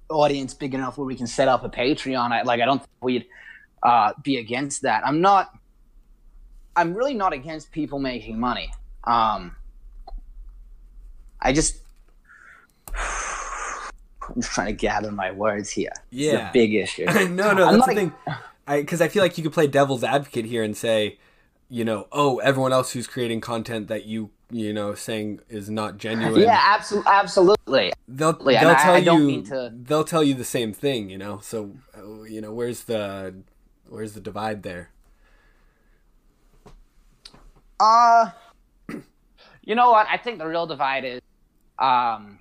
audience 0.09 0.53
big 0.53 0.73
enough 0.73 0.97
where 0.97 1.05
we 1.07 1.15
can 1.15 1.25
set 1.27 1.47
up 1.47 1.63
a 1.63 1.69
Patreon. 1.69 2.31
I, 2.31 2.41
like, 2.43 2.61
I 2.61 2.65
don't 2.65 2.79
think 2.79 2.89
we'd 3.01 3.25
uh, 3.81 4.13
be 4.23 4.37
against 4.37 4.81
that. 4.83 5.05
I'm 5.05 5.21
not. 5.21 5.51
I'm 6.75 6.93
really 6.93 7.13
not 7.13 7.33
against 7.33 7.71
people 7.71 7.99
making 7.99 8.39
money. 8.39 8.71
Um, 9.05 9.55
I 11.41 11.51
just 11.53 11.77
I'm 12.95 14.35
just 14.41 14.51
trying 14.51 14.67
to 14.67 14.73
gather 14.73 15.11
my 15.11 15.31
words 15.31 15.69
here. 15.69 15.91
It's 16.11 16.21
Yeah. 16.21 16.49
a 16.49 16.53
big 16.53 16.73
issue. 16.73 17.05
no, 17.29 17.53
no, 17.53 17.67
I'm 17.67 17.77
that's 17.77 17.77
not 17.77 17.85
the 17.87 17.91
a- 17.91 17.95
thing. 17.95 18.13
Because 18.67 19.01
I, 19.01 19.07
feel 19.07 19.21
like 19.23 19.37
you 19.37 19.43
could 19.43 19.53
play 19.53 19.67
devil's 19.67 20.03
advocate 20.03 20.45
here 20.45 20.63
and 20.63 20.75
say, 20.75 21.17
you 21.69 21.83
know, 21.83 22.07
oh, 22.11 22.37
everyone 22.39 22.71
else 22.71 22.91
who's 22.93 23.07
creating 23.07 23.41
content 23.41 23.87
that 23.87 24.05
you, 24.05 24.29
you 24.49 24.71
know, 24.71 24.93
saying 24.93 25.41
is 25.49 25.69
not 25.69 25.97
genuine. 25.97 26.41
yeah, 26.41 26.59
absolutely, 26.63 27.11
absolutely. 27.11 27.93
they'll 28.07 28.33
they'll 28.33 28.69
I- 28.69 28.83
tell 28.83 28.93
I 28.93 28.97
you 28.99 29.05
don't 29.05 29.25
mean 29.27 29.43
to- 29.45 29.73
they'll 29.73 30.03
tell 30.03 30.23
you 30.23 30.33
the 30.33 30.45
same 30.45 30.71
thing, 30.73 31.09
you 31.09 31.17
know. 31.17 31.39
So, 31.41 31.71
uh, 31.97 32.23
you 32.23 32.39
know, 32.41 32.53
where's 32.53 32.83
the 32.83 33.35
where's 33.89 34.13
the 34.13 34.21
divide 34.21 34.63
there? 34.63 34.91
Uh, 37.79 38.29
you 39.63 39.75
know 39.75 39.91
what? 39.91 40.07
I 40.09 40.17
think 40.17 40.37
the 40.39 40.47
real 40.47 40.67
divide 40.67 41.03
is, 41.05 41.21
um, 41.79 42.39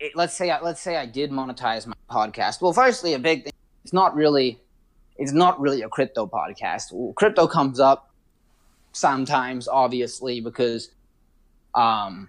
it, 0.00 0.12
let's 0.14 0.34
say 0.34 0.50
I, 0.50 0.60
let's 0.60 0.80
say 0.80 0.96
I 0.96 1.06
did 1.06 1.30
monetize 1.30 1.86
my 1.86 1.94
podcast. 2.10 2.60
Well, 2.60 2.72
firstly, 2.72 3.14
a 3.14 3.18
big 3.18 3.44
thing. 3.44 3.52
It's 3.88 3.94
not 3.94 4.14
really, 4.14 4.60
it's 5.16 5.32
not 5.32 5.58
really 5.58 5.80
a 5.80 5.88
crypto 5.88 6.26
podcast. 6.26 6.92
Crypto 7.14 7.46
comes 7.46 7.80
up 7.80 8.12
sometimes, 8.92 9.66
obviously, 9.66 10.42
because, 10.42 10.90
um, 11.74 12.28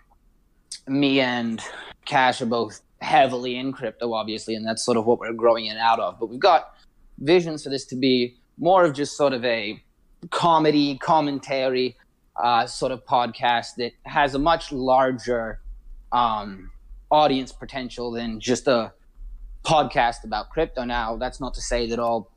me 0.88 1.20
and 1.20 1.62
Cash 2.06 2.42
are 2.42 2.46
both 2.46 2.80
heavily 3.02 3.58
in 3.58 3.74
crypto, 3.74 4.14
obviously, 4.14 4.56
and 4.56 4.66
that's 4.66 4.86
sort 4.86 4.96
of 4.96 5.06
what 5.06 5.20
we're 5.20 5.34
growing 5.34 5.66
it 5.66 5.76
out 5.76 6.00
of. 6.00 6.18
But 6.18 6.30
we've 6.30 6.40
got 6.40 6.76
visions 7.18 7.64
for 7.66 7.70
this 7.70 7.84
to 7.88 7.98
be 7.98 8.38
more 8.58 8.86
of 8.86 8.94
just 8.94 9.18
sort 9.18 9.34
of 9.34 9.44
a 9.44 9.84
comedy 10.32 10.98
commentary 10.98 11.98
uh, 12.42 12.68
sort 12.68 12.94
of 12.94 13.06
podcast 13.06 13.76
that 13.80 13.92
has 14.06 14.34
a 14.34 14.40
much 14.40 14.72
larger 14.72 15.60
um, 16.14 16.72
audience 17.12 17.52
potential 17.52 18.12
than 18.12 18.40
just 18.40 18.66
a 18.70 18.94
podcast 19.64 20.24
about 20.24 20.50
crypto. 20.50 20.84
Now, 20.84 21.18
that's 21.18 21.40
not 21.40 21.54
to 21.56 21.62
say 21.62 21.88
that 21.90 22.00
all 22.00 22.32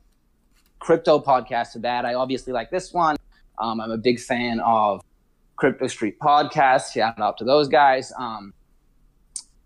crypto 0.79 1.19
podcasts 1.19 1.75
are 1.75 1.79
bad. 1.79 2.05
I 2.05 2.13
obviously 2.13 2.53
like 2.53 2.69
this 2.69 2.93
one. 2.93 3.15
Um, 3.57 3.79
I'm 3.79 3.91
a 3.91 3.97
big 3.97 4.19
fan 4.19 4.59
of 4.59 5.01
Crypto 5.55 5.87
Street 5.87 6.19
Podcast. 6.19 6.93
Shout 6.93 7.19
out 7.19 7.37
to 7.37 7.45
those 7.45 7.67
guys. 7.67 8.11
Um, 8.17 8.53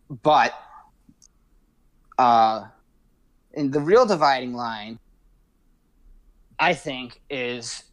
but 0.09 0.53
uh, 2.17 2.65
in 3.53 3.71
the 3.71 3.79
real 3.79 4.05
dividing 4.05 4.53
line, 4.53 4.99
I 6.59 6.73
think 6.73 7.21
is 7.29 7.83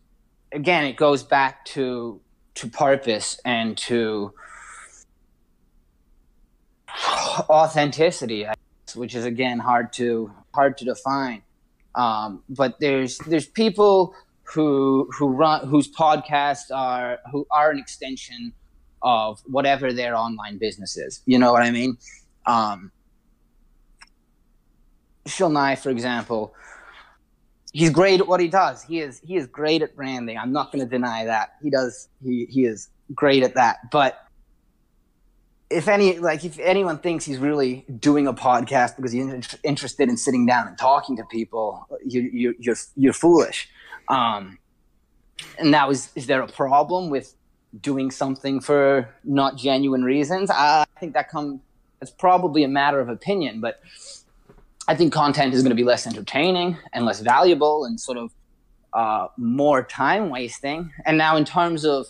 again 0.53 0.85
it 0.85 0.96
goes 0.96 1.22
back 1.22 1.64
to 1.66 2.20
to 2.55 2.68
purpose 2.68 3.40
and 3.44 3.77
to 3.77 4.33
authenticity, 7.48 8.46
I 8.46 8.55
which 8.96 9.14
is 9.14 9.24
again 9.24 9.59
hard 9.59 9.92
to 9.94 10.30
hard 10.54 10.76
to 10.78 10.85
define. 10.85 11.42
Um, 11.94 12.42
but 12.48 12.80
there's 12.80 13.18
there's 13.18 13.46
people 13.46 14.14
who 14.44 15.09
who 15.16 15.28
run 15.28 15.66
whose 15.68 15.90
podcasts 15.90 16.70
are 16.72 17.18
who 17.30 17.46
are 17.50 17.70
an 17.70 17.78
extension 17.78 18.52
of 19.02 19.40
whatever 19.46 19.92
their 19.92 20.16
online 20.16 20.59
business 20.59 20.96
is. 20.96 21.22
You 21.26 21.38
know 21.38 21.52
what 21.52 21.62
I 21.62 21.70
mean? 21.70 21.98
Um, 22.46 22.90
Phil 25.26 25.50
Nye, 25.50 25.76
for 25.76 25.90
example, 25.90 26.54
he's 27.72 27.90
great 27.90 28.20
at 28.20 28.26
what 28.26 28.40
he 28.40 28.48
does. 28.48 28.83
He 28.83 29.00
is 29.00 29.20
he 29.24 29.37
is 29.37 29.46
great 29.46 29.83
at 29.83 29.94
branding. 29.94 30.38
I'm 30.38 30.52
not 30.52 30.72
going 30.72 30.85
to 30.85 30.90
deny 30.90 31.24
that. 31.26 31.54
He 31.62 31.70
does. 31.70 32.09
He 32.22 32.46
he 32.50 32.64
is 32.64 32.88
great 33.14 33.42
at 33.42 33.54
that. 33.54 33.90
But 33.90 34.18
if 35.70 35.88
any 35.88 36.18
like 36.18 36.44
if 36.44 36.59
anyone 36.59 36.98
thinks 36.98 37.24
he's 37.24 37.38
really 37.38 37.85
doing 37.98 38.27
a 38.27 38.35
podcast 38.35 38.96
because 38.96 39.12
he's 39.12 39.27
in- 39.27 39.42
interested 39.62 40.09
in 40.09 40.16
sitting 40.16 40.46
down 40.46 40.68
and 40.68 40.79
talking 40.79 41.16
to 41.16 41.24
people, 41.24 41.87
you 42.05 42.22
you 42.33 42.55
you're 42.59 42.77
you're 42.96 43.12
foolish. 43.12 43.68
Um, 44.09 44.59
and 45.59 45.70
now 45.70 45.90
is 45.90 46.11
is 46.14 46.27
there 46.27 46.42
a 46.42 46.48
problem 46.48 47.11
with 47.11 47.35
doing 47.81 48.11
something 48.11 48.61
for 48.61 49.09
not 49.24 49.57
genuine 49.57 50.05
reasons? 50.05 50.50
I 50.50 50.85
think 51.00 51.14
that 51.14 51.29
come 51.31 51.61
it's 52.00 52.11
probably 52.11 52.64
a 52.64 52.68
matter 52.68 53.00
of 53.00 53.09
opinion, 53.09 53.61
but 53.61 53.81
I 54.87 54.94
think 54.94 55.12
content 55.12 55.55
is 55.55 55.62
going 55.62 55.70
to 55.70 55.77
be 55.77 55.85
less 55.85 56.07
entertaining 56.07 56.77
and 56.92 57.07
less 57.07 57.20
valuable 57.20 57.87
and 57.87 57.98
sort 57.98 58.18
of 58.18 58.31
uh, 58.92 59.29
more 59.38 59.83
time 59.83 60.29
wasting. 60.29 60.92
And 61.07 61.16
now, 61.16 61.37
in 61.37 61.44
terms 61.44 61.85
of 61.87 62.07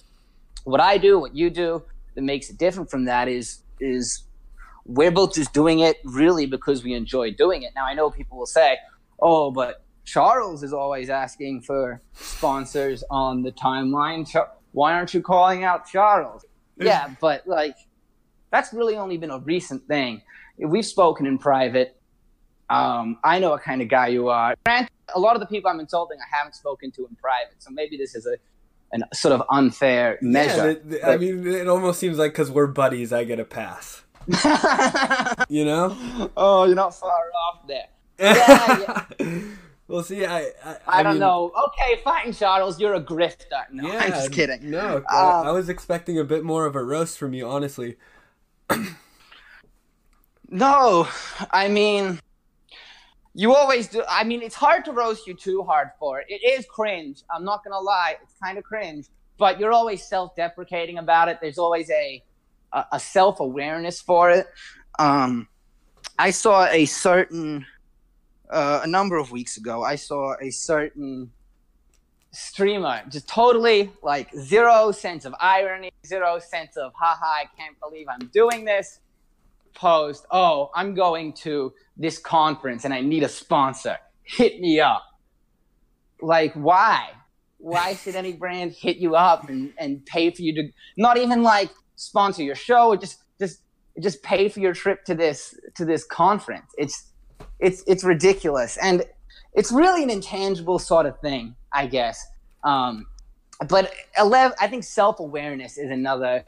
what 0.64 0.80
I 0.80 0.98
do, 0.98 1.18
what 1.18 1.36
you 1.36 1.48
do, 1.48 1.84
that 2.14 2.22
makes 2.22 2.50
it 2.50 2.59
different 2.59 2.90
from 2.90 3.05
that 3.07 3.29
is 3.29 3.62
is 3.81 4.24
we're 4.87 5.11
both 5.11 5.35
just 5.35 5.53
doing 5.53 5.81
it 5.81 5.96
really 6.05 6.46
because 6.46 6.85
we 6.85 6.94
enjoy 6.94 7.33
doing 7.33 7.62
it. 7.62 7.72
Now, 7.74 7.87
I 7.87 7.94
know 7.94 8.11
people 8.11 8.38
will 8.38 8.46
say, 8.46 8.79
"Oh, 9.20 9.50
but 9.50 9.85
Charles 10.05 10.62
is 10.62 10.72
always 10.72 11.09
asking 11.11 11.62
for 11.62 12.03
sponsors 12.12 13.03
on 13.11 13.42
the 13.42 13.53
timeline. 13.53 14.29
Why 14.72 14.92
aren't 14.92 15.14
you 15.14 15.22
calling 15.22 15.64
out 15.64 15.87
Charles?" 15.87 16.44
yeah, 16.77 17.14
but 17.20 17.46
like 17.46 17.77
that's 18.50 18.72
really 18.72 18.96
only 18.96 19.16
been 19.16 19.31
a 19.31 19.38
recent 19.38 19.87
thing. 19.88 20.22
We've 20.59 20.87
spoken 20.87 21.27
in 21.27 21.38
private. 21.38 22.00
Um, 22.70 23.18
I 23.24 23.38
know 23.38 23.50
what 23.50 23.62
kind 23.62 23.83
of 23.83 23.88
guy 23.88 24.09
you 24.09 24.29
are. 24.29 24.55
Granted, 24.64 24.90
a 25.14 25.20
lot 25.20 25.35
of 25.35 25.40
the 25.40 25.46
people 25.46 25.70
I'm 25.70 25.81
insulting, 25.81 26.18
I 26.18 26.37
haven't 26.37 26.55
spoken 26.55 26.90
to 26.92 27.07
in 27.07 27.14
private, 27.16 27.57
so 27.59 27.70
maybe 27.70 27.96
this 27.96 28.14
is 28.14 28.27
a 28.27 28.37
an 28.94 29.04
sort 29.12 29.33
of 29.35 29.42
unfair 29.50 30.18
measure. 30.22 30.57
Yeah, 30.68 30.74
th- 30.74 30.90
th- 30.90 31.04
I 31.04 31.16
mean, 31.18 31.46
it 31.46 31.68
almost 31.68 32.00
seems 32.00 32.16
like 32.16 32.33
because 32.33 32.50
we're 32.50 32.66
buddies, 32.68 33.12
I 33.12 33.24
get 33.24 33.38
a 33.40 33.44
pass. 33.44 34.02
You 35.50 35.64
know? 35.66 36.30
oh, 36.37 36.64
you're 36.64 36.74
not 36.74 36.94
far 36.94 37.11
off 37.12 37.66
there. 37.68 37.88
Yeah, 38.18 39.04
well, 39.88 40.02
see, 40.02 40.24
I 40.24 40.50
I, 40.64 40.76
I, 40.87 41.02
don't 41.02 41.14
mean, 41.14 41.20
know. 41.20 41.52
Okay, 41.68 42.00
fine, 42.02 42.33
Charles. 42.33 42.80
You're 42.80 42.94
a 42.94 43.02
grifter. 43.02 43.64
No, 43.70 43.87
Yeah, 43.92 43.98
I'm 43.98 44.11
just 44.12 44.33
kidding. 44.33 44.70
No, 44.70 45.02
I, 45.11 45.40
Um, 45.40 45.46
I 45.48 45.50
was 45.50 45.68
expecting 45.68 46.18
a 46.18 46.24
bit 46.24 46.42
more 46.42 46.64
of 46.64 46.74
a 46.74 46.83
roast 46.83 47.18
from 47.18 47.35
you, 47.35 47.46
honestly. 47.46 47.96
No, 50.48 51.09
I 51.50 51.68
mean, 51.68 52.20
you 53.34 53.54
always 53.54 53.88
do. 53.88 54.02
I 54.08 54.24
mean, 54.24 54.42
it's 54.42 54.54
hard 54.54 54.84
to 54.84 54.92
roast 54.92 55.26
you 55.26 55.34
too 55.34 55.62
hard 55.62 55.90
for 55.98 56.20
it. 56.20 56.26
It 56.28 56.42
is 56.48 56.66
cringe. 56.66 57.22
I'm 57.34 57.44
not 57.44 57.64
gonna 57.64 57.80
lie. 57.80 58.16
It's 58.22 58.34
kind 58.42 58.58
of 58.58 58.64
cringe, 58.64 59.06
but 59.38 59.58
you're 59.58 59.72
always 59.72 60.06
self-deprecating 60.06 60.98
about 60.98 61.28
it. 61.28 61.38
There's 61.40 61.58
always 61.58 61.90
a 61.90 62.22
a, 62.72 62.86
a 62.92 63.00
self-awareness 63.00 64.00
for 64.00 64.30
it. 64.30 64.46
Um, 64.98 65.48
I 66.18 66.30
saw 66.30 66.66
a 66.66 66.84
certain 66.86 67.66
uh, 68.50 68.80
a 68.84 68.86
number 68.86 69.16
of 69.16 69.32
weeks 69.32 69.56
ago. 69.56 69.82
I 69.82 69.96
saw 69.96 70.36
a 70.40 70.50
certain 70.50 71.30
streamer 72.30 73.02
just 73.08 73.28
totally 73.28 73.92
like 74.02 74.32
zero 74.34 74.92
sense 74.92 75.24
of 75.24 75.34
irony, 75.40 75.90
zero 76.06 76.38
sense 76.38 76.76
of 76.76 76.92
haha, 76.94 77.24
I 77.24 77.44
can't 77.56 77.78
believe 77.80 78.06
I'm 78.08 78.28
doing 78.32 78.64
this 78.64 79.00
post, 79.74 80.26
oh, 80.30 80.70
I'm 80.74 80.94
going 80.94 81.32
to 81.34 81.72
this 81.96 82.18
conference 82.18 82.84
and 82.84 82.94
I 82.94 83.00
need 83.00 83.22
a 83.22 83.28
sponsor. 83.28 83.96
Hit 84.22 84.60
me 84.60 84.80
up. 84.80 85.04
Like, 86.20 86.54
why? 86.54 87.10
Why 87.58 87.94
should 87.94 88.14
any 88.14 88.32
brand 88.32 88.72
hit 88.72 88.96
you 88.96 89.16
up 89.16 89.48
and, 89.48 89.72
and 89.78 90.04
pay 90.06 90.30
for 90.30 90.42
you 90.42 90.54
to 90.54 90.68
not 90.96 91.16
even 91.16 91.42
like 91.42 91.70
sponsor 91.96 92.42
your 92.42 92.54
show 92.54 92.96
just 92.96 93.22
just 93.38 93.60
just 94.00 94.22
pay 94.22 94.48
for 94.48 94.60
your 94.60 94.74
trip 94.74 95.04
to 95.04 95.14
this 95.14 95.54
to 95.76 95.84
this 95.84 96.04
conference? 96.04 96.72
It's 96.76 97.10
it's 97.60 97.82
it's 97.87 98.04
ridiculous. 98.04 98.76
And 98.82 99.04
it's 99.54 99.72
really 99.72 100.02
an 100.02 100.10
intangible 100.10 100.78
sort 100.78 101.06
of 101.06 101.18
thing, 101.20 101.54
I 101.72 101.87
guess. 101.87 102.24
Um, 102.64 103.06
but 103.68 103.92
11, 104.18 104.56
I 104.60 104.66
think 104.66 104.84
self 104.84 105.20
awareness 105.20 105.78
is 105.78 105.90
another 105.90 106.44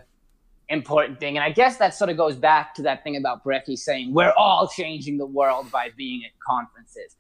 important 0.69 1.21
thing. 1.21 1.37
And 1.37 1.45
I 1.45 1.51
guess 1.51 1.77
that 1.77 1.95
sort 1.95 2.11
of 2.11 2.17
goes 2.17 2.37
back 2.37 2.75
to 2.75 2.83
that 2.83 3.05
thing 3.05 3.17
about 3.17 3.45
Brecky 3.45 3.79
saying, 3.79 4.13
we're 4.13 4.33
all 4.37 4.69
changing 4.69 5.19
the 5.19 5.27
world 5.27 5.71
by 5.71 5.91
being 5.97 6.25
at 6.25 6.33
conferences. 6.47 7.17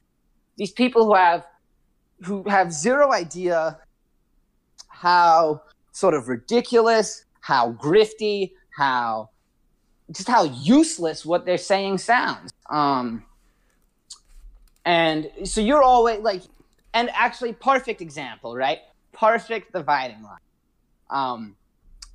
These 0.57 0.73
people 0.73 1.05
who 1.07 1.15
have, 1.15 1.47
who 2.25 2.43
have 2.49 2.73
zero 2.73 3.13
idea 3.13 3.79
how 4.89 5.63
sort 5.93 6.15
of 6.15 6.29
ridiculous, 6.29 7.25
how 7.41 7.73
grifty, 7.73 8.53
how 8.77 9.31
just 10.11 10.29
how 10.29 10.45
useless 10.45 11.27
what 11.27 11.45
they're 11.45 11.59
saying 11.59 11.99
sounds. 11.99 12.53
Um, 12.71 13.25
and 14.85 15.31
so 15.45 15.61
you're 15.61 15.83
always 15.83 16.21
like, 16.21 16.43
and 16.95 17.11
actually, 17.13 17.53
perfect 17.53 18.01
example, 18.01 18.57
right? 18.57 18.79
Perfect 19.13 19.73
dividing 19.73 20.23
line. 20.23 20.39
Um, 21.11 21.57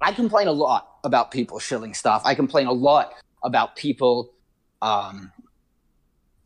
I 0.01 0.11
complain 0.11 0.47
a 0.47 0.51
lot 0.51 0.97
about 1.03 1.31
people 1.31 1.59
shilling 1.59 1.93
stuff. 1.93 2.23
I 2.25 2.33
complain 2.33 2.67
a 2.67 2.71
lot 2.71 3.13
about 3.43 3.75
people, 3.75 4.33
um, 4.81 5.31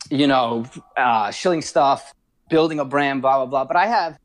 you 0.09 0.27
know, 0.27 0.65
uh, 0.97 1.31
shilling 1.31 1.61
stuff, 1.61 2.13
building 2.49 2.79
a 2.79 2.85
brand, 2.85 3.21
blah, 3.21 3.37
blah, 3.37 3.45
blah. 3.45 3.65
But 3.65 3.77
I 3.77 3.87
have 3.87 4.19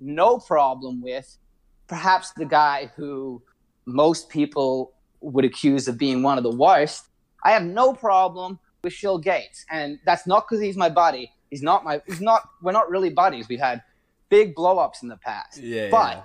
no 0.00 0.38
problem 0.38 1.00
with 1.00 1.38
perhaps 1.86 2.32
the 2.32 2.44
guy 2.44 2.90
who 2.96 3.40
most 3.86 4.28
people 4.28 4.92
would 5.20 5.44
accuse 5.44 5.86
of 5.86 5.96
being 5.96 6.22
one 6.22 6.36
of 6.36 6.44
the 6.44 6.50
worst. 6.50 7.08
I 7.44 7.52
have 7.52 7.62
no 7.62 7.92
problem 7.92 8.58
with 8.82 8.92
Shill 8.92 9.18
Gates. 9.18 9.64
And 9.70 10.00
that's 10.04 10.26
not 10.26 10.46
because 10.48 10.62
he's 10.62 10.76
my 10.76 10.88
buddy. 10.88 11.32
He's 11.50 11.62
not 11.62 11.84
my, 11.84 12.00
he's 12.06 12.20
not, 12.20 12.48
we're 12.62 12.72
not 12.72 12.90
really 12.90 13.10
buddies. 13.10 13.48
We've 13.48 13.60
had 13.60 13.82
big 14.28 14.56
blowups 14.56 15.02
in 15.02 15.08
the 15.08 15.18
past. 15.18 15.58
Yeah. 15.58 15.88
But 15.90 16.16
yeah 16.16 16.22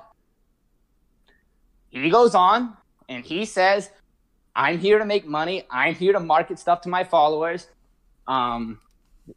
he 2.04 2.10
goes 2.10 2.36
on 2.36 2.76
and 3.10 3.24
he 3.24 3.46
says, 3.46 3.90
I'm 4.56 4.80
here 4.80 5.00
to 5.00 5.06
make 5.06 5.26
money. 5.28 5.64
I'm 5.70 5.96
here 5.96 6.14
to 6.14 6.20
market 6.20 6.60
stuff 6.60 6.82
to 6.82 6.90
my 6.90 7.04
followers. 7.04 7.68
Um, 8.28 8.80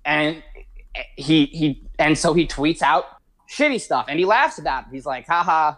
and 0.04 0.42
he, 1.16 1.46
he, 1.46 1.82
and 1.98 2.16
so 2.16 2.32
he 2.32 2.46
tweets 2.46 2.82
out 2.82 3.04
shitty 3.50 3.80
stuff 3.80 4.06
and 4.08 4.18
he 4.18 4.24
laughs 4.24 4.58
about 4.58 4.84
it. 4.84 4.88
He's 4.92 5.06
like, 5.06 5.26
haha, 5.26 5.74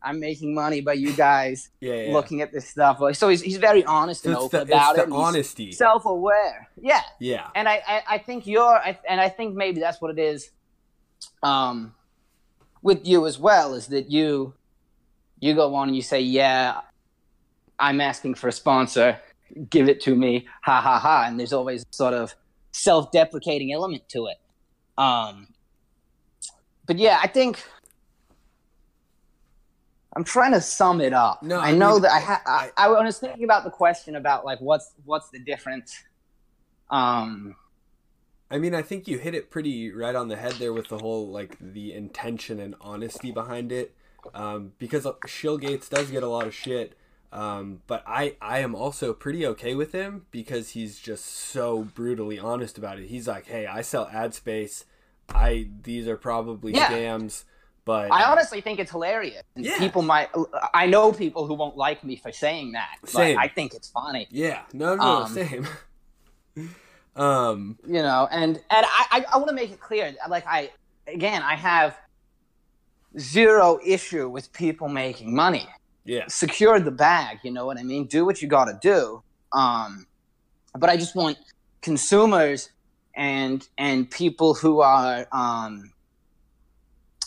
I'm 0.00 0.20
making 0.20 0.54
money 0.54 0.80
by 0.80 0.92
you 0.92 1.12
guys 1.12 1.70
yeah, 1.80 1.94
yeah. 1.94 2.12
looking 2.12 2.40
at 2.40 2.52
this 2.52 2.68
stuff. 2.68 3.00
So 3.16 3.28
he's, 3.28 3.42
he's 3.42 3.56
very 3.56 3.84
honest 3.84 4.24
and 4.26 4.36
open 4.36 4.60
the, 4.60 4.62
about 4.74 4.94
the 4.94 5.02
it. 5.02 5.10
honesty. 5.10 5.72
Self 5.72 6.06
aware. 6.06 6.68
Yeah. 6.80 7.02
Yeah. 7.18 7.48
And 7.54 7.68
I, 7.68 7.82
I, 7.86 8.02
I 8.10 8.18
think 8.18 8.46
you're, 8.46 8.62
I, 8.62 8.96
and 9.08 9.20
I 9.20 9.28
think 9.28 9.56
maybe 9.56 9.80
that's 9.80 10.00
what 10.00 10.12
it 10.16 10.20
is 10.20 10.50
um, 11.42 11.94
with 12.80 13.06
you 13.06 13.26
as 13.26 13.40
well, 13.40 13.74
is 13.74 13.88
that 13.88 14.08
you, 14.08 14.54
you 15.40 15.54
go 15.54 15.74
on 15.74 15.88
and 15.88 15.96
you 15.96 16.02
say, 16.02 16.20
"Yeah, 16.20 16.80
I'm 17.78 18.00
asking 18.00 18.34
for 18.34 18.48
a 18.48 18.52
sponsor. 18.52 19.18
Give 19.70 19.88
it 19.88 20.00
to 20.02 20.14
me." 20.14 20.46
Ha 20.62 20.80
ha 20.80 20.98
ha! 20.98 21.24
And 21.26 21.38
there's 21.38 21.52
always 21.52 21.84
sort 21.90 22.14
of 22.14 22.34
self-deprecating 22.72 23.72
element 23.72 24.08
to 24.10 24.26
it. 24.26 24.36
Um, 24.96 25.48
but 26.86 26.98
yeah, 26.98 27.18
I 27.22 27.28
think 27.28 27.62
I'm 30.14 30.24
trying 30.24 30.52
to 30.52 30.60
sum 30.60 31.00
it 31.00 31.12
up. 31.12 31.42
No, 31.42 31.60
I, 31.60 31.68
I 31.68 31.72
know 31.72 31.94
mean, 31.94 32.02
that 32.02 32.12
I, 32.12 32.20
ha- 32.20 32.42
I, 32.46 32.70
I 32.76 32.86
I 32.88 33.02
was 33.04 33.18
thinking 33.18 33.44
about 33.44 33.64
the 33.64 33.70
question 33.70 34.16
about 34.16 34.44
like 34.44 34.60
what's 34.60 34.92
what's 35.04 35.30
the 35.30 35.38
difference. 35.38 35.96
Um, 36.90 37.54
I 38.50 38.58
mean, 38.58 38.74
I 38.74 38.82
think 38.82 39.06
you 39.06 39.18
hit 39.18 39.34
it 39.34 39.50
pretty 39.50 39.92
right 39.92 40.14
on 40.14 40.28
the 40.28 40.36
head 40.36 40.52
there 40.54 40.72
with 40.72 40.88
the 40.88 40.98
whole 40.98 41.28
like 41.28 41.56
the 41.60 41.92
intention 41.92 42.58
and 42.60 42.74
honesty 42.80 43.30
behind 43.30 43.70
it 43.70 43.94
um, 44.34 44.72
because 44.78 45.06
Shill 45.26 45.58
Gates 45.58 45.88
does 45.88 46.10
get 46.10 46.22
a 46.22 46.28
lot 46.28 46.46
of 46.46 46.54
shit. 46.54 46.96
Um, 47.30 47.82
but 47.86 48.02
I, 48.06 48.36
I 48.40 48.60
am 48.60 48.74
also 48.74 49.12
pretty 49.12 49.46
okay 49.48 49.74
with 49.74 49.92
him 49.92 50.24
because 50.30 50.70
he's 50.70 50.98
just 50.98 51.26
so 51.26 51.82
brutally 51.82 52.38
honest 52.38 52.78
about 52.78 52.98
it. 52.98 53.08
He's 53.08 53.28
like, 53.28 53.46
"Hey, 53.46 53.66
I 53.66 53.82
sell 53.82 54.08
ad 54.12 54.32
space. 54.34 54.86
I 55.28 55.68
these 55.82 56.08
are 56.08 56.16
probably 56.16 56.72
Yeah. 56.72 56.88
scams." 56.90 57.44
But 57.84 58.12
I 58.12 58.24
honestly 58.24 58.60
think 58.62 58.78
it's 58.80 58.90
hilarious. 58.90 59.42
And 59.56 59.64
Yeah. 59.64 59.78
People 59.78 60.02
might. 60.02 60.28
I 60.72 60.86
know 60.86 61.12
people 61.12 61.46
who 61.46 61.54
won't 61.54 61.76
like 61.76 62.02
me 62.02 62.16
for 62.16 62.32
saying 62.32 62.72
that, 62.72 62.96
but 63.02 63.10
Same. 63.10 63.38
I 63.38 63.48
think 63.48 63.74
it's 63.74 63.88
funny. 63.90 64.26
yeah, 64.30 64.62
no, 64.72 64.94
no, 64.96 65.02
Um, 65.02 65.32
same. 65.32 65.66
um, 67.16 67.78
you 67.86 68.02
know 68.02 68.28
and 68.30 68.56
and 68.56 68.86
i 68.86 69.06
i, 69.10 69.24
I 69.32 69.36
want 69.38 69.48
to 69.48 69.54
make 69.54 69.70
it 69.70 69.80
clear 69.80 70.14
like 70.28 70.46
i 70.46 70.70
again 71.06 71.42
i 71.42 71.56
have 71.56 71.96
zero 73.18 73.78
issue 73.84 74.28
with 74.28 74.52
people 74.52 74.88
making 74.88 75.34
money. 75.34 75.66
Yeah, 76.04 76.24
secure 76.28 76.80
the 76.80 76.90
bag 76.90 77.38
you 77.42 77.50
know 77.50 77.66
what 77.66 77.78
i 77.78 77.82
mean? 77.82 78.06
Do 78.06 78.24
what 78.24 78.40
you 78.40 78.48
got 78.48 78.64
to 78.66 78.78
do. 78.80 79.22
Um 79.52 80.06
but 80.78 80.90
i 80.90 80.96
just 80.96 81.14
want 81.14 81.38
consumers 81.80 82.70
and 83.16 83.66
and 83.78 84.10
people 84.10 84.54
who 84.54 84.80
are 84.80 85.26
um 85.32 85.92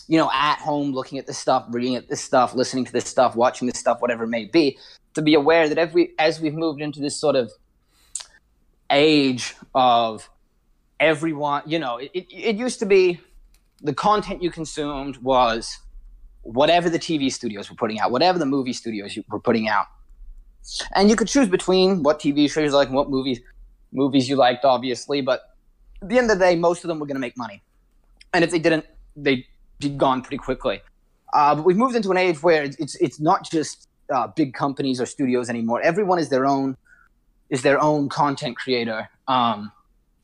you 0.07 0.17
know 0.17 0.29
at 0.33 0.57
home 0.59 0.91
looking 0.91 1.17
at 1.17 1.27
this 1.27 1.37
stuff 1.37 1.65
reading 1.69 1.95
at 1.95 2.07
this 2.09 2.21
stuff 2.21 2.53
listening 2.53 2.85
to 2.85 2.91
this 2.91 3.05
stuff 3.05 3.35
watching 3.35 3.67
this 3.67 3.79
stuff 3.79 4.01
whatever 4.01 4.23
it 4.23 4.27
may 4.27 4.45
be 4.45 4.77
to 5.13 5.21
be 5.21 5.33
aware 5.33 5.67
that 5.67 5.77
every 5.77 6.11
as 6.19 6.39
we've 6.39 6.53
moved 6.53 6.81
into 6.81 6.99
this 6.99 7.19
sort 7.19 7.35
of 7.35 7.51
age 8.89 9.55
of 9.73 10.29
everyone 10.99 11.61
you 11.65 11.79
know 11.79 11.97
it, 11.97 12.11
it, 12.13 12.27
it 12.31 12.55
used 12.55 12.79
to 12.79 12.85
be 12.85 13.19
the 13.83 13.93
content 13.93 14.41
you 14.41 14.51
consumed 14.51 15.17
was 15.17 15.79
whatever 16.43 16.89
the 16.89 16.99
tv 16.99 17.31
studios 17.31 17.69
were 17.69 17.75
putting 17.75 17.99
out 17.99 18.11
whatever 18.11 18.39
the 18.39 18.45
movie 18.45 18.73
studios 18.73 19.17
were 19.29 19.39
putting 19.39 19.67
out. 19.67 19.85
And 20.95 21.09
you 21.09 21.15
could 21.15 21.27
choose 21.27 21.47
between 21.47 22.03
what 22.03 22.19
tv 22.19 22.49
shows 22.49 22.65
you 22.65 22.71
like 22.71 22.87
and 22.87 22.95
what 22.95 23.09
movies 23.09 23.39
movies 23.91 24.29
you 24.29 24.35
liked 24.35 24.63
obviously 24.63 25.21
but 25.21 25.55
at 26.01 26.09
the 26.09 26.17
end 26.17 26.31
of 26.31 26.39
the 26.39 26.45
day 26.45 26.55
most 26.55 26.83
of 26.83 26.87
them 26.87 26.99
were 26.99 27.05
going 27.05 27.15
to 27.15 27.21
make 27.21 27.37
money. 27.37 27.61
And 28.33 28.43
if 28.43 28.51
they 28.51 28.59
didn't 28.59 28.85
they'd 29.15 29.45
be 29.79 29.89
gone 29.89 30.21
pretty 30.21 30.37
quickly. 30.37 30.81
Uh, 31.33 31.55
but 31.55 31.65
we've 31.65 31.77
moved 31.77 31.95
into 31.95 32.11
an 32.11 32.17
age 32.17 32.41
where 32.43 32.63
it's 32.63 32.95
it's 32.95 33.19
not 33.19 33.49
just 33.49 33.87
uh, 34.13 34.27
big 34.27 34.53
companies 34.53 34.99
or 34.99 35.05
studios 35.05 35.49
anymore. 35.49 35.81
Everyone 35.81 36.19
is 36.19 36.29
their 36.29 36.45
own 36.45 36.77
is 37.49 37.61
their 37.61 37.81
own 37.81 38.09
content 38.09 38.57
creator. 38.57 39.09
Um, 39.27 39.71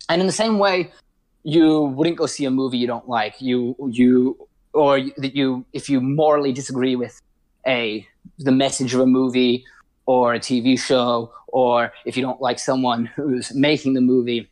and 0.10 0.22
in 0.22 0.28
the 0.28 0.34
same 0.34 0.60
way, 0.60 0.92
you 1.48 1.84
wouldn't 1.84 2.18
go 2.18 2.26
see 2.26 2.44
a 2.44 2.52
movie 2.52 2.78
you 2.78 2.88
don't 2.88 3.08
like. 3.08 3.36
You 3.40 3.74
you 3.90 4.38
or 4.74 5.00
that 5.00 5.34
you 5.34 5.66
if 5.72 5.90
you 5.90 6.02
morally 6.02 6.52
disagree 6.52 6.98
with 6.98 7.22
a 7.66 8.06
the 8.38 8.52
message 8.52 8.94
of 8.94 9.00
a 9.00 9.06
movie 9.06 9.64
or 10.06 10.34
a 10.34 10.40
TV 10.40 10.78
show, 10.78 11.32
or 11.48 11.94
if 12.06 12.18
you 12.18 12.22
don't 12.22 12.42
like 12.42 12.60
someone 12.60 13.06
who's 13.06 13.56
making 13.56 13.94
the 13.94 14.02
movie, 14.02 14.52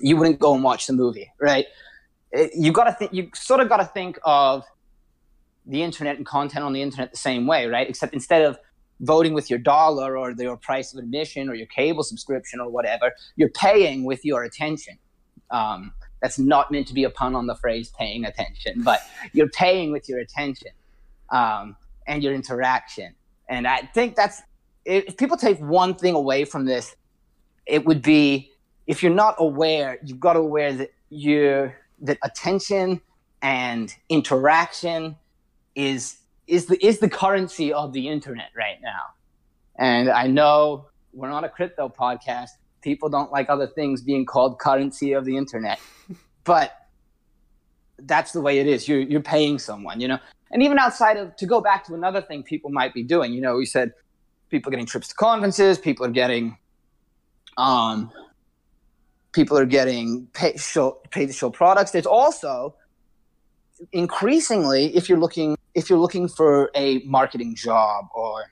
you 0.00 0.16
wouldn't 0.16 0.40
go 0.40 0.52
and 0.52 0.64
watch 0.64 0.88
the 0.88 0.92
movie, 0.92 1.30
right? 1.40 1.66
You 2.52 2.72
got 2.72 2.84
to 2.84 2.92
think. 2.92 3.12
You 3.12 3.30
sort 3.32 3.60
of 3.60 3.68
got 3.68 3.76
to 3.76 3.84
think 3.84 4.18
of 4.24 4.64
the 5.64 5.80
internet 5.80 6.16
and 6.16 6.26
content 6.26 6.64
on 6.64 6.72
the 6.72 6.82
internet 6.82 7.12
the 7.12 7.16
same 7.18 7.46
way, 7.46 7.66
right? 7.66 7.88
Except 7.88 8.12
instead 8.12 8.42
of 8.42 8.58
voting 8.98 9.32
with 9.32 9.48
your 9.48 9.60
dollar 9.60 10.18
or 10.18 10.32
your 10.32 10.56
price 10.56 10.92
of 10.92 10.98
admission 10.98 11.48
or 11.48 11.54
your 11.54 11.68
cable 11.68 12.02
subscription 12.02 12.58
or 12.58 12.68
whatever, 12.68 13.12
you're 13.36 13.50
paying 13.50 14.02
with 14.02 14.24
your 14.24 14.42
attention. 14.42 14.98
Um, 15.52 15.92
that's 16.26 16.40
not 16.40 16.72
meant 16.72 16.88
to 16.88 16.92
be 16.92 17.04
a 17.04 17.10
pun 17.10 17.36
on 17.36 17.46
the 17.46 17.54
phrase 17.54 17.92
paying 17.96 18.24
attention, 18.24 18.82
but 18.82 19.00
you're 19.32 19.48
paying 19.48 19.92
with 19.92 20.08
your 20.08 20.18
attention 20.18 20.72
um, 21.30 21.76
and 22.08 22.20
your 22.20 22.34
interaction. 22.34 23.14
And 23.48 23.64
I 23.64 23.88
think 23.94 24.16
that's 24.16 24.42
if 24.84 25.16
people 25.16 25.36
take 25.36 25.60
one 25.60 25.94
thing 25.94 26.14
away 26.14 26.44
from 26.44 26.64
this, 26.64 26.96
it 27.64 27.86
would 27.86 28.02
be 28.02 28.50
if 28.88 29.04
you're 29.04 29.14
not 29.14 29.36
aware, 29.38 29.98
you've 30.04 30.18
got 30.18 30.32
to 30.32 30.40
aware 30.40 30.72
that 30.72 30.92
you're 31.10 31.76
that 32.02 32.18
attention 32.24 33.00
and 33.40 33.94
interaction 34.08 35.14
is 35.76 36.16
is 36.48 36.66
the 36.66 36.84
is 36.84 36.98
the 36.98 37.08
currency 37.08 37.72
of 37.72 37.92
the 37.92 38.08
internet 38.08 38.50
right 38.56 38.82
now. 38.82 39.02
And 39.78 40.10
I 40.10 40.26
know 40.26 40.86
we're 41.12 41.30
not 41.30 41.44
a 41.44 41.48
crypto 41.48 41.88
podcast. 41.88 42.50
People 42.82 43.10
don't 43.10 43.30
like 43.30 43.48
other 43.48 43.68
things 43.68 44.02
being 44.02 44.26
called 44.26 44.58
currency 44.58 45.12
of 45.12 45.24
the 45.24 45.36
internet. 45.36 45.78
But 46.46 46.72
that's 47.98 48.32
the 48.32 48.40
way 48.40 48.58
it 48.58 48.66
is. 48.66 48.88
You're 48.88 49.00
you're 49.00 49.20
paying 49.20 49.58
someone, 49.58 50.00
you 50.00 50.08
know. 50.08 50.18
And 50.52 50.62
even 50.62 50.78
outside 50.78 51.16
of 51.16 51.36
to 51.36 51.46
go 51.46 51.60
back 51.60 51.84
to 51.86 51.94
another 51.94 52.22
thing 52.22 52.42
people 52.42 52.70
might 52.70 52.94
be 52.94 53.02
doing, 53.02 53.32
you 53.34 53.40
know, 53.42 53.56
we 53.56 53.66
said 53.66 53.92
people 54.48 54.70
are 54.70 54.72
getting 54.72 54.86
trips 54.86 55.08
to 55.08 55.14
conferences, 55.14 55.78
people 55.78 56.06
are 56.06 56.10
getting 56.10 56.56
um 57.58 58.10
people 59.32 59.58
are 59.58 59.66
getting 59.66 60.26
pay, 60.32 60.56
show, 60.56 60.98
pay 61.10 61.26
to 61.26 61.32
show 61.32 61.50
products. 61.50 61.90
There's 61.90 62.06
also 62.06 62.74
increasingly 63.92 64.96
if 64.96 65.08
you're 65.08 65.18
looking 65.18 65.56
if 65.74 65.90
you're 65.90 65.98
looking 65.98 66.28
for 66.28 66.70
a 66.74 67.00
marketing 67.00 67.54
job 67.54 68.06
or 68.14 68.44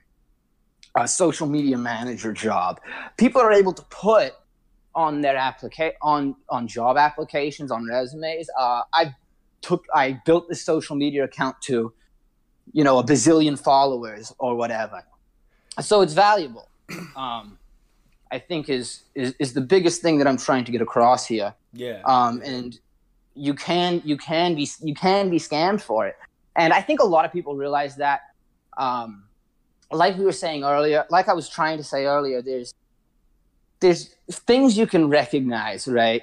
a 0.96 1.08
social 1.08 1.46
media 1.46 1.78
manager 1.78 2.32
job, 2.32 2.80
people 3.16 3.40
are 3.40 3.52
able 3.52 3.72
to 3.72 3.82
put 3.84 4.34
on 4.94 5.20
their 5.20 5.36
applica- 5.36 5.94
on 6.02 6.36
on 6.48 6.68
job 6.68 6.96
applications 6.96 7.70
on 7.70 7.86
resumes. 7.86 8.48
Uh, 8.58 8.82
I 8.92 9.14
took 9.60 9.84
I 9.94 10.20
built 10.24 10.48
this 10.48 10.62
social 10.62 10.96
media 10.96 11.24
account 11.24 11.60
to 11.62 11.92
you 12.72 12.84
know, 12.84 12.98
a 12.98 13.04
bazillion 13.04 13.58
followers 13.58 14.32
or 14.38 14.56
whatever. 14.56 15.02
So 15.80 16.00
it's 16.00 16.14
valuable. 16.14 16.68
Um, 17.16 17.58
I 18.32 18.40
think 18.40 18.68
is, 18.68 19.02
is 19.14 19.34
is 19.38 19.52
the 19.52 19.60
biggest 19.60 20.02
thing 20.02 20.18
that 20.18 20.26
I'm 20.26 20.36
trying 20.36 20.64
to 20.64 20.72
get 20.72 20.82
across 20.82 21.24
here. 21.24 21.54
Yeah. 21.72 22.00
Um, 22.04 22.42
and 22.44 22.78
you 23.34 23.54
can 23.54 24.02
you 24.04 24.16
can 24.16 24.56
be 24.56 24.68
you 24.82 24.94
can 24.94 25.30
be 25.30 25.38
scammed 25.38 25.80
for 25.80 26.08
it. 26.08 26.16
And 26.56 26.72
I 26.72 26.80
think 26.82 27.00
a 27.00 27.04
lot 27.04 27.24
of 27.24 27.32
people 27.32 27.54
realize 27.54 27.96
that. 27.96 28.22
Um, 28.76 29.24
like 29.92 30.18
we 30.18 30.24
were 30.24 30.32
saying 30.32 30.64
earlier, 30.64 31.06
like 31.08 31.28
I 31.28 31.34
was 31.34 31.48
trying 31.48 31.78
to 31.78 31.84
say 31.84 32.06
earlier, 32.06 32.42
there's 32.42 32.74
there's 33.84 34.14
things 34.30 34.76
you 34.78 34.86
can 34.86 35.08
recognize, 35.08 35.86
right? 35.86 36.22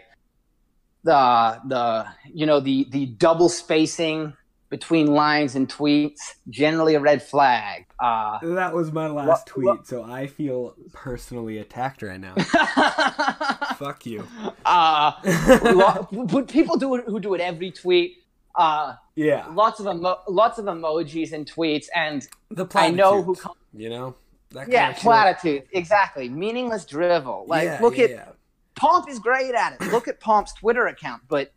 The 1.03 1.59
the 1.67 2.05
you 2.33 2.45
know 2.45 2.59
the 2.59 2.87
the 2.91 3.05
double 3.05 3.49
spacing 3.49 4.33
between 4.69 5.07
lines 5.07 5.55
and 5.55 5.67
tweets 5.67 6.21
generally 6.49 6.95
a 6.95 6.99
red 6.99 7.21
flag. 7.21 7.85
Uh, 7.99 8.39
that 8.41 8.73
was 8.73 8.91
my 8.91 9.07
last 9.07 9.27
what- 9.27 9.45
tweet, 9.45 9.65
what- 9.67 9.87
so 9.87 10.03
I 10.03 10.27
feel 10.27 10.75
personally 10.93 11.57
attacked 11.57 12.01
right 12.01 12.19
now. 12.19 12.35
Fuck 13.77 14.05
you. 14.05 14.25
uh, 14.65 15.11
lo- 16.31 16.43
people 16.43 16.77
do 16.77 16.95
it 16.95 17.03
who 17.05 17.19
do 17.19 17.33
it 17.33 17.41
every 17.41 17.71
tweet. 17.71 18.17
Uh, 18.55 18.95
Yeah. 19.15 19.47
lots 19.53 19.79
of 19.79 19.87
emo- 19.87 20.21
lots 20.27 20.57
of 20.57 20.65
emojis 20.65 21.31
and 21.33 21.45
tweets, 21.49 21.87
and 21.95 22.27
The 22.49 22.65
I 22.75 22.91
know 22.91 23.21
who. 23.23 23.33
platitudes, 23.35 23.41
Com- 23.41 23.55
you 23.73 23.89
know. 23.89 24.15
Yeah, 24.53 24.63
kind 24.63 24.89
of 24.91 24.95
shit. 24.95 25.03
platitudes. 25.03 25.67
Exactly. 25.73 26.29
Meaningless 26.29 26.85
drivel. 26.85 27.45
Like, 27.47 27.63
Yeah, 27.65 27.79
look 27.81 27.97
yeah, 27.97 28.03
at 28.05 28.09
yeah. 28.09 28.25
Pomp 28.75 29.09
is 29.09 29.19
great 29.19 29.53
at 29.53 29.79
it. 29.79 29.91
Look 29.91 30.07
at 30.07 30.19
Pomp's 30.19 30.53
Twitter 30.53 30.87
account, 30.87 31.23
but 31.27 31.53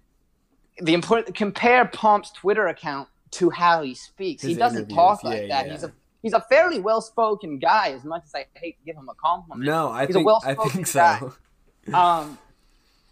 the 0.80 0.94
important 0.94 1.34
compare 1.36 1.84
Pomp's 1.86 2.30
Twitter 2.32 2.66
account 2.66 3.08
to 3.32 3.50
how 3.50 3.82
he 3.82 3.94
speaks. 3.94 4.42
he 4.42 4.54
doesn't 4.54 4.88
talk 4.88 5.22
like 5.24 5.48
that. 5.48 5.70
He's 5.70 5.84
a 5.84 5.92
he's 6.22 6.32
a 6.32 6.40
fairly 6.48 6.80
well 6.80 7.00
spoken 7.00 7.58
guy. 7.58 7.90
As 7.92 8.04
much 8.04 8.22
as 8.24 8.34
I 8.34 8.46
hate 8.54 8.78
to 8.78 8.84
give 8.84 8.96
him 8.96 9.08
a 9.08 9.14
compliment. 9.14 9.64
No, 9.66 9.90
I 9.90 10.06
He's 10.06 10.14
think 10.14 10.24
I 10.24 10.26
well-spoken 10.26 10.70
think 10.70 10.92
guy. 10.92 11.18
so. 11.20 11.34
Um, 11.94 12.38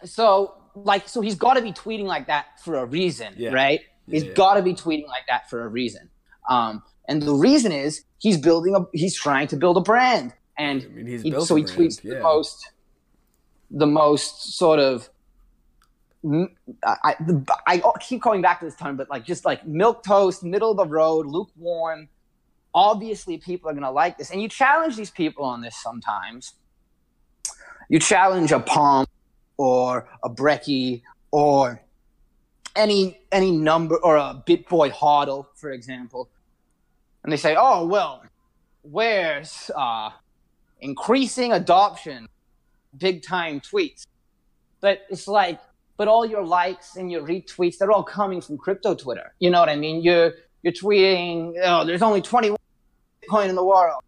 so 0.05 0.55
like, 0.75 1.07
so 1.09 1.21
he's 1.21 1.35
got 1.35 1.55
to 1.55 1.63
be 1.63 1.73
tweeting 1.73 2.07
like 2.07 2.27
that 2.29 2.59
for 2.65 2.77
a 2.79 2.85
reason, 2.87 3.35
right? 3.53 3.81
He's 4.09 4.25
got 4.25 4.55
to 4.55 4.63
be 4.63 4.73
tweeting 4.75 5.07
like 5.07 5.27
that 5.29 5.51
for 5.51 5.63
a 5.65 5.69
reason. 5.69 6.09
Um, 6.49 6.83
and 7.09 7.23
the 7.23 7.35
reason 7.35 7.73
is 7.73 8.05
he's 8.19 8.39
building 8.39 8.75
a, 8.75 8.87
he's 8.93 9.17
trying 9.17 9.49
to 9.49 9.57
build 9.57 9.77
a 9.77 9.81
brand, 9.81 10.33
and 10.59 10.83
I 10.83 10.87
mean, 10.89 11.07
he's 11.07 11.23
he- 11.23 11.31
built 11.31 11.49
so 11.49 11.57
he 11.57 11.65
brand, 11.65 11.79
tweets 11.79 12.05
yeah. 12.05 12.15
the 12.15 12.21
most, 12.21 12.71
the 13.71 13.87
most 13.87 14.55
sort 14.57 14.79
of. 14.79 15.09
I, 16.25 16.47
I, 16.85 17.17
the- 17.19 17.45
I 17.67 17.83
keep 18.01 18.23
going 18.23 18.43
back 18.43 18.61
to 18.61 18.67
this 18.67 18.77
term, 18.77 18.97
but 18.97 19.11
like 19.11 19.25
just 19.25 19.45
like 19.45 19.67
milk 19.67 20.05
toast, 20.05 20.45
middle 20.45 20.71
of 20.71 20.77
the 20.77 20.87
road, 20.87 21.27
lukewarm. 21.27 22.09
Obviously, 22.75 23.37
people 23.37 23.69
are 23.69 23.75
gonna 23.75 23.91
like 23.91 24.17
this, 24.17 24.31
and 24.31 24.41
you 24.41 24.49
challenge 24.49 24.97
these 24.97 25.11
people 25.11 25.45
on 25.45 25.61
this 25.61 25.77
sometimes. 25.77 26.55
You 27.91 27.99
challenge 27.99 28.53
a 28.53 28.61
Pomp 28.61 29.11
or 29.59 30.09
a 30.25 30.31
Brecky 30.31 31.03
or 31.31 31.83
any 32.75 33.21
any 33.31 33.51
number 33.51 33.97
or 33.97 34.17
a 34.17 34.43
Bitboy 34.47 34.93
Hodl, 34.93 35.47
for 35.55 35.73
example, 35.73 36.31
and 37.25 37.33
they 37.33 37.37
say, 37.37 37.57
"Oh 37.59 37.87
well, 37.87 38.25
where's 38.83 39.71
uh, 39.77 40.11
increasing 40.81 41.53
adoption, 41.53 42.29
big 42.97 43.23
time 43.23 43.61
tweets?" 43.61 44.07
But 44.81 45.03
it's 45.11 45.29
like, 45.29 45.61
but 45.97 46.09
all 46.09 46.27
your 46.27 46.45
likes 46.45 46.97
and 46.97 47.11
your 47.11 47.23
retweets, 47.23 47.79
they're 47.79 47.93
all 47.93 48.03
coming 48.03 48.41
from 48.41 48.59
crypto 48.59 48.95
Twitter. 48.95 49.35
You 49.39 49.51
know 49.51 49.61
what 49.61 49.69
I 49.69 49.77
mean? 49.77 50.03
You're 50.03 50.33
you're 50.63 50.73
tweeting, 50.73 51.55
"Oh, 51.63 51.85
there's 51.85 52.03
only 52.03 52.23
21 52.23 52.59
Bitcoin 53.23 53.49
in 53.49 53.55
the 53.55 53.65
world." 53.65 54.03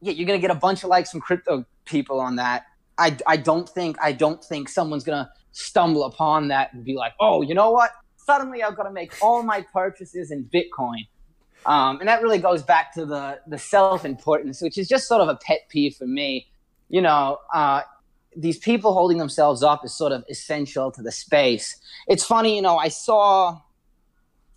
Yeah, 0.00 0.12
you're 0.12 0.26
gonna 0.26 0.38
get 0.38 0.50
a 0.50 0.54
bunch 0.54 0.84
of 0.84 0.90
likes 0.90 1.10
from 1.10 1.20
crypto 1.20 1.64
people 1.84 2.20
on 2.20 2.36
that. 2.36 2.64
I, 2.98 3.16
I 3.26 3.36
don't 3.36 3.68
think 3.68 3.96
I 4.00 4.12
don't 4.12 4.42
think 4.42 4.68
someone's 4.68 5.04
gonna 5.04 5.30
stumble 5.56 6.04
upon 6.04 6.48
that 6.48 6.72
and 6.74 6.84
be 6.84 6.94
like, 6.94 7.14
oh, 7.18 7.40
you 7.40 7.54
know 7.54 7.70
what? 7.70 7.90
Suddenly 8.16 8.62
I've 8.62 8.76
got 8.76 8.82
to 8.84 8.92
make 8.92 9.12
all 9.22 9.42
my 9.42 9.64
purchases 9.72 10.30
in 10.30 10.44
Bitcoin. 10.54 11.06
Um, 11.66 11.98
and 11.98 12.08
that 12.08 12.22
really 12.22 12.38
goes 12.38 12.62
back 12.62 12.94
to 12.94 13.04
the 13.04 13.40
the 13.46 13.58
self 13.58 14.04
importance, 14.04 14.62
which 14.62 14.78
is 14.78 14.88
just 14.88 15.08
sort 15.08 15.20
of 15.20 15.28
a 15.28 15.36
pet 15.36 15.68
peeve 15.68 15.96
for 15.96 16.06
me. 16.06 16.46
You 16.88 17.02
know, 17.02 17.38
uh, 17.52 17.82
these 18.36 18.58
people 18.58 18.92
holding 18.92 19.18
themselves 19.18 19.62
up 19.62 19.84
is 19.84 19.92
sort 19.92 20.12
of 20.12 20.24
essential 20.30 20.92
to 20.92 21.02
the 21.02 21.10
space. 21.10 21.76
It's 22.06 22.24
funny, 22.24 22.54
you 22.56 22.62
know, 22.62 22.78
I 22.78 22.88
saw, 22.88 23.60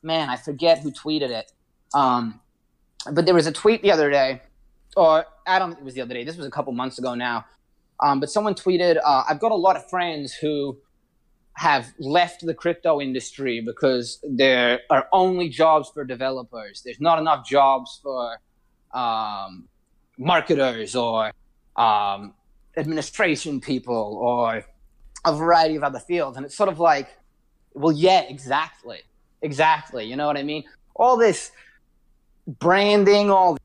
man, 0.04 0.30
I 0.30 0.36
forget 0.36 0.80
who 0.80 0.92
tweeted 0.92 1.32
it, 1.32 1.52
um, 1.96 2.40
but 3.12 3.26
there 3.26 3.34
was 3.34 3.48
a 3.48 3.52
tweet 3.52 3.82
the 3.82 3.92
other 3.92 4.12
day, 4.12 4.42
or 4.96 5.26
I 5.48 5.58
don't 5.58 5.70
think 5.70 5.82
it 5.82 5.86
was 5.86 5.96
the 5.96 6.02
other 6.02 6.14
day. 6.14 6.24
This 6.24 6.38
was 6.38 6.46
a 6.46 6.52
couple 6.52 6.74
months 6.74 7.00
ago 7.00 7.16
now. 7.16 7.46
Um, 8.02 8.20
but 8.20 8.30
someone 8.30 8.54
tweeted, 8.54 8.98
uh, 9.04 9.24
I've 9.28 9.40
got 9.40 9.52
a 9.52 9.56
lot 9.56 9.76
of 9.76 9.90
friends 9.90 10.34
who 10.34 10.78
have 11.60 11.94
left 12.00 12.46
the 12.46 12.54
crypto 12.54 13.02
industry 13.02 13.60
because 13.60 14.24
there 14.24 14.80
are 14.90 15.10
only 15.12 15.50
jobs 15.50 15.90
for 15.94 16.06
developers. 16.06 16.82
There's 16.86 17.02
not 17.02 17.20
enough 17.20 17.46
jobs 17.46 18.00
for 18.02 18.38
um, 18.94 19.68
marketers 20.18 20.96
or 20.96 21.34
um, 21.76 22.34
administration 22.78 23.60
people 23.60 24.18
or 24.22 24.64
a 25.26 25.36
variety 25.36 25.76
of 25.76 25.84
other 25.84 26.00
fields. 26.00 26.38
And 26.38 26.46
it's 26.46 26.56
sort 26.56 26.70
of 26.70 26.80
like, 26.80 27.10
well, 27.74 27.92
yeah, 27.92 28.22
exactly. 28.22 29.02
Exactly. 29.42 30.06
You 30.06 30.16
know 30.16 30.28
what 30.28 30.38
I 30.38 30.44
mean? 30.44 30.64
All 30.96 31.18
this 31.18 31.52
branding, 32.48 33.30
all 33.30 33.58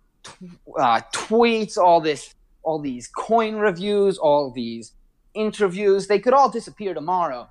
uh, 0.77 1.01
tweets, 1.13 1.79
all 1.79 2.01
this, 2.01 2.35
all 2.65 2.81
these 2.81 3.07
coin 3.07 3.55
reviews, 3.55 4.19
all 4.19 4.51
these 4.51 4.95
interviews, 5.35 6.09
they 6.09 6.19
could 6.19 6.35
all 6.35 6.51
disappear 6.51 6.93
tomorrow 6.93 7.49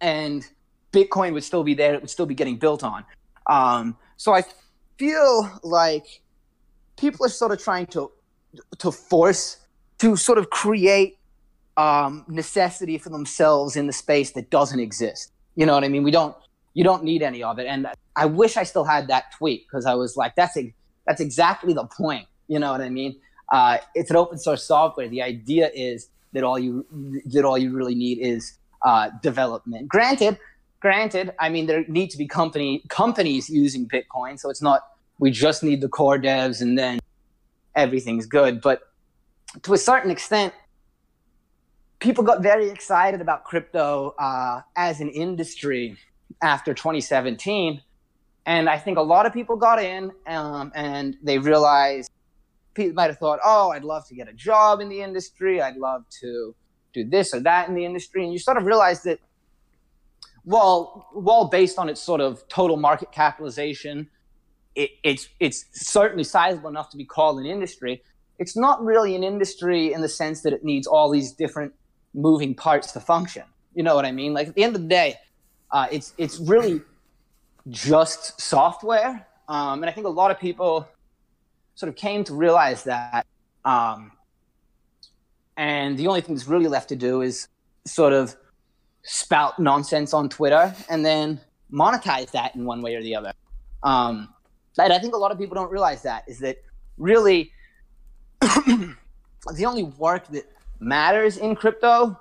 and 0.00 0.46
Bitcoin 0.92 1.32
would 1.32 1.44
still 1.44 1.64
be 1.64 1.74
there. 1.74 1.94
It 1.94 2.00
would 2.00 2.10
still 2.10 2.26
be 2.26 2.34
getting 2.34 2.56
built 2.56 2.84
on. 2.84 3.04
Um, 3.46 3.96
so 4.16 4.32
I 4.32 4.44
feel 4.98 5.50
like 5.62 6.20
people 6.96 7.26
are 7.26 7.30
sort 7.30 7.52
of 7.52 7.62
trying 7.62 7.86
to 7.86 8.10
to 8.78 8.92
force 8.92 9.58
to 9.98 10.16
sort 10.16 10.38
of 10.38 10.50
create 10.50 11.18
um, 11.76 12.24
necessity 12.28 12.98
for 12.98 13.10
themselves 13.10 13.76
in 13.76 13.86
the 13.86 13.92
space 13.92 14.32
that 14.32 14.50
doesn't 14.50 14.78
exist. 14.78 15.32
You 15.56 15.66
know 15.66 15.74
what 15.74 15.84
I 15.84 15.88
mean? 15.88 16.02
We 16.02 16.10
don't. 16.10 16.36
You 16.76 16.82
don't 16.82 17.04
need 17.04 17.22
any 17.22 17.40
of 17.40 17.60
it. 17.60 17.66
And 17.66 17.86
I 18.16 18.26
wish 18.26 18.56
I 18.56 18.64
still 18.64 18.82
had 18.82 19.06
that 19.06 19.32
tweet 19.38 19.64
because 19.66 19.86
I 19.86 19.94
was 19.94 20.16
like, 20.16 20.34
that's 20.34 20.56
a, 20.56 20.74
that's 21.06 21.20
exactly 21.20 21.72
the 21.72 21.84
point. 21.84 22.26
You 22.48 22.58
know 22.58 22.72
what 22.72 22.80
I 22.80 22.88
mean? 22.88 23.14
Uh, 23.52 23.78
it's 23.94 24.10
an 24.10 24.16
open 24.16 24.38
source 24.38 24.64
software. 24.64 25.08
The 25.08 25.22
idea 25.22 25.70
is 25.72 26.08
that 26.32 26.42
all 26.42 26.58
you 26.58 26.84
that 27.26 27.44
all 27.44 27.56
you 27.56 27.72
really 27.72 27.94
need 27.94 28.18
is 28.18 28.58
uh, 28.84 29.10
development. 29.22 29.88
Granted, 29.88 30.38
granted, 30.80 31.32
I 31.40 31.48
mean 31.48 31.66
there 31.66 31.84
need 31.88 32.10
to 32.10 32.18
be 32.18 32.26
company 32.26 32.84
companies 32.88 33.48
using 33.48 33.88
Bitcoin, 33.88 34.38
so 34.38 34.50
it's 34.50 34.62
not 34.62 34.82
we 35.18 35.30
just 35.30 35.62
need 35.62 35.80
the 35.80 35.88
core 35.88 36.18
devs 36.18 36.60
and 36.60 36.78
then 36.78 36.98
everything's 37.74 38.26
good. 38.26 38.60
But 38.60 38.82
to 39.62 39.72
a 39.72 39.78
certain 39.78 40.10
extent, 40.10 40.52
people 42.00 42.24
got 42.24 42.42
very 42.42 42.68
excited 42.68 43.20
about 43.20 43.44
crypto 43.44 44.14
uh, 44.18 44.60
as 44.76 45.00
an 45.00 45.08
industry 45.08 45.96
after 46.42 46.74
2017, 46.74 47.80
and 48.46 48.68
I 48.68 48.78
think 48.78 48.98
a 48.98 49.02
lot 49.02 49.24
of 49.24 49.32
people 49.32 49.56
got 49.56 49.82
in 49.82 50.12
um, 50.26 50.72
and 50.74 51.16
they 51.22 51.38
realized 51.38 52.10
people 52.74 52.94
might 52.94 53.06
have 53.06 53.18
thought, 53.18 53.38
"Oh, 53.44 53.70
I'd 53.70 53.84
love 53.84 54.06
to 54.08 54.14
get 54.14 54.28
a 54.28 54.32
job 54.32 54.80
in 54.80 54.88
the 54.88 55.00
industry. 55.00 55.62
I'd 55.62 55.76
love 55.76 56.04
to." 56.20 56.54
Do 56.94 57.08
this 57.08 57.34
or 57.34 57.40
that 57.40 57.68
in 57.68 57.74
the 57.74 57.84
industry, 57.84 58.22
and 58.24 58.32
you 58.32 58.38
sort 58.38 58.56
of 58.56 58.64
realize 58.64 59.02
that, 59.02 59.18
well, 60.44 61.08
well, 61.14 61.46
based 61.48 61.78
on 61.78 61.88
its 61.88 62.00
sort 62.00 62.20
of 62.20 62.46
total 62.48 62.76
market 62.76 63.10
capitalization, 63.12 64.08
it, 64.74 64.90
it's 65.02 65.28
it's 65.40 65.66
certainly 65.72 66.24
sizable 66.24 66.68
enough 66.68 66.90
to 66.90 66.96
be 66.96 67.04
called 67.04 67.38
an 67.38 67.46
industry. 67.46 68.02
It's 68.38 68.56
not 68.56 68.82
really 68.84 69.14
an 69.14 69.22
industry 69.22 69.92
in 69.92 70.00
the 70.00 70.08
sense 70.08 70.42
that 70.42 70.52
it 70.52 70.64
needs 70.64 70.86
all 70.86 71.10
these 71.10 71.32
different 71.32 71.72
moving 72.14 72.54
parts 72.54 72.92
to 72.92 73.00
function. 73.00 73.44
You 73.74 73.82
know 73.82 73.94
what 73.94 74.04
I 74.04 74.12
mean? 74.12 74.34
Like 74.34 74.48
at 74.48 74.54
the 74.54 74.64
end 74.64 74.76
of 74.76 74.82
the 74.82 74.88
day, 74.88 75.16
uh, 75.70 75.86
it's 75.90 76.14
it's 76.18 76.38
really 76.38 76.80
just 77.68 78.40
software, 78.40 79.26
um, 79.48 79.82
and 79.82 79.90
I 79.90 79.92
think 79.92 80.06
a 80.06 80.10
lot 80.10 80.30
of 80.30 80.38
people 80.38 80.88
sort 81.74 81.88
of 81.88 81.96
came 81.96 82.24
to 82.24 82.34
realize 82.34 82.84
that. 82.84 83.26
Um, 83.64 84.12
and 85.56 85.96
the 85.96 86.06
only 86.06 86.20
thing 86.20 86.34
that's 86.34 86.48
really 86.48 86.68
left 86.68 86.88
to 86.90 86.96
do 86.96 87.22
is 87.22 87.48
sort 87.86 88.12
of 88.12 88.36
spout 89.02 89.58
nonsense 89.58 90.14
on 90.14 90.28
Twitter 90.28 90.74
and 90.88 91.04
then 91.04 91.40
monetize 91.72 92.30
that 92.32 92.54
in 92.54 92.64
one 92.64 92.82
way 92.82 92.94
or 92.94 93.02
the 93.02 93.14
other. 93.14 93.32
Um, 93.82 94.32
and 94.78 94.92
I 94.92 94.98
think 94.98 95.14
a 95.14 95.18
lot 95.18 95.30
of 95.30 95.38
people 95.38 95.54
don't 95.54 95.70
realize 95.70 96.02
that 96.02 96.24
is 96.26 96.40
that 96.40 96.56
really 96.98 97.52
the 98.40 99.64
only 99.66 99.84
work 99.84 100.26
that 100.28 100.44
matters 100.80 101.36
in 101.36 101.54
crypto, 101.54 102.18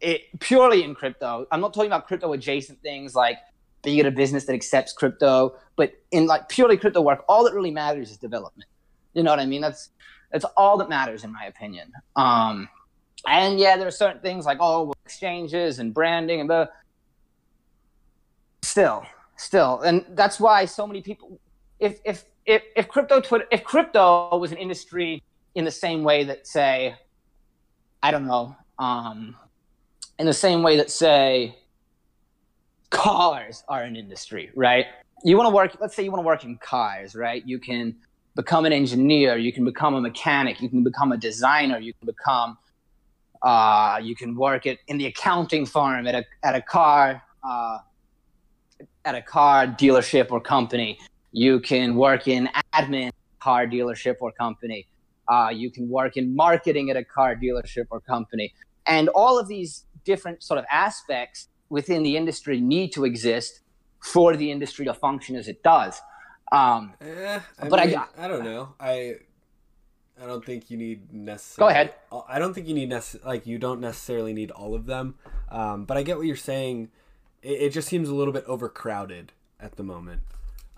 it 0.00 0.22
purely 0.40 0.82
in 0.84 0.94
crypto. 0.94 1.46
I'm 1.50 1.60
not 1.60 1.74
talking 1.74 1.90
about 1.90 2.06
crypto 2.06 2.32
adjacent 2.32 2.80
things 2.82 3.14
like 3.14 3.38
you 3.84 3.96
get 3.96 4.06
a 4.06 4.10
business 4.10 4.44
that 4.46 4.54
accepts 4.54 4.92
crypto. 4.92 5.56
But 5.76 5.92
in 6.10 6.26
like 6.26 6.48
purely 6.48 6.76
crypto 6.76 7.00
work, 7.00 7.24
all 7.28 7.44
that 7.44 7.54
really 7.54 7.70
matters 7.70 8.10
is 8.10 8.16
development. 8.16 8.68
You 9.14 9.22
know 9.22 9.30
what 9.30 9.40
I 9.40 9.46
mean? 9.46 9.60
That's 9.60 9.90
that's 10.30 10.44
all 10.56 10.76
that 10.78 10.88
matters 10.88 11.24
in 11.24 11.32
my 11.32 11.44
opinion. 11.44 11.92
Um, 12.16 12.68
and 13.26 13.58
yeah, 13.58 13.76
there 13.76 13.88
are 13.88 13.92
certain 13.92 14.20
things 14.20 14.46
like 14.46 14.58
oh 14.60 14.92
exchanges 15.04 15.78
and 15.78 15.92
branding 15.92 16.40
and 16.40 16.48
the 16.48 16.70
still, 18.62 19.04
still, 19.36 19.80
and 19.80 20.04
that's 20.10 20.38
why 20.38 20.64
so 20.64 20.86
many 20.86 21.02
people. 21.02 21.40
If 21.80 22.00
if 22.04 22.24
if, 22.48 22.62
if 22.74 22.88
crypto 22.88 23.20
Twitter, 23.20 23.46
if 23.52 23.62
crypto 23.62 24.36
was 24.38 24.52
an 24.52 24.58
industry 24.58 25.22
in 25.54 25.64
the 25.64 25.70
same 25.70 26.02
way 26.02 26.24
that 26.24 26.46
say, 26.46 26.94
I 28.02 28.10
don't 28.10 28.26
know, 28.26 28.56
um, 28.78 29.36
in 30.18 30.26
the 30.26 30.32
same 30.32 30.62
way 30.62 30.78
that 30.78 30.90
say 30.90 31.56
cars 32.90 33.64
are 33.68 33.82
an 33.82 33.96
industry, 33.96 34.50
right? 34.54 34.86
You 35.24 35.36
want 35.36 35.48
to 35.48 35.54
work, 35.54 35.76
let's 35.80 35.94
say 35.94 36.04
you 36.04 36.10
want 36.10 36.22
to 36.22 36.26
work 36.26 36.44
in 36.44 36.56
cars, 36.56 37.14
right? 37.14 37.46
You 37.46 37.58
can 37.58 37.96
become 38.38 38.64
an 38.64 38.72
engineer, 38.72 39.36
you 39.36 39.52
can 39.52 39.64
become 39.64 39.96
a 39.96 40.00
mechanic, 40.00 40.62
you 40.62 40.68
can 40.68 40.84
become 40.84 41.10
a 41.10 41.16
designer, 41.16 41.78
you 41.78 41.92
can 41.94 42.06
become, 42.06 42.56
uh, 43.42 43.98
you 44.00 44.14
can 44.14 44.36
work 44.36 44.64
at, 44.64 44.78
in 44.86 44.96
the 44.96 45.06
accounting 45.06 45.66
firm 45.66 46.06
at 46.06 46.14
a, 46.14 46.24
at 46.44 46.54
a 46.54 46.62
car, 46.62 47.20
uh, 47.42 47.78
at 49.04 49.16
a 49.16 49.22
car 49.22 49.66
dealership 49.66 50.30
or 50.30 50.40
company. 50.40 50.96
You 51.32 51.58
can 51.58 51.96
work 51.96 52.28
in 52.28 52.48
admin 52.72 53.10
car 53.40 53.66
dealership 53.66 54.14
or 54.20 54.30
company. 54.30 54.86
Uh, 55.26 55.50
you 55.52 55.68
can 55.72 55.88
work 55.88 56.16
in 56.16 56.36
marketing 56.36 56.90
at 56.90 56.96
a 56.96 57.02
car 57.04 57.34
dealership 57.34 57.86
or 57.90 58.00
company. 58.00 58.54
And 58.86 59.08
all 59.08 59.36
of 59.36 59.48
these 59.48 59.84
different 60.04 60.44
sort 60.44 60.58
of 60.60 60.64
aspects 60.70 61.48
within 61.70 62.04
the 62.04 62.16
industry 62.16 62.60
need 62.60 62.92
to 62.92 63.04
exist 63.04 63.62
for 64.00 64.36
the 64.36 64.52
industry 64.52 64.84
to 64.84 64.94
function 64.94 65.34
as 65.34 65.48
it 65.48 65.60
does. 65.64 66.00
Um, 66.50 66.94
eh, 67.00 67.40
I 67.60 67.68
but 67.68 67.86
mean, 67.86 67.96
I- 67.96 68.24
I, 68.24 68.28
don't 68.28 68.44
know. 68.44 68.74
I 68.80 69.16
I 70.20 70.26
don't 70.26 70.44
think 70.44 70.70
you 70.70 70.76
need 70.76 71.12
necessarily. 71.12 71.72
Go 71.72 71.74
ahead. 71.74 71.94
I 72.28 72.38
don't 72.38 72.54
think 72.54 72.66
you 72.66 72.74
need 72.74 72.90
necess- 72.90 73.24
like 73.24 73.46
you 73.46 73.58
don't 73.58 73.80
necessarily 73.80 74.32
need 74.32 74.50
all 74.50 74.74
of 74.74 74.86
them. 74.86 75.14
Um, 75.50 75.84
but 75.84 75.96
I 75.96 76.02
get 76.02 76.16
what 76.16 76.26
you're 76.26 76.36
saying. 76.36 76.90
It, 77.42 77.62
it 77.62 77.72
just 77.72 77.88
seems 77.88 78.08
a 78.08 78.14
little 78.14 78.32
bit 78.32 78.44
overcrowded 78.46 79.32
at 79.60 79.76
the 79.76 79.82
moment. 79.82 80.22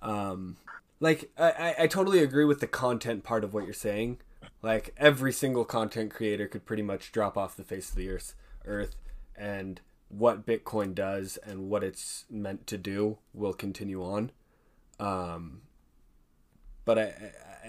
Um, 0.03 0.57
like 0.99 1.31
I, 1.39 1.51
I, 1.51 1.75
I 1.81 1.87
totally 1.87 2.19
agree 2.23 2.45
with 2.45 2.61
the 2.61 2.67
content 2.67 3.25
part 3.25 3.45
of 3.45 3.55
what 3.55 3.65
you're 3.65 3.73
saying. 3.73 4.19
Like 4.63 4.95
every 4.99 5.33
single 5.33 5.65
content 5.65 6.11
creator 6.11 6.47
could 6.47 6.67
pretty 6.67 6.83
much 6.83 7.13
drop 7.13 7.39
off 7.39 7.57
the 7.57 7.65
face 7.65 7.91
of 7.91 7.97
the 7.97 8.11
earth, 8.11 8.35
earth, 8.67 8.97
and 9.37 9.81
what 10.09 10.45
Bitcoin 10.45 10.95
does 10.95 11.39
and 11.39 11.71
what 11.71 11.85
it's 11.85 12.25
meant 12.29 12.67
to 12.67 12.77
do 12.77 13.19
will 13.33 13.55
continue 13.55 14.03
on. 14.03 14.33
Um, 15.01 15.63
but 16.85 16.99
I, 16.99 17.15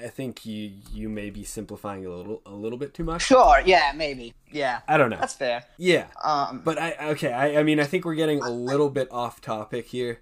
I, 0.03 0.07
think 0.07 0.45
you 0.45 0.71
you 0.91 1.07
may 1.09 1.29
be 1.29 1.43
simplifying 1.43 2.05
a 2.05 2.09
little 2.09 2.41
a 2.45 2.51
little 2.51 2.77
bit 2.77 2.93
too 2.93 3.03
much. 3.03 3.21
sure, 3.23 3.61
yeah, 3.65 3.91
maybe, 3.95 4.33
yeah, 4.51 4.81
I 4.87 4.97
don't 4.97 5.09
know. 5.09 5.17
that's 5.19 5.33
fair. 5.35 5.63
Yeah, 5.77 6.07
Um, 6.23 6.61
but 6.63 6.77
I 6.77 6.95
okay. 7.11 7.31
I, 7.31 7.59
I 7.59 7.63
mean, 7.63 7.79
I 7.79 7.85
think 7.85 8.03
we're 8.05 8.15
getting 8.15 8.41
a 8.41 8.49
little 8.49 8.89
bit 8.89 9.07
off 9.11 9.39
topic 9.41 9.87
here. 9.87 10.19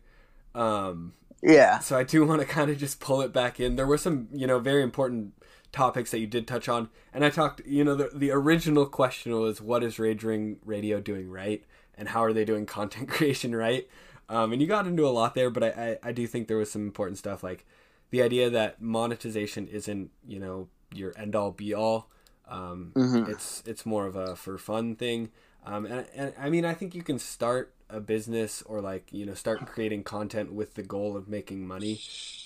Um, 0.54 1.14
Yeah. 1.42 1.80
so 1.80 1.98
I 1.98 2.04
do 2.04 2.26
want 2.26 2.42
to 2.42 2.48
kind 2.48 2.70
of 2.70 2.78
just 2.78 3.00
pull 3.00 3.22
it 3.22 3.32
back 3.34 3.60
in. 3.60 3.76
There 3.76 3.88
were 3.88 3.98
some, 3.98 4.28
you 4.34 4.46
know, 4.48 4.60
very 4.60 4.84
important 4.84 5.34
topics 5.72 6.12
that 6.12 6.20
you 6.20 6.28
did 6.28 6.48
touch 6.48 6.68
on, 6.68 6.90
and 7.14 7.24
I 7.24 7.30
talked. 7.30 7.62
You 7.66 7.84
know, 7.84 7.96
the 7.96 8.10
the 8.14 8.32
original 8.32 8.86
question 8.86 9.34
was, 9.40 9.62
"What 9.62 9.84
is 9.84 9.98
Rage 10.00 10.24
Ring 10.24 10.58
Radio 10.66 11.00
doing 11.00 11.30
right, 11.30 11.64
and 11.98 12.10
how 12.10 12.24
are 12.24 12.34
they 12.34 12.46
doing 12.46 12.66
content 12.66 13.08
creation 13.16 13.56
right?" 13.56 13.88
Um, 14.30 14.54
and 14.54 14.62
you 14.62 14.68
got 14.68 14.86
into 14.88 15.08
a 15.08 15.10
lot 15.10 15.34
there, 15.34 15.50
but 15.50 15.64
I, 15.64 15.98
I 16.04 16.10
I 16.10 16.12
do 16.12 16.28
think 16.28 16.48
there 16.48 16.58
was 16.58 16.72
some 16.72 16.84
important 16.84 17.18
stuff 17.18 17.44
like 17.44 17.66
the 18.12 18.22
idea 18.22 18.50
that 18.50 18.82
monetization 18.82 19.68
isn't, 19.68 20.12
you 20.28 20.40
know, 20.40 20.68
your 20.94 21.14
end 21.18 21.36
all 21.36 21.52
be 21.52 21.74
all. 21.74 22.10
Um, 22.48 22.94
It's 23.30 23.64
it's 23.66 23.86
more 23.86 24.06
of 24.08 24.16
a 24.16 24.36
for 24.36 24.58
fun 24.58 24.96
thing. 24.96 25.32
Um, 25.66 25.86
and, 25.86 26.06
and 26.16 26.34
I 26.40 26.50
mean, 26.50 26.64
I 26.66 26.74
think 26.74 26.96
you 26.96 27.04
can 27.04 27.20
start 27.20 27.74
a 27.90 28.00
business 28.00 28.62
or 28.64 28.82
like 28.82 29.12
you 29.12 29.26
know 29.26 29.34
start 29.34 29.66
creating 29.66 30.04
content 30.04 30.54
with 30.54 30.76
the 30.76 30.84
goal 30.84 31.18
of 31.18 31.28
making 31.28 31.68
money. 31.68 32.00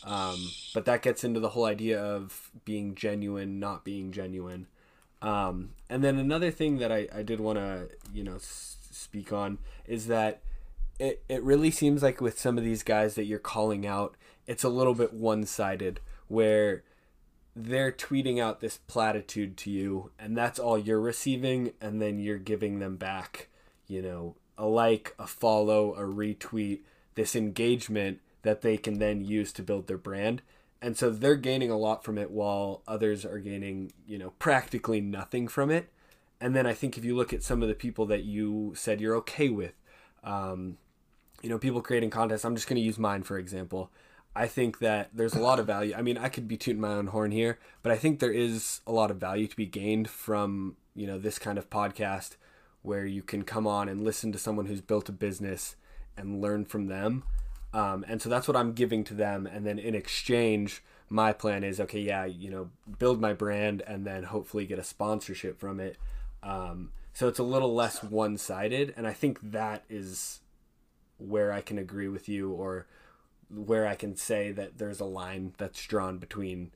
Um, 0.05 0.37
but 0.73 0.85
that 0.85 1.01
gets 1.01 1.23
into 1.23 1.39
the 1.39 1.49
whole 1.49 1.65
idea 1.65 2.01
of 2.01 2.49
being 2.65 2.95
genuine, 2.95 3.59
not 3.59 3.83
being 3.83 4.11
genuine. 4.11 4.67
Um, 5.21 5.71
and 5.89 6.03
then 6.03 6.17
another 6.17 6.51
thing 6.51 6.77
that 6.79 6.91
I, 6.91 7.07
I 7.13 7.23
did 7.23 7.39
want 7.39 7.57
to 7.59 7.89
you 8.13 8.23
know 8.23 8.35
s- 8.35 8.77
speak 8.91 9.31
on 9.31 9.57
is 9.87 10.07
that 10.07 10.41
it, 10.99 11.23
it 11.27 11.43
really 11.43 11.71
seems 11.71 12.03
like 12.03 12.21
with 12.21 12.39
some 12.39 12.57
of 12.57 12.63
these 12.63 12.83
guys 12.83 13.15
that 13.15 13.25
you're 13.25 13.39
calling 13.39 13.85
out, 13.85 14.15
it's 14.47 14.63
a 14.63 14.69
little 14.69 14.93
bit 14.93 15.13
one 15.13 15.45
sided 15.45 15.99
where 16.27 16.83
they're 17.55 17.91
tweeting 17.91 18.39
out 18.39 18.59
this 18.59 18.77
platitude 18.87 19.55
to 19.57 19.69
you 19.69 20.09
and 20.17 20.35
that's 20.35 20.57
all 20.57 20.77
you're 20.77 20.99
receiving 20.99 21.71
and 21.79 22.01
then 22.01 22.17
you're 22.17 22.39
giving 22.39 22.79
them 22.79 22.95
back 22.95 23.47
you 23.85 24.01
know 24.01 24.35
a 24.57 24.65
like 24.65 25.13
a 25.19 25.27
follow 25.27 25.93
a 25.93 26.01
retweet 26.01 26.79
this 27.15 27.35
engagement 27.35 28.19
that 28.43 28.61
they 28.61 28.77
can 28.77 28.99
then 28.99 29.23
use 29.23 29.51
to 29.53 29.63
build 29.63 29.87
their 29.87 29.97
brand. 29.97 30.41
And 30.81 30.97
so 30.97 31.09
they're 31.09 31.35
gaining 31.35 31.71
a 31.71 31.77
lot 31.77 32.03
from 32.03 32.17
it 32.17 32.29
while 32.29 32.81
others 32.87 33.25
are 33.25 33.39
gaining 33.39 33.91
you 34.05 34.17
know 34.17 34.31
practically 34.39 35.01
nothing 35.01 35.47
from 35.47 35.71
it. 35.71 35.89
And 36.41 36.55
then 36.55 36.65
i 36.65 36.73
think 36.73 36.97
if 36.97 37.05
you 37.05 37.15
look 37.15 37.31
at 37.31 37.43
some 37.43 37.61
of 37.61 37.69
the 37.69 37.73
people 37.73 38.05
that 38.07 38.25
you 38.25 38.73
said 38.75 38.99
you're 38.99 39.15
okay 39.15 39.47
with 39.47 39.73
um, 40.25 40.77
you 41.43 41.49
know 41.49 41.59
people 41.59 41.81
creating 41.81 42.09
contests 42.09 42.43
i'm 42.43 42.55
just 42.55 42.67
going 42.67 42.77
to 42.77 42.81
use 42.81 42.97
mine 42.97 43.21
for 43.21 43.37
example 43.37 43.91
I 44.35 44.47
think 44.47 44.79
that 44.79 45.09
there's 45.13 45.35
a 45.35 45.39
lot 45.39 45.59
of 45.59 45.67
value. 45.67 45.93
I 45.95 46.01
mean, 46.01 46.17
I 46.17 46.27
could 46.27 46.47
be 46.47 46.57
tooting 46.57 46.81
my 46.81 46.93
own 46.93 47.07
horn 47.07 47.31
here, 47.31 47.59
but 47.83 47.91
I 47.91 47.97
think 47.97 48.19
there 48.19 48.31
is 48.31 48.81
a 48.87 48.91
lot 48.91 49.11
of 49.11 49.17
value 49.17 49.47
to 49.47 49.55
be 49.55 49.67
gained 49.67 50.09
from, 50.09 50.75
you 50.95 51.05
know, 51.05 51.19
this 51.19 51.37
kind 51.37 51.57
of 51.57 51.69
podcast 51.69 52.35
where 52.81 53.05
you 53.05 53.21
can 53.21 53.43
come 53.43 53.67
on 53.67 53.87
and 53.87 54.03
listen 54.03 54.31
to 54.31 54.39
someone 54.39 54.65
who's 54.65 54.81
built 54.81 55.07
a 55.07 55.11
business 55.11 55.75
and 56.17 56.41
learn 56.41 56.65
from 56.65 56.87
them. 56.87 57.23
Um, 57.73 58.03
and 58.07 58.21
so 58.21 58.29
that's 58.29 58.47
what 58.47 58.57
I'm 58.57 58.73
giving 58.73 59.03
to 59.05 59.13
them. 59.13 59.45
And 59.45 59.65
then 59.65 59.77
in 59.77 59.93
exchange, 59.93 60.83
my 61.09 61.31
plan 61.31 61.63
is 61.63 61.79
okay, 61.79 62.01
yeah, 62.01 62.25
you 62.25 62.49
know, 62.49 62.69
build 62.97 63.21
my 63.21 63.33
brand 63.33 63.83
and 63.85 64.05
then 64.05 64.23
hopefully 64.23 64.65
get 64.65 64.79
a 64.79 64.83
sponsorship 64.83 65.59
from 65.59 65.79
it. 65.79 65.97
Um, 66.41 66.91
so 67.13 67.27
it's 67.27 67.39
a 67.39 67.43
little 67.43 67.73
less 67.73 68.03
one 68.03 68.37
sided. 68.37 68.93
And 68.97 69.07
I 69.07 69.13
think 69.13 69.39
that 69.51 69.83
is 69.89 70.39
where 71.27 71.51
I 71.51 71.61
can 71.61 71.77
agree 71.77 72.07
with 72.07 72.27
you 72.27 72.51
or 72.51 72.87
where 73.49 73.87
I 73.87 73.95
can 73.95 74.15
say 74.15 74.51
that 74.51 74.77
there's 74.77 74.99
a 74.99 75.05
line 75.05 75.53
that's 75.57 75.85
drawn 75.85 76.17
between 76.17 76.71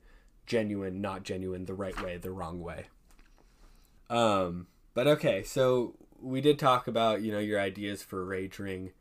genuine, 0.46 1.00
not 1.00 1.22
genuine, 1.22 1.66
the 1.66 1.74
right 1.74 2.00
way, 2.02 2.16
the 2.16 2.30
wrong 2.30 2.60
way. 2.60 2.86
Um, 4.10 4.66
but 4.94 5.06
okay, 5.06 5.42
so 5.42 5.94
we 6.20 6.40
did 6.40 6.58
talk 6.58 6.88
about 6.88 7.22
you 7.22 7.30
know 7.30 7.38
your 7.38 7.60
ideas 7.60 8.02
for 8.02 8.24
Rage 8.24 8.58
Ring, 8.58 8.92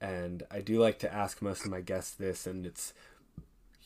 and 0.00 0.42
I 0.50 0.60
do 0.60 0.80
like 0.80 0.98
to 1.00 1.12
ask 1.12 1.42
most 1.42 1.64
of 1.64 1.70
my 1.70 1.80
guests 1.80 2.14
this, 2.14 2.46
and 2.46 2.66
it's 2.66 2.94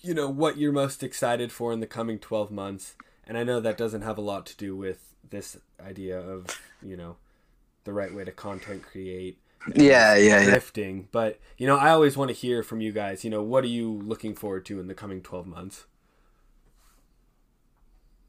you 0.03 0.15
know 0.15 0.29
what 0.29 0.57
you're 0.57 0.73
most 0.73 1.03
excited 1.03 1.53
for 1.53 1.73
in 1.73 1.81
the 1.81 1.87
coming 1.87 2.19
12 2.19 2.51
months, 2.51 2.95
and 3.27 3.37
I 3.37 3.45
know 3.45 3.61
that 3.61 3.77
doesn't 3.77 4.03
have 4.03 4.19
a 4.19 4.23
lot 4.23 4.47
to 4.47 4.57
do 4.57 4.77
with 4.77 5.15
this 5.29 5.57
idea 5.85 6.19
of 6.19 6.47
you 6.83 6.97
know 6.97 7.17
the 7.85 7.93
right 7.93 8.15
way 8.15 8.25
to 8.25 8.33
content 8.33 8.83
create 8.83 9.39
Yeah, 9.75 10.17
yeah, 10.17 10.41
yeah. 10.41 10.45
drifting. 10.45 11.09
But 11.13 11.39
you 11.59 11.67
know, 11.67 11.77
I 11.77 11.91
always 11.91 12.17
want 12.17 12.29
to 12.31 12.35
hear 12.35 12.63
from 12.63 12.81
you 12.81 12.93
guys. 12.93 13.25
You 13.25 13.31
know, 13.31 13.43
what 13.43 13.65
are 13.65 13.69
you 13.69 13.91
looking 13.91 14.35
forward 14.35 14.65
to 14.67 14.81
in 14.81 14.87
the 14.87 14.95
coming 14.95 15.21
twelve 15.21 15.47
months? 15.47 15.87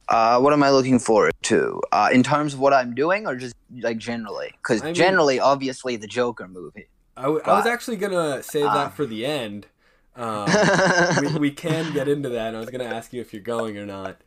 Uh, 0.09 0.39
what 0.39 0.51
am 0.51 0.61
I 0.61 0.71
looking 0.71 0.99
forward 0.99 1.33
to? 1.43 1.81
Uh, 1.91 2.09
in 2.11 2.21
terms 2.21 2.53
of 2.53 2.59
what 2.59 2.73
I'm 2.73 2.93
doing, 2.93 3.27
or 3.27 3.35
just 3.35 3.55
like 3.79 3.97
generally? 3.97 4.49
Because 4.51 4.81
I 4.81 4.85
mean- 4.85 4.95
generally, 4.95 5.39
obviously, 5.39 5.95
the 5.95 6.07
Joker 6.07 6.47
movie. 6.47 6.87
I 7.17 7.27
was 7.27 7.65
actually 7.65 7.97
gonna 7.97 8.41
save 8.41 8.65
uh, 8.65 8.73
that 8.73 8.93
for 8.95 9.05
the 9.05 9.25
end. 9.25 9.67
Um, 10.15 10.49
we, 11.21 11.39
we 11.39 11.51
can 11.51 11.93
get 11.93 12.07
into 12.07 12.29
that. 12.29 12.55
I 12.55 12.59
was 12.59 12.69
gonna 12.69 12.85
ask 12.85 13.13
you 13.13 13.21
if 13.21 13.33
you're 13.33 13.43
going 13.43 13.77
or 13.77 13.85
not. 13.85 14.17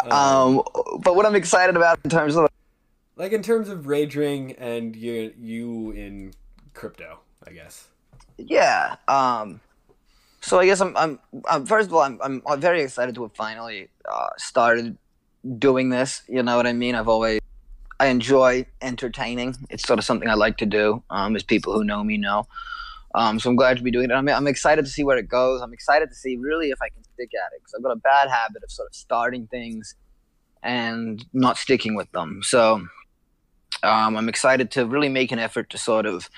Um, 0.00 0.62
but 1.00 1.16
what 1.16 1.24
I'm 1.26 1.34
excited 1.34 1.76
about 1.76 2.00
in 2.04 2.10
terms 2.10 2.36
of 2.36 2.48
like 3.16 3.32
in 3.32 3.42
terms 3.42 3.68
of 3.68 3.86
Rage 3.86 4.16
Ring 4.16 4.52
and 4.52 4.94
you 4.94 5.32
you 5.38 5.92
in 5.92 6.34
crypto, 6.74 7.20
I 7.46 7.52
guess. 7.52 7.88
yeah. 8.36 8.96
Um, 9.08 9.60
so 10.40 10.58
I 10.58 10.66
guess 10.66 10.80
I'm, 10.80 10.96
I'm, 10.96 11.18
I'm 11.48 11.64
first 11.64 11.88
of 11.88 11.94
all, 11.94 12.02
I'm, 12.02 12.42
I'm, 12.46 12.60
very 12.60 12.82
excited 12.82 13.14
to 13.14 13.22
have 13.22 13.34
finally 13.34 13.88
uh, 14.10 14.28
started 14.36 14.98
doing 15.58 15.88
this. 15.88 16.22
You 16.28 16.42
know 16.42 16.56
what 16.56 16.66
I 16.66 16.72
mean? 16.74 16.94
I've 16.94 17.08
always, 17.08 17.40
I 17.98 18.06
enjoy 18.06 18.66
entertaining. 18.82 19.56
It's 19.70 19.84
sort 19.84 19.98
of 19.98 20.04
something 20.04 20.28
I 20.28 20.34
like 20.34 20.58
to 20.58 20.66
do. 20.66 21.02
Um, 21.08 21.34
as 21.34 21.42
people 21.42 21.72
who 21.72 21.84
know 21.84 22.04
me 22.04 22.18
know. 22.18 22.46
Um, 23.14 23.38
so 23.38 23.48
I'm 23.48 23.56
glad 23.56 23.76
to 23.76 23.82
be 23.82 23.90
doing 23.90 24.10
it. 24.10 24.14
I'm, 24.14 24.28
I'm 24.28 24.48
excited 24.48 24.84
to 24.84 24.90
see 24.90 25.04
where 25.04 25.16
it 25.16 25.28
goes. 25.28 25.62
I'm 25.62 25.72
excited 25.72 26.08
to 26.08 26.14
see 26.14 26.36
really 26.36 26.70
if 26.70 26.82
I 26.82 26.88
can 26.88 27.04
stick 27.04 27.30
at 27.34 27.54
it 27.54 27.60
because 27.60 27.74
I've 27.74 27.82
got 27.82 27.92
a 27.92 27.96
bad 27.96 28.28
habit 28.28 28.64
of 28.64 28.70
sort 28.70 28.88
of 28.90 28.94
starting 28.94 29.46
things 29.46 29.94
and 30.62 31.24
not 31.32 31.56
sticking 31.56 31.94
with 31.94 32.10
them. 32.12 32.40
So 32.42 32.86
um, 33.82 34.16
I'm 34.16 34.28
excited 34.28 34.70
to 34.72 34.86
really 34.86 35.08
make 35.08 35.30
an 35.30 35.38
effort 35.38 35.70
to 35.70 35.78
sort 35.78 36.06
of 36.06 36.28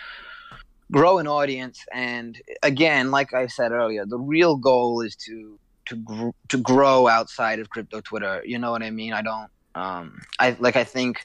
grow 0.93 1.19
an 1.19 1.27
audience. 1.27 1.85
And 1.93 2.41
again, 2.63 3.11
like 3.11 3.35
I 3.35 3.47
said 3.47 3.73
earlier, 3.73 4.07
the 4.07 4.19
real 4.19 4.57
goal 4.57 5.01
is 5.01 5.17
to 5.27 5.59
to 5.87 5.97
gr- 5.97 6.31
to 6.49 6.59
grow 6.59 7.07
outside 7.09 7.59
of 7.61 7.71
crypto 7.71 8.01
Twitter. 8.01 8.43
You 8.45 8.59
know 8.59 8.71
what 8.71 8.83
I 8.83 8.91
mean? 8.91 9.13
I 9.13 9.23
don't. 9.23 9.51
Um, 9.75 10.21
I 10.39 10.57
like. 10.59 10.77
I 10.77 10.85
think. 10.85 11.25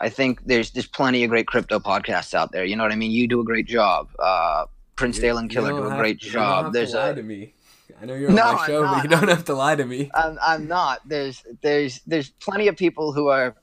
I 0.00 0.08
think 0.08 0.44
there's 0.46 0.70
there's 0.70 0.86
plenty 0.86 1.24
of 1.24 1.30
great 1.30 1.46
crypto 1.48 1.80
podcasts 1.80 2.32
out 2.34 2.52
there. 2.52 2.64
You 2.64 2.76
know 2.76 2.84
what 2.84 2.92
I 2.92 2.96
mean? 2.96 3.10
You 3.10 3.26
do 3.26 3.40
a 3.40 3.44
great 3.44 3.66
job. 3.66 4.08
Uh, 4.18 4.66
Prince 4.96 5.16
You- 5.16 5.22
Dale 5.22 5.38
and 5.38 5.50
Killer 5.50 5.70
do 5.70 5.86
a 5.88 5.96
great 5.96 6.22
you 6.22 6.30
don't 6.30 6.42
have 6.42 6.64
job. 6.64 6.72
to 6.72 6.78
There's 6.78 6.94
lie 6.94 7.08
a 7.08 7.14
to 7.16 7.22
me. 7.22 7.54
I 8.00 8.04
know 8.06 8.14
you're 8.14 8.28
on 8.30 8.36
No, 8.36 8.52
my 8.54 8.66
show, 8.66 8.82
but 8.84 9.02
you 9.02 9.08
don't 9.08 9.26
have 9.28 9.44
to 9.46 9.54
lie 9.54 9.74
to 9.74 9.84
me. 9.84 10.08
I'm, 10.14 10.38
I'm 10.40 10.68
not. 10.68 11.00
There's 11.08 11.42
there's 11.62 12.00
there's 12.06 12.28
plenty 12.30 12.68
of 12.68 12.76
people 12.76 13.12
who 13.12 13.26
are 13.28 13.56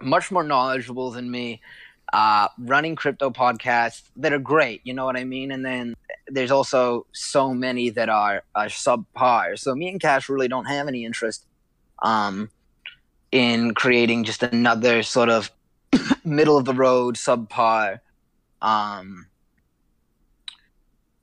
much 0.00 0.30
more 0.30 0.44
knowledgeable 0.44 1.10
than 1.10 1.28
me, 1.30 1.60
uh, 2.12 2.48
running 2.58 2.96
crypto 2.96 3.30
podcasts 3.30 4.02
that 4.16 4.32
are 4.32 4.38
great. 4.38 4.80
You 4.84 4.94
know 4.94 5.04
what 5.04 5.16
I 5.16 5.24
mean? 5.24 5.50
And 5.50 5.64
then 5.64 5.94
there's 6.28 6.50
also 6.50 7.06
so 7.12 7.52
many 7.52 7.90
that 7.90 8.08
are, 8.08 8.42
are 8.54 8.66
subpar. 8.66 9.58
So 9.58 9.74
me 9.74 9.88
and 9.88 10.00
Cash 10.00 10.28
really 10.28 10.48
don't 10.48 10.66
have 10.66 10.88
any 10.88 11.04
interest 11.04 11.46
um, 12.02 12.50
in 13.32 13.74
creating 13.74 14.24
just 14.24 14.42
another 14.42 15.02
sort 15.02 15.28
of 15.28 15.50
middle 16.24 16.56
of 16.56 16.64
the 16.64 16.74
road 16.74 17.16
subpar 17.16 18.00
um, 18.62 19.26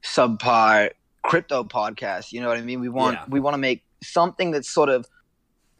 subpar 0.04 0.92
crypto 1.24 1.64
podcast. 1.64 2.32
You 2.32 2.42
know 2.42 2.48
what 2.50 2.58
I 2.58 2.62
mean? 2.62 2.82
We 2.82 2.90
want 2.90 3.16
Yeah. 3.16 3.26
we 3.30 3.40
want 3.40 3.54
to 3.54 3.58
make 3.60 3.84
something 4.04 4.52
that's 4.52 4.70
sort 4.70 4.90
of 4.90 5.08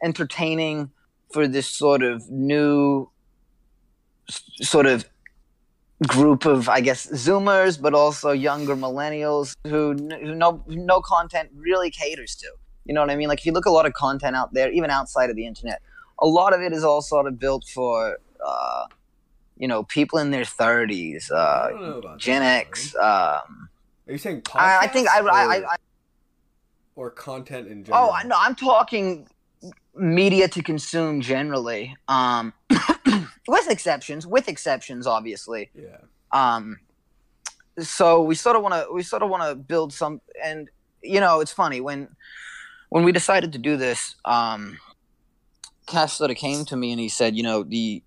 entertaining 0.02 0.90
for 1.32 1.46
this 1.46 1.68
sort 1.68 2.02
of 2.02 2.28
new 2.30 3.08
sort 4.28 4.86
of 4.86 5.08
group 6.06 6.44
of 6.44 6.68
I 6.68 6.80
guess 6.80 7.06
Zoomers, 7.06 7.80
but 7.80 7.94
also 7.94 8.32
younger 8.32 8.76
millennials 8.76 9.54
who 9.64 9.94
who 9.94 10.34
no 10.34 10.62
no 10.68 11.00
content 11.00 11.50
really 11.54 11.90
caters 11.90 12.34
to. 12.36 12.48
You 12.84 12.94
know 12.94 13.00
what 13.00 13.10
I 13.10 13.16
mean? 13.16 13.28
Like 13.28 13.38
if 13.40 13.46
you 13.46 13.52
look 13.52 13.66
at 13.66 13.70
a 13.70 13.72
lot 13.72 13.86
of 13.86 13.94
content 13.94 14.36
out 14.36 14.52
there, 14.52 14.70
even 14.70 14.90
outside 14.90 15.30
of 15.30 15.36
the 15.36 15.46
internet, 15.46 15.80
a 16.18 16.26
lot 16.26 16.52
of 16.52 16.60
it 16.60 16.72
is 16.72 16.84
all 16.84 17.02
sort 17.02 17.26
of 17.26 17.38
built 17.38 17.64
for. 17.72 18.18
Uh, 18.44 18.86
you 19.56 19.68
know, 19.68 19.84
people 19.84 20.18
in 20.18 20.32
their 20.32 20.44
thirties, 20.44 21.30
uh, 21.30 21.68
don't 21.70 21.80
know 21.80 21.98
about 21.98 22.18
Gen 22.18 22.42
that, 22.42 22.66
X. 22.66 22.94
Um, 22.96 23.68
Are 24.08 24.12
you 24.12 24.18
saying 24.18 24.42
I, 24.52 24.78
I 24.82 24.86
think 24.88 25.08
I, 25.08 25.20
or, 25.20 25.30
I, 25.30 25.44
I, 25.44 25.56
I 25.58 25.76
or 26.96 27.10
content 27.10 27.68
in 27.68 27.84
general? 27.84 28.08
Oh, 28.08 28.12
I 28.12 28.24
no, 28.24 28.34
I'm 28.36 28.56
talking 28.56 29.28
media 29.94 30.48
to 30.48 30.62
consume 30.62 31.20
generally. 31.20 31.96
Um, 32.08 32.52
with 33.46 33.70
exceptions, 33.70 34.26
with 34.26 34.48
exceptions, 34.48 35.06
obviously. 35.06 35.70
Yeah. 35.74 35.98
Um, 36.32 36.80
so 37.78 38.22
we 38.22 38.34
sort 38.34 38.56
of 38.56 38.62
want 38.62 38.74
to, 38.74 38.92
we 38.92 39.02
sort 39.02 39.22
of 39.22 39.30
want 39.30 39.42
to 39.42 39.54
build 39.54 39.92
some, 39.92 40.20
and 40.42 40.68
you 41.02 41.20
know, 41.20 41.40
it's 41.40 41.52
funny 41.52 41.80
when, 41.80 42.08
when 42.88 43.04
we 43.04 43.12
decided 43.12 43.52
to 43.52 43.58
do 43.58 43.76
this. 43.76 44.14
Um, 44.24 44.78
Cash 45.86 46.14
sort 46.14 46.30
of 46.30 46.36
came 46.36 46.64
to 46.66 46.76
me 46.76 46.92
and 46.92 47.00
he 47.00 47.08
said, 47.08 47.36
you 47.36 47.42
know, 47.42 47.62
the, 47.62 48.02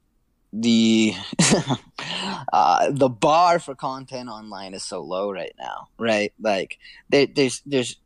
the, 0.51 1.13
uh, 2.53 2.89
the 2.91 3.09
bar 3.09 3.59
for 3.59 3.75
content 3.75 4.29
online 4.29 4.73
is 4.73 4.83
so 4.83 5.01
low 5.01 5.31
right 5.31 5.53
now, 5.59 5.89
right? 5.99 6.33
Like 6.39 6.79
there, 7.09 7.27
there's, 7.27 7.61
there's 7.65 7.97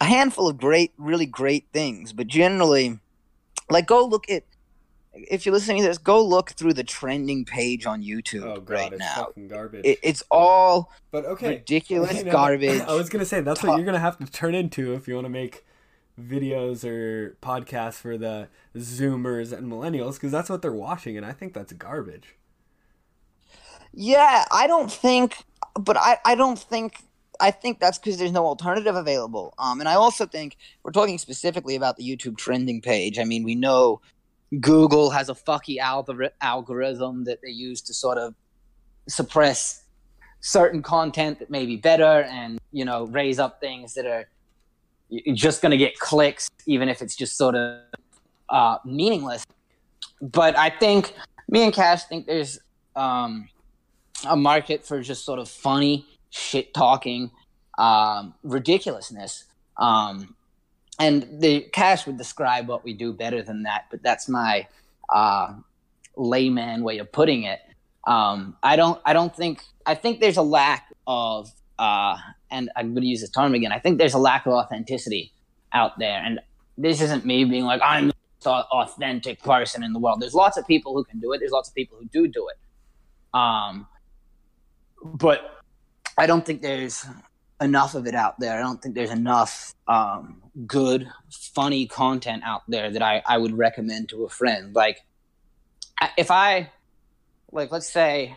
a 0.00 0.04
handful 0.04 0.48
of 0.48 0.58
great, 0.58 0.92
really 0.96 1.26
great 1.26 1.66
things, 1.72 2.12
but 2.12 2.26
generally, 2.26 3.00
like 3.70 3.86
go 3.86 4.04
look 4.04 4.30
at 4.30 4.44
if 5.14 5.44
you're 5.44 5.54
listening 5.54 5.82
to 5.82 5.88
this, 5.88 5.98
go 5.98 6.24
look 6.24 6.50
through 6.50 6.74
the 6.74 6.84
trending 6.84 7.44
page 7.44 7.86
on 7.86 8.02
YouTube 8.02 8.44
Oh 8.44 8.60
god, 8.60 8.70
right 8.70 8.92
it's 8.92 9.00
now. 9.00 9.14
fucking 9.26 9.48
garbage. 9.48 9.84
It, 9.84 9.98
it's 10.02 10.22
all 10.30 10.92
but 11.10 11.24
okay. 11.24 11.48
ridiculous 11.50 12.22
know, 12.24 12.32
garbage. 12.32 12.80
I 12.82 12.94
was 12.94 13.08
gonna 13.08 13.24
say 13.24 13.40
that's 13.40 13.62
what 13.62 13.76
you're 13.76 13.86
gonna 13.86 13.98
have 13.98 14.18
to 14.18 14.26
turn 14.26 14.54
into 14.54 14.94
if 14.94 15.08
you 15.08 15.14
want 15.14 15.24
to 15.24 15.30
make 15.30 15.64
videos 16.20 16.84
or 16.84 17.36
podcasts 17.42 17.94
for 17.94 18.18
the 18.18 18.48
Zoomers 18.76 19.52
and 19.56 19.70
millennials 19.70 20.14
because 20.14 20.32
that's 20.32 20.50
what 20.50 20.62
they're 20.62 20.72
watching, 20.72 21.16
and 21.16 21.24
I 21.24 21.32
think 21.32 21.54
that's 21.54 21.72
garbage. 21.72 22.36
Yeah, 23.92 24.44
I 24.50 24.66
don't 24.66 24.92
think, 24.92 25.44
but 25.74 25.96
I, 25.96 26.18
I 26.24 26.34
don't 26.34 26.58
think. 26.58 27.02
I 27.40 27.52
think 27.52 27.78
that's 27.78 27.98
because 27.98 28.18
there's 28.18 28.32
no 28.32 28.44
alternative 28.46 28.96
available. 28.96 29.54
Um, 29.58 29.78
and 29.78 29.88
I 29.88 29.94
also 29.94 30.26
think 30.26 30.56
we're 30.82 30.90
talking 30.90 31.18
specifically 31.18 31.76
about 31.76 31.96
the 31.96 32.02
YouTube 32.02 32.36
trending 32.36 32.80
page. 32.80 33.16
I 33.16 33.22
mean, 33.22 33.44
we 33.44 33.54
know 33.54 34.00
Google 34.60 35.10
has 35.10 35.28
a 35.28 35.34
fucky 35.34 35.78
algori- 35.78 36.30
algorithm 36.40 37.24
that 37.24 37.40
they 37.42 37.50
use 37.50 37.82
to 37.82 37.94
sort 37.94 38.18
of 38.18 38.34
suppress 39.08 39.84
certain 40.40 40.82
content 40.82 41.38
that 41.40 41.50
may 41.50 41.66
be 41.66 41.76
better, 41.76 42.22
and 42.22 42.58
you 42.72 42.84
know, 42.84 43.06
raise 43.06 43.38
up 43.38 43.60
things 43.60 43.94
that 43.94 44.06
are 44.06 44.28
just 45.32 45.62
going 45.62 45.70
to 45.70 45.76
get 45.76 45.98
clicks, 45.98 46.48
even 46.66 46.88
if 46.88 47.02
it's 47.02 47.16
just 47.16 47.36
sort 47.36 47.54
of 47.54 47.80
uh, 48.48 48.78
meaningless. 48.84 49.44
But 50.20 50.56
I 50.56 50.70
think 50.70 51.14
me 51.48 51.62
and 51.62 51.72
Cash 51.72 52.04
think 52.04 52.26
there's 52.26 52.58
um, 52.96 53.48
a 54.26 54.36
market 54.36 54.84
for 54.84 55.00
just 55.00 55.24
sort 55.24 55.38
of 55.38 55.48
funny 55.48 56.06
shit 56.30 56.74
talking 56.74 57.30
um, 57.78 58.34
ridiculousness. 58.42 59.44
Um, 59.76 60.34
and 60.98 61.40
the 61.40 61.60
Cash 61.72 62.06
would 62.06 62.18
describe 62.18 62.68
what 62.68 62.84
we 62.84 62.92
do 62.92 63.12
better 63.12 63.42
than 63.42 63.62
that, 63.62 63.86
but 63.90 64.02
that's 64.02 64.28
my 64.28 64.66
uh, 65.08 65.54
layman 66.16 66.82
way 66.82 66.98
of 66.98 67.10
putting 67.12 67.44
it. 67.44 67.60
Um, 68.06 68.56
I 68.62 68.76
don't. 68.76 69.00
I 69.04 69.12
don't 69.12 69.34
think. 69.34 69.62
I 69.86 69.94
think 69.94 70.20
there's 70.20 70.36
a 70.36 70.42
lack 70.42 70.92
of, 71.06 71.50
uh, 71.78 72.16
and 72.50 72.70
I'm 72.76 72.92
going 72.92 73.02
to 73.02 73.08
use 73.08 73.20
this 73.20 73.30
term 73.30 73.54
again. 73.54 73.72
I 73.72 73.78
think 73.78 73.98
there's 73.98 74.14
a 74.14 74.18
lack 74.18 74.46
of 74.46 74.52
authenticity 74.52 75.32
out 75.72 75.98
there, 75.98 76.20
and 76.24 76.40
this 76.76 77.00
isn't 77.00 77.24
me 77.24 77.44
being 77.44 77.64
like 77.64 77.80
I'm 77.82 78.08
the 78.08 78.14
most 78.44 78.66
authentic 78.72 79.42
person 79.42 79.82
in 79.82 79.92
the 79.92 79.98
world. 79.98 80.20
There's 80.20 80.34
lots 80.34 80.56
of 80.56 80.66
people 80.66 80.94
who 80.94 81.04
can 81.04 81.20
do 81.20 81.32
it. 81.32 81.38
There's 81.38 81.52
lots 81.52 81.68
of 81.68 81.74
people 81.74 81.98
who 81.98 82.06
do 82.06 82.28
do 82.28 82.48
it. 82.48 83.38
Um, 83.38 83.86
but 85.04 85.62
I 86.16 86.26
don't 86.26 86.44
think 86.44 86.62
there's 86.62 87.06
enough 87.60 87.94
of 87.94 88.06
it 88.06 88.14
out 88.14 88.38
there. 88.38 88.58
I 88.58 88.62
don't 88.62 88.80
think 88.80 88.94
there's 88.94 89.10
enough 89.10 89.74
um, 89.86 90.42
good, 90.66 91.08
funny 91.30 91.86
content 91.86 92.42
out 92.44 92.62
there 92.68 92.90
that 92.90 93.02
I, 93.02 93.22
I 93.26 93.38
would 93.38 93.56
recommend 93.56 94.10
to 94.10 94.24
a 94.24 94.28
friend. 94.28 94.74
Like, 94.74 95.00
if 96.16 96.30
I, 96.30 96.70
like, 97.50 97.72
let's 97.72 97.90
say 97.90 98.36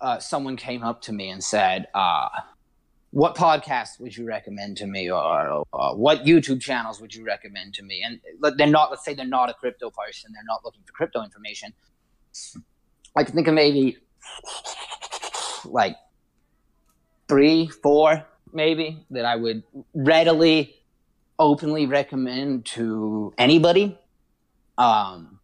uh, 0.00 0.18
someone 0.18 0.56
came 0.56 0.82
up 0.82 1.02
to 1.02 1.12
me 1.12 1.30
and 1.30 1.42
said, 1.42 1.86
uh, 1.94 2.28
what 3.10 3.34
podcast 3.34 3.98
would 3.98 4.14
you 4.14 4.26
recommend 4.26 4.76
to 4.76 4.86
me 4.86 5.10
or 5.10 5.64
what 5.94 6.24
youtube 6.24 6.60
channels 6.60 7.00
would 7.00 7.14
you 7.14 7.24
recommend 7.24 7.72
to 7.72 7.82
me 7.82 8.02
and 8.04 8.20
they're 8.58 8.66
not 8.66 8.90
let's 8.90 9.06
say 9.06 9.14
they're 9.14 9.24
not 9.24 9.48
a 9.48 9.54
crypto 9.54 9.90
person 9.90 10.30
they're 10.34 10.42
not 10.44 10.62
looking 10.64 10.82
for 10.84 10.92
crypto 10.92 11.22
information 11.22 11.72
i 13.16 13.24
can 13.24 13.34
think 13.34 13.46
of 13.46 13.54
maybe 13.54 13.96
like 15.64 15.96
three 17.28 17.68
four 17.68 18.24
maybe 18.52 19.04
that 19.10 19.24
i 19.24 19.36
would 19.36 19.62
readily 19.94 20.76
openly 21.38 21.86
recommend 21.86 22.64
to 22.64 23.32
anybody. 23.38 23.98
Um 24.78 25.38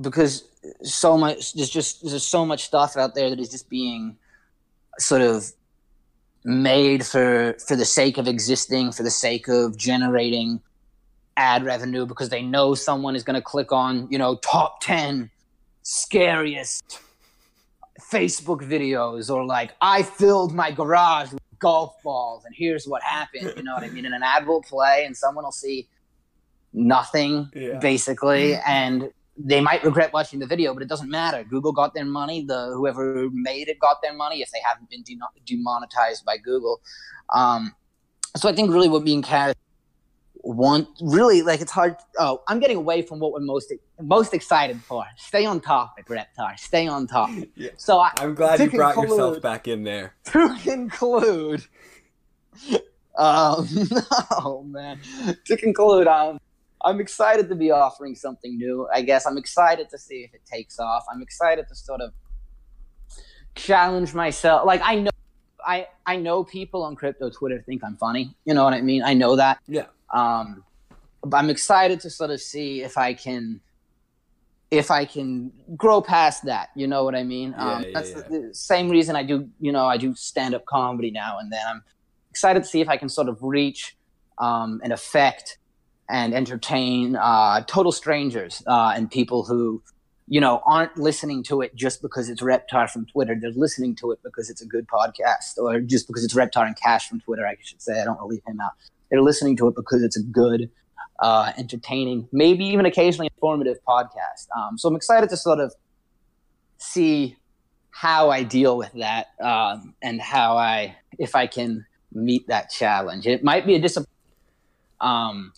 because 0.00 0.44
so 0.82 1.18
much 1.18 1.54
there's 1.54 1.70
just 1.70 2.02
there's 2.04 2.24
so 2.24 2.46
much 2.46 2.64
stuff 2.64 2.96
out 2.96 3.14
there 3.14 3.28
that 3.30 3.40
is 3.40 3.48
just 3.48 3.68
being 3.68 4.16
sort 4.98 5.20
of 5.20 5.50
made 6.44 7.04
for 7.04 7.56
for 7.66 7.74
the 7.74 7.84
sake 7.84 8.16
of 8.16 8.28
existing 8.28 8.92
for 8.92 9.02
the 9.02 9.10
sake 9.10 9.48
of 9.48 9.76
generating 9.76 10.60
ad 11.36 11.64
revenue 11.64 12.06
because 12.06 12.28
they 12.28 12.42
know 12.42 12.74
someone 12.74 13.16
is 13.16 13.24
going 13.24 13.34
to 13.34 13.42
click 13.42 13.72
on 13.72 14.06
you 14.10 14.18
know 14.18 14.36
top 14.36 14.80
10 14.80 15.28
scariest 15.82 17.00
facebook 18.10 18.60
videos 18.62 19.30
or 19.34 19.44
like 19.44 19.70
i 19.80 20.02
filled 20.02 20.52
my 20.54 20.70
garage 20.70 21.30
with 21.32 21.40
golf 21.58 21.94
balls 22.02 22.44
and 22.44 22.54
here's 22.56 22.86
what 22.86 23.02
happened 23.02 23.52
you 23.56 23.62
know 23.62 23.74
what 23.74 23.84
i 23.84 23.88
mean 23.90 24.04
and 24.06 24.14
an 24.14 24.22
ad 24.22 24.46
will 24.46 24.62
play 24.62 25.04
and 25.04 25.16
someone 25.16 25.44
will 25.44 25.52
see 25.52 25.88
nothing 26.72 27.48
Yeah. 27.54 27.78
basically 27.78 28.54
and 28.66 29.10
they 29.42 29.60
might 29.60 29.82
regret 29.82 30.12
watching 30.12 30.38
the 30.38 30.46
video, 30.46 30.74
but 30.74 30.82
it 30.82 30.88
doesn't 30.90 31.08
matter. 31.08 31.42
Google 31.44 31.72
got 31.72 31.94
their 31.94 32.04
money. 32.04 32.44
The 32.44 32.72
whoever 32.74 33.30
made 33.32 33.68
it 33.68 33.78
got 33.78 34.02
their 34.02 34.12
money 34.12 34.42
if 34.42 34.50
they 34.50 34.58
haven't 34.62 34.90
been 34.90 35.02
de- 35.02 35.16
demonetized 35.46 36.26
by 36.26 36.36
Google. 36.36 36.82
Um, 37.34 37.74
so 38.36 38.50
I 38.50 38.52
think 38.52 38.70
really 38.70 38.90
what 38.90 39.02
being 39.02 39.22
cast 39.22 39.56
want 40.50 40.88
really 41.00 41.42
like 41.42 41.60
it's 41.60 41.72
hard. 41.72 41.96
Oh, 42.18 42.42
I'm 42.48 42.60
getting 42.60 42.76
away 42.76 43.02
from 43.02 43.20
what 43.20 43.32
we're 43.32 43.40
most 43.40 43.72
most 44.00 44.34
excited 44.34 44.80
for. 44.82 45.04
Stay 45.16 45.46
on 45.46 45.60
topic, 45.60 46.06
Reptar. 46.06 46.58
Stay 46.58 46.86
on 46.86 47.06
topic. 47.06 47.50
Yeah. 47.54 47.70
So 47.76 47.98
I, 47.98 48.12
I'm 48.18 48.34
glad 48.34 48.60
you 48.60 48.70
brought 48.70 48.96
yourself 48.96 49.40
back 49.40 49.68
in 49.68 49.84
there. 49.84 50.14
to 50.26 50.56
conclude, 50.62 51.64
um, 53.16 53.68
oh 54.32 54.64
man, 54.66 55.00
to 55.44 55.56
conclude, 55.56 56.06
um, 56.06 56.40
I'm 56.82 57.00
excited 57.00 57.48
to 57.48 57.54
be 57.54 57.70
offering 57.70 58.14
something 58.14 58.56
new. 58.56 58.88
I 58.92 59.02
guess 59.02 59.26
I'm 59.26 59.36
excited 59.36 59.90
to 59.90 59.98
see 59.98 60.22
if 60.22 60.34
it 60.34 60.42
takes 60.50 60.78
off. 60.78 61.04
I'm 61.12 61.22
excited 61.22 61.68
to 61.68 61.74
sort 61.74 62.00
of 62.00 62.12
challenge 63.54 64.14
myself. 64.14 64.64
Like 64.66 64.80
I 64.82 64.96
know, 64.96 65.10
I 65.64 65.88
I 66.06 66.16
know 66.16 66.44
people 66.44 66.82
on 66.82 66.96
crypto 66.96 67.30
Twitter 67.30 67.62
think 67.66 67.84
I'm 67.84 67.96
funny. 67.96 68.34
You 68.44 68.54
know 68.54 68.64
what 68.64 68.74
I 68.74 68.80
mean? 68.80 69.02
I 69.02 69.14
know 69.14 69.36
that. 69.36 69.58
Yeah. 69.66 69.86
Um, 70.12 70.64
but 71.22 71.36
I'm 71.36 71.50
excited 71.50 72.00
to 72.00 72.10
sort 72.10 72.30
of 72.30 72.40
see 72.40 72.82
if 72.82 72.96
I 72.96 73.14
can, 73.14 73.60
if 74.70 74.90
I 74.90 75.04
can 75.04 75.52
grow 75.76 76.00
past 76.00 76.44
that. 76.44 76.70
You 76.74 76.86
know 76.86 77.04
what 77.04 77.14
I 77.14 77.22
mean? 77.22 77.54
Yeah, 77.56 77.72
um, 77.72 77.84
that's 77.92 78.10
yeah. 78.10 78.22
The, 78.28 78.40
the 78.48 78.54
same 78.54 78.88
reason 78.88 79.16
I 79.16 79.22
do. 79.22 79.48
You 79.60 79.72
know, 79.72 79.86
I 79.86 79.96
do 79.96 80.14
stand 80.14 80.54
up 80.54 80.64
comedy 80.66 81.10
now 81.10 81.38
and 81.38 81.52
then. 81.52 81.62
I'm 81.66 81.82
excited 82.30 82.62
to 82.62 82.68
see 82.68 82.80
if 82.80 82.88
I 82.88 82.96
can 82.96 83.08
sort 83.08 83.28
of 83.28 83.42
reach 83.42 83.96
um, 84.38 84.80
and 84.82 84.92
affect 84.92 85.58
and 86.08 86.34
entertain 86.34 87.16
uh, 87.16 87.62
total 87.66 87.92
strangers 87.92 88.62
uh, 88.66 88.92
and 88.96 89.10
people 89.10 89.44
who 89.44 89.82
you 90.26 90.40
know 90.40 90.62
aren't 90.66 90.96
listening 90.96 91.42
to 91.42 91.60
it 91.60 91.74
just 91.74 92.02
because 92.02 92.28
it's 92.28 92.40
Reptar 92.40 92.88
from 92.90 93.06
Twitter. 93.06 93.36
They're 93.40 93.50
listening 93.52 93.94
to 93.96 94.12
it 94.12 94.20
because 94.22 94.50
it's 94.50 94.62
a 94.62 94.66
good 94.66 94.86
podcast, 94.88 95.58
or 95.58 95.80
just 95.80 96.06
because 96.06 96.24
it's 96.24 96.34
Reptar 96.34 96.66
and 96.66 96.76
Cash 96.76 97.08
from 97.08 97.20
Twitter. 97.20 97.46
I 97.46 97.56
should 97.62 97.82
say. 97.82 98.00
I 98.00 98.04
don't 98.04 98.16
want 98.16 98.30
to 98.30 98.34
leave 98.34 98.42
him 98.46 98.60
out. 98.60 98.72
They're 99.10 99.22
listening 99.22 99.56
to 99.58 99.68
it 99.68 99.74
because 99.76 100.02
it's 100.02 100.16
a 100.16 100.22
good, 100.22 100.70
uh, 101.20 101.52
entertaining, 101.58 102.28
maybe 102.32 102.64
even 102.66 102.86
occasionally 102.86 103.30
informative 103.34 103.76
podcast. 103.86 104.46
Um, 104.56 104.78
so 104.78 104.88
I'm 104.88 104.96
excited 104.96 105.28
to 105.30 105.36
sort 105.36 105.60
of 105.60 105.74
see 106.78 107.36
how 107.90 108.30
I 108.30 108.42
deal 108.42 108.76
with 108.76 108.92
that 108.92 109.28
um, 109.42 109.94
and 110.02 110.20
how 110.20 110.56
I, 110.56 110.96
if 111.18 111.34
I 111.34 111.46
can 111.46 111.84
meet 112.12 112.46
that 112.48 112.70
challenge. 112.70 113.26
It 113.26 113.44
might 113.44 113.66
be 113.66 113.74
a 113.74 113.78
disappointment, 113.80 114.16
um, 115.00 115.52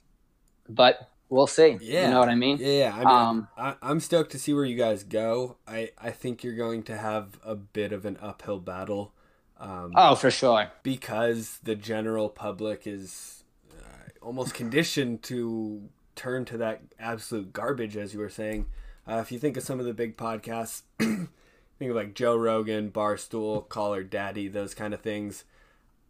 but 0.68 1.10
we'll 1.28 1.46
see. 1.46 1.78
Yeah. 1.80 2.06
You 2.06 2.10
know 2.10 2.18
what 2.20 2.28
I 2.28 2.34
mean? 2.34 2.58
Yeah. 2.60 2.92
I 2.94 2.98
mean, 2.98 3.06
Um, 3.06 3.48
I, 3.56 3.74
I'm 3.82 4.00
stoked 4.00 4.32
to 4.32 4.38
see 4.38 4.52
where 4.54 4.64
you 4.64 4.76
guys 4.76 5.04
go. 5.04 5.56
I, 5.66 5.90
I 5.98 6.10
think 6.10 6.42
you're 6.42 6.56
going 6.56 6.82
to 6.84 6.96
have 6.96 7.38
a 7.44 7.54
bit 7.54 7.92
of 7.92 8.04
an 8.04 8.18
uphill 8.20 8.58
battle. 8.58 9.12
Um, 9.60 9.92
Oh, 9.94 10.14
for 10.16 10.30
sure. 10.30 10.72
because 10.82 11.60
the 11.62 11.76
general 11.76 12.28
public 12.28 12.84
is 12.86 13.41
almost 14.22 14.54
conditioned 14.54 15.22
to 15.24 15.88
turn 16.14 16.44
to 16.46 16.58
that 16.58 16.82
absolute 16.98 17.52
garbage, 17.52 17.96
as 17.96 18.12
you 18.14 18.20
were 18.20 18.28
saying. 18.30 18.66
Uh, 19.08 19.16
if 19.16 19.32
you 19.32 19.38
think 19.38 19.56
of 19.56 19.62
some 19.62 19.80
of 19.80 19.86
the 19.86 19.94
big 19.94 20.16
podcasts, 20.16 20.82
think 20.98 21.28
of 21.80 21.96
like 21.96 22.14
Joe 22.14 22.36
Rogan, 22.36 22.90
Barstool, 22.90 23.68
Call 23.68 23.94
Her 23.94 24.04
Daddy, 24.04 24.48
those 24.48 24.74
kind 24.74 24.94
of 24.94 25.00
things. 25.00 25.44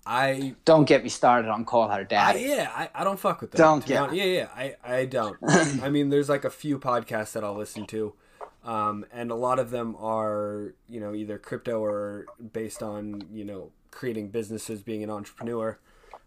I, 0.05 0.57
Don't 0.65 0.85
get 0.85 1.05
me 1.05 1.09
started 1.09 1.49
on 1.49 1.65
Call 1.65 1.87
Her 1.89 2.01
I 2.01 2.03
Daddy. 2.03 2.41
yeah, 2.41 2.71
I, 2.75 2.91
I 2.95 3.05
don't 3.05 3.21
fuck 3.21 3.41
with 3.41 3.53
that. 3.53 3.59
Don't 3.59 3.87
get- 3.87 4.13
Yeah, 4.13 4.25
yeah, 4.25 4.49
I, 4.55 4.75
I 4.85 5.05
don't. 5.07 5.37
I 5.83 5.89
mean, 5.89 6.11
there's 6.11 6.29
like 6.29 6.45
a 6.45 6.51
few 6.51 6.79
podcasts 6.79 7.33
that 7.33 7.45
I'll 7.45 7.55
listen 7.57 7.87
to, 7.87 8.13
um, 8.65 9.07
and 9.13 9.31
a 9.31 9.37
lot 9.37 9.59
of 9.61 9.71
them 9.71 9.97
are 9.99 10.75
you 10.89 10.99
know 11.01 11.15
either 11.15 11.39
crypto 11.39 11.81
or 11.83 12.27
based 12.53 12.83
on 12.83 13.23
you 13.33 13.45
know 13.45 13.71
creating 13.93 14.29
businesses, 14.31 14.83
being 14.83 15.03
an 15.05 15.11
entrepreneur. 15.11 15.79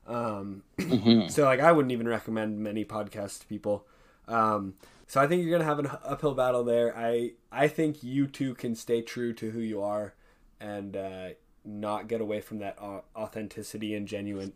Um, 0.07 0.63
Mhm. 0.77 1.29
so 1.31 1.45
like 1.45 1.59
I 1.59 1.71
wouldn't 1.71 1.91
even 1.91 2.07
recommend 2.07 2.59
many 2.59 2.85
podcasts 2.85 3.39
to 3.39 3.47
people. 3.47 3.85
Um, 4.27 4.75
so 5.07 5.19
I 5.21 5.27
think 5.27 5.41
you're 5.43 5.51
gonna 5.51 5.63
have 5.69 5.79
an 5.79 5.87
uphill 6.03 6.33
battle 6.35 6.63
there. 6.63 6.95
I 6.97 7.33
I 7.51 7.67
think 7.67 8.03
you 8.03 8.27
two 8.27 8.53
can 8.55 8.75
stay 8.75 9.01
true 9.01 9.33
to 9.33 9.51
who 9.51 9.59
you 9.59 9.81
are, 9.81 10.13
and 10.59 10.95
uh, 10.95 11.29
not 11.63 12.07
get 12.07 12.21
away 12.21 12.41
from 12.41 12.59
that 12.59 12.77
authenticity 13.15 13.95
and 13.95 14.07
genuine, 14.07 14.53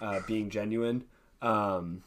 uh, 0.00 0.20
being 0.26 0.50
genuine. 0.50 1.04
Um, 1.40 2.02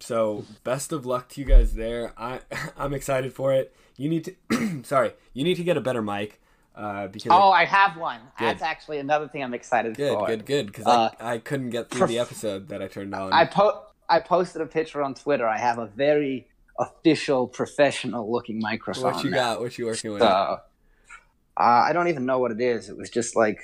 so 0.00 0.44
best 0.64 0.92
of 0.92 1.06
luck 1.06 1.28
to 1.30 1.40
you 1.40 1.46
guys 1.46 1.74
there. 1.74 2.12
I 2.16 2.40
I'm 2.76 2.92
excited 2.92 3.32
for 3.32 3.52
it. 3.52 3.74
You 3.96 4.08
need 4.08 4.24
to 4.50 4.82
sorry, 4.84 5.12
you 5.32 5.44
need 5.44 5.56
to 5.56 5.64
get 5.64 5.76
a 5.76 5.80
better 5.80 6.02
mic. 6.02 6.40
Uh, 6.74 7.06
because 7.08 7.30
Oh, 7.32 7.50
I 7.50 7.64
have 7.64 7.96
one. 7.96 8.20
Good. 8.38 8.46
That's 8.48 8.62
actually 8.62 8.98
another 8.98 9.28
thing 9.28 9.42
I'm 9.44 9.52
excited 9.54 9.96
good, 9.96 10.14
for. 10.14 10.26
good, 10.26 10.46
good. 10.46 10.46
Good. 10.46 10.66
Because 10.66 10.86
Uh, 10.86 11.10
I, 11.20 11.34
I 11.34 11.38
couldn't 11.38 11.70
get 11.70 11.90
through 11.90 12.06
the 12.06 12.18
episode 12.18 12.68
that 12.68 12.80
I 12.82 12.88
turned 12.88 13.14
on. 13.14 13.32
I 13.32 13.44
po- 13.44 13.82
I 14.08 14.20
posted 14.20 14.62
a 14.62 14.66
picture 14.66 15.02
on 15.02 15.14
Twitter. 15.14 15.46
I 15.46 15.58
have 15.58 15.78
a 15.78 15.86
very 15.86 16.48
official, 16.78 17.46
professional 17.46 18.30
looking 18.32 18.58
microphone. 18.58 19.04
what 19.14 19.22
you 19.24 19.30
now. 19.30 19.54
got? 19.54 19.60
What 19.60 19.76
you 19.78 19.86
working 19.86 20.12
with? 20.12 20.22
So, 20.22 20.26
uh, 20.28 20.58
I 21.56 21.92
don't 21.92 22.08
even 22.08 22.24
know 22.26 22.38
what 22.38 22.50
it 22.50 22.60
is. 22.60 22.88
It 22.88 22.96
was 22.96 23.10
just 23.10 23.36
like 23.36 23.58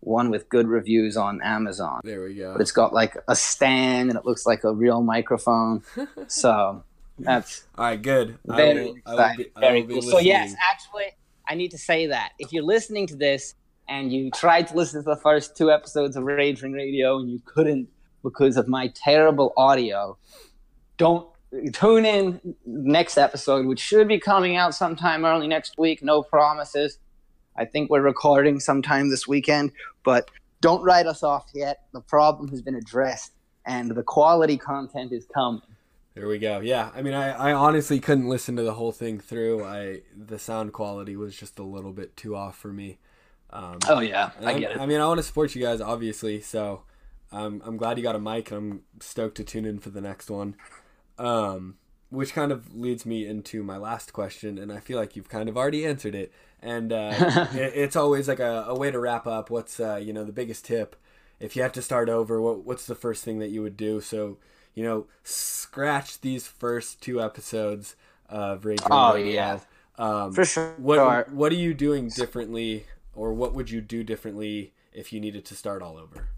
one 0.00 0.30
with 0.30 0.48
good 0.48 0.68
reviews 0.68 1.16
on 1.16 1.40
Amazon. 1.42 2.00
There 2.04 2.22
we 2.24 2.34
go. 2.34 2.52
But 2.52 2.60
it's 2.62 2.72
got 2.72 2.92
like 2.92 3.16
a 3.28 3.34
stand 3.36 4.10
and 4.10 4.18
it 4.18 4.24
looks 4.24 4.46
like 4.46 4.64
a 4.64 4.72
real 4.72 5.02
microphone. 5.02 5.82
so 6.28 6.84
that's 7.18 7.64
All 7.76 7.84
right, 7.86 8.00
good. 8.00 8.38
I 8.48 8.56
very 8.56 8.84
will- 8.86 8.96
I 9.06 9.14
will 9.14 9.36
be- 9.36 9.50
I 9.56 9.60
very 9.60 9.80
will 9.82 9.88
be 9.88 9.94
cool. 9.94 10.02
So 10.10 10.18
yes, 10.20 10.54
actually, 10.72 11.06
I 11.52 11.54
need 11.54 11.72
to 11.72 11.78
say 11.78 12.06
that 12.06 12.32
if 12.38 12.50
you're 12.50 12.62
listening 12.62 13.06
to 13.08 13.14
this 13.14 13.54
and 13.86 14.10
you 14.10 14.30
tried 14.30 14.68
to 14.68 14.74
listen 14.74 15.04
to 15.04 15.10
the 15.10 15.20
first 15.20 15.54
two 15.54 15.70
episodes 15.70 16.16
of 16.16 16.24
Rage 16.24 16.62
Ring 16.62 16.72
Radio 16.72 17.18
and 17.18 17.30
you 17.30 17.42
couldn't 17.44 17.90
because 18.22 18.56
of 18.56 18.68
my 18.68 18.90
terrible 18.94 19.52
audio, 19.58 20.16
don't 20.96 21.28
tune 21.74 22.06
in 22.06 22.40
next 22.64 23.18
episode, 23.18 23.66
which 23.66 23.80
should 23.80 24.08
be 24.08 24.18
coming 24.18 24.56
out 24.56 24.74
sometime 24.74 25.26
early 25.26 25.46
next 25.46 25.76
week. 25.76 26.02
No 26.02 26.22
promises. 26.22 26.98
I 27.54 27.66
think 27.66 27.90
we're 27.90 28.00
recording 28.00 28.58
sometime 28.58 29.10
this 29.10 29.28
weekend, 29.28 29.72
but 30.04 30.30
don't 30.62 30.82
write 30.82 31.04
us 31.04 31.22
off 31.22 31.50
yet. 31.52 31.80
The 31.92 32.00
problem 32.00 32.48
has 32.48 32.62
been 32.62 32.76
addressed 32.76 33.32
and 33.66 33.90
the 33.90 34.02
quality 34.02 34.56
content 34.56 35.12
is 35.12 35.26
coming. 35.34 35.60
There 36.14 36.28
we 36.28 36.38
go. 36.38 36.60
Yeah, 36.60 36.90
I 36.94 37.00
mean, 37.00 37.14
I, 37.14 37.30
I 37.30 37.52
honestly 37.54 37.98
couldn't 37.98 38.28
listen 38.28 38.56
to 38.56 38.62
the 38.62 38.74
whole 38.74 38.92
thing 38.92 39.18
through. 39.18 39.64
I 39.64 40.02
the 40.14 40.38
sound 40.38 40.72
quality 40.72 41.16
was 41.16 41.34
just 41.36 41.58
a 41.58 41.62
little 41.62 41.92
bit 41.92 42.16
too 42.16 42.36
off 42.36 42.56
for 42.58 42.72
me. 42.72 42.98
Um, 43.50 43.78
Oh 43.88 44.00
yeah, 44.00 44.30
I 44.42 44.58
get 44.58 44.72
it. 44.72 44.78
I 44.78 44.86
mean, 44.86 45.00
I 45.00 45.06
want 45.06 45.18
to 45.18 45.22
support 45.22 45.54
you 45.54 45.62
guys, 45.62 45.80
obviously. 45.80 46.40
So, 46.40 46.82
um, 47.32 47.62
I'm 47.64 47.78
glad 47.78 47.96
you 47.96 48.02
got 48.02 48.14
a 48.14 48.20
mic, 48.20 48.50
and 48.50 48.58
I'm 48.58 48.82
stoked 49.00 49.36
to 49.38 49.44
tune 49.44 49.64
in 49.64 49.78
for 49.78 49.90
the 49.90 50.00
next 50.02 50.30
one. 50.30 50.56
Um, 51.18 51.76
which 52.10 52.34
kind 52.34 52.52
of 52.52 52.74
leads 52.74 53.06
me 53.06 53.26
into 53.26 53.62
my 53.62 53.78
last 53.78 54.12
question, 54.12 54.58
and 54.58 54.70
I 54.70 54.80
feel 54.80 54.98
like 54.98 55.16
you've 55.16 55.30
kind 55.30 55.48
of 55.48 55.56
already 55.56 55.86
answered 55.86 56.14
it. 56.14 56.30
And 56.60 56.92
uh, 56.92 57.14
it, 57.54 57.72
it's 57.74 57.96
always 57.96 58.28
like 58.28 58.38
a, 58.40 58.66
a 58.68 58.78
way 58.78 58.90
to 58.90 58.98
wrap 59.00 59.26
up. 59.26 59.48
What's 59.48 59.80
uh, 59.80 59.96
you 59.96 60.12
know 60.12 60.24
the 60.24 60.32
biggest 60.32 60.66
tip 60.66 60.94
if 61.40 61.56
you 61.56 61.62
have 61.62 61.72
to 61.72 61.82
start 61.82 62.10
over? 62.10 62.40
What 62.40 62.64
what's 62.66 62.86
the 62.86 62.94
first 62.94 63.24
thing 63.24 63.38
that 63.38 63.48
you 63.48 63.62
would 63.62 63.78
do? 63.78 64.02
So 64.02 64.36
you 64.74 64.82
know, 64.84 65.06
scratch 65.22 66.20
these 66.20 66.46
first 66.46 67.00
two 67.02 67.20
episodes 67.22 67.96
of 68.28 68.64
Rage. 68.64 68.78
Oh, 68.90 69.14
Radio. 69.14 69.32
yeah. 69.32 69.58
Um, 69.98 70.32
For 70.32 70.44
sure. 70.44 70.74
what 70.78 71.30
what 71.32 71.52
are 71.52 71.56
you 71.56 71.74
doing 71.74 72.08
differently, 72.08 72.86
or 73.14 73.32
what 73.34 73.52
would 73.54 73.70
you 73.70 73.80
do 73.80 74.02
differently 74.02 74.72
if 74.92 75.12
you 75.12 75.20
needed 75.20 75.44
to 75.46 75.54
start 75.54 75.82
all 75.82 75.96
over? 75.98 76.28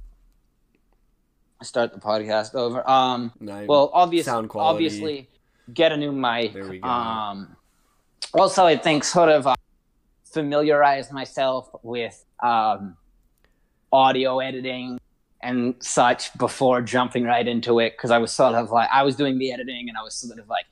start 1.62 1.95
the 1.95 2.01
podcast 2.01 2.55
over. 2.55 2.87
Um, 2.89 3.32
No, 3.41 3.64
well, 3.66 3.91
obviously, 3.95 4.30
sound 4.30 4.51
quality. 4.51 4.74
obviously, 4.85 5.28
get 5.72 5.93
a 5.93 5.97
new 5.97 6.12
mic. 6.12 6.53
There 6.53 6.68
we 6.68 6.78
go. 6.78 6.87
Um, 6.89 7.57
also, 8.35 8.66
I 8.66 8.76
think 8.76 9.03
sort 9.05 9.30
of 9.30 9.47
uh, 9.47 9.55
familiarize 10.24 11.11
myself 11.11 11.70
with 11.82 12.22
um, 12.43 12.99
audio 13.91 14.41
editing 14.41 15.01
and 15.45 15.74
such 15.80 16.36
before 16.38 16.80
jumping 16.82 17.24
right 17.24 17.47
into 17.47 17.78
it 17.78 17.92
because 17.97 18.11
I 18.11 18.18
was 18.18 18.32
sort 18.32 18.55
of 18.55 18.70
like 18.70 18.88
I 18.92 19.03
was 19.03 19.14
doing 19.16 19.38
the 19.38 19.53
editing 19.53 19.88
and 19.88 19.97
I 19.99 20.03
was 20.03 20.14
sort 20.14 20.38
of 20.38 20.49
like 20.49 20.64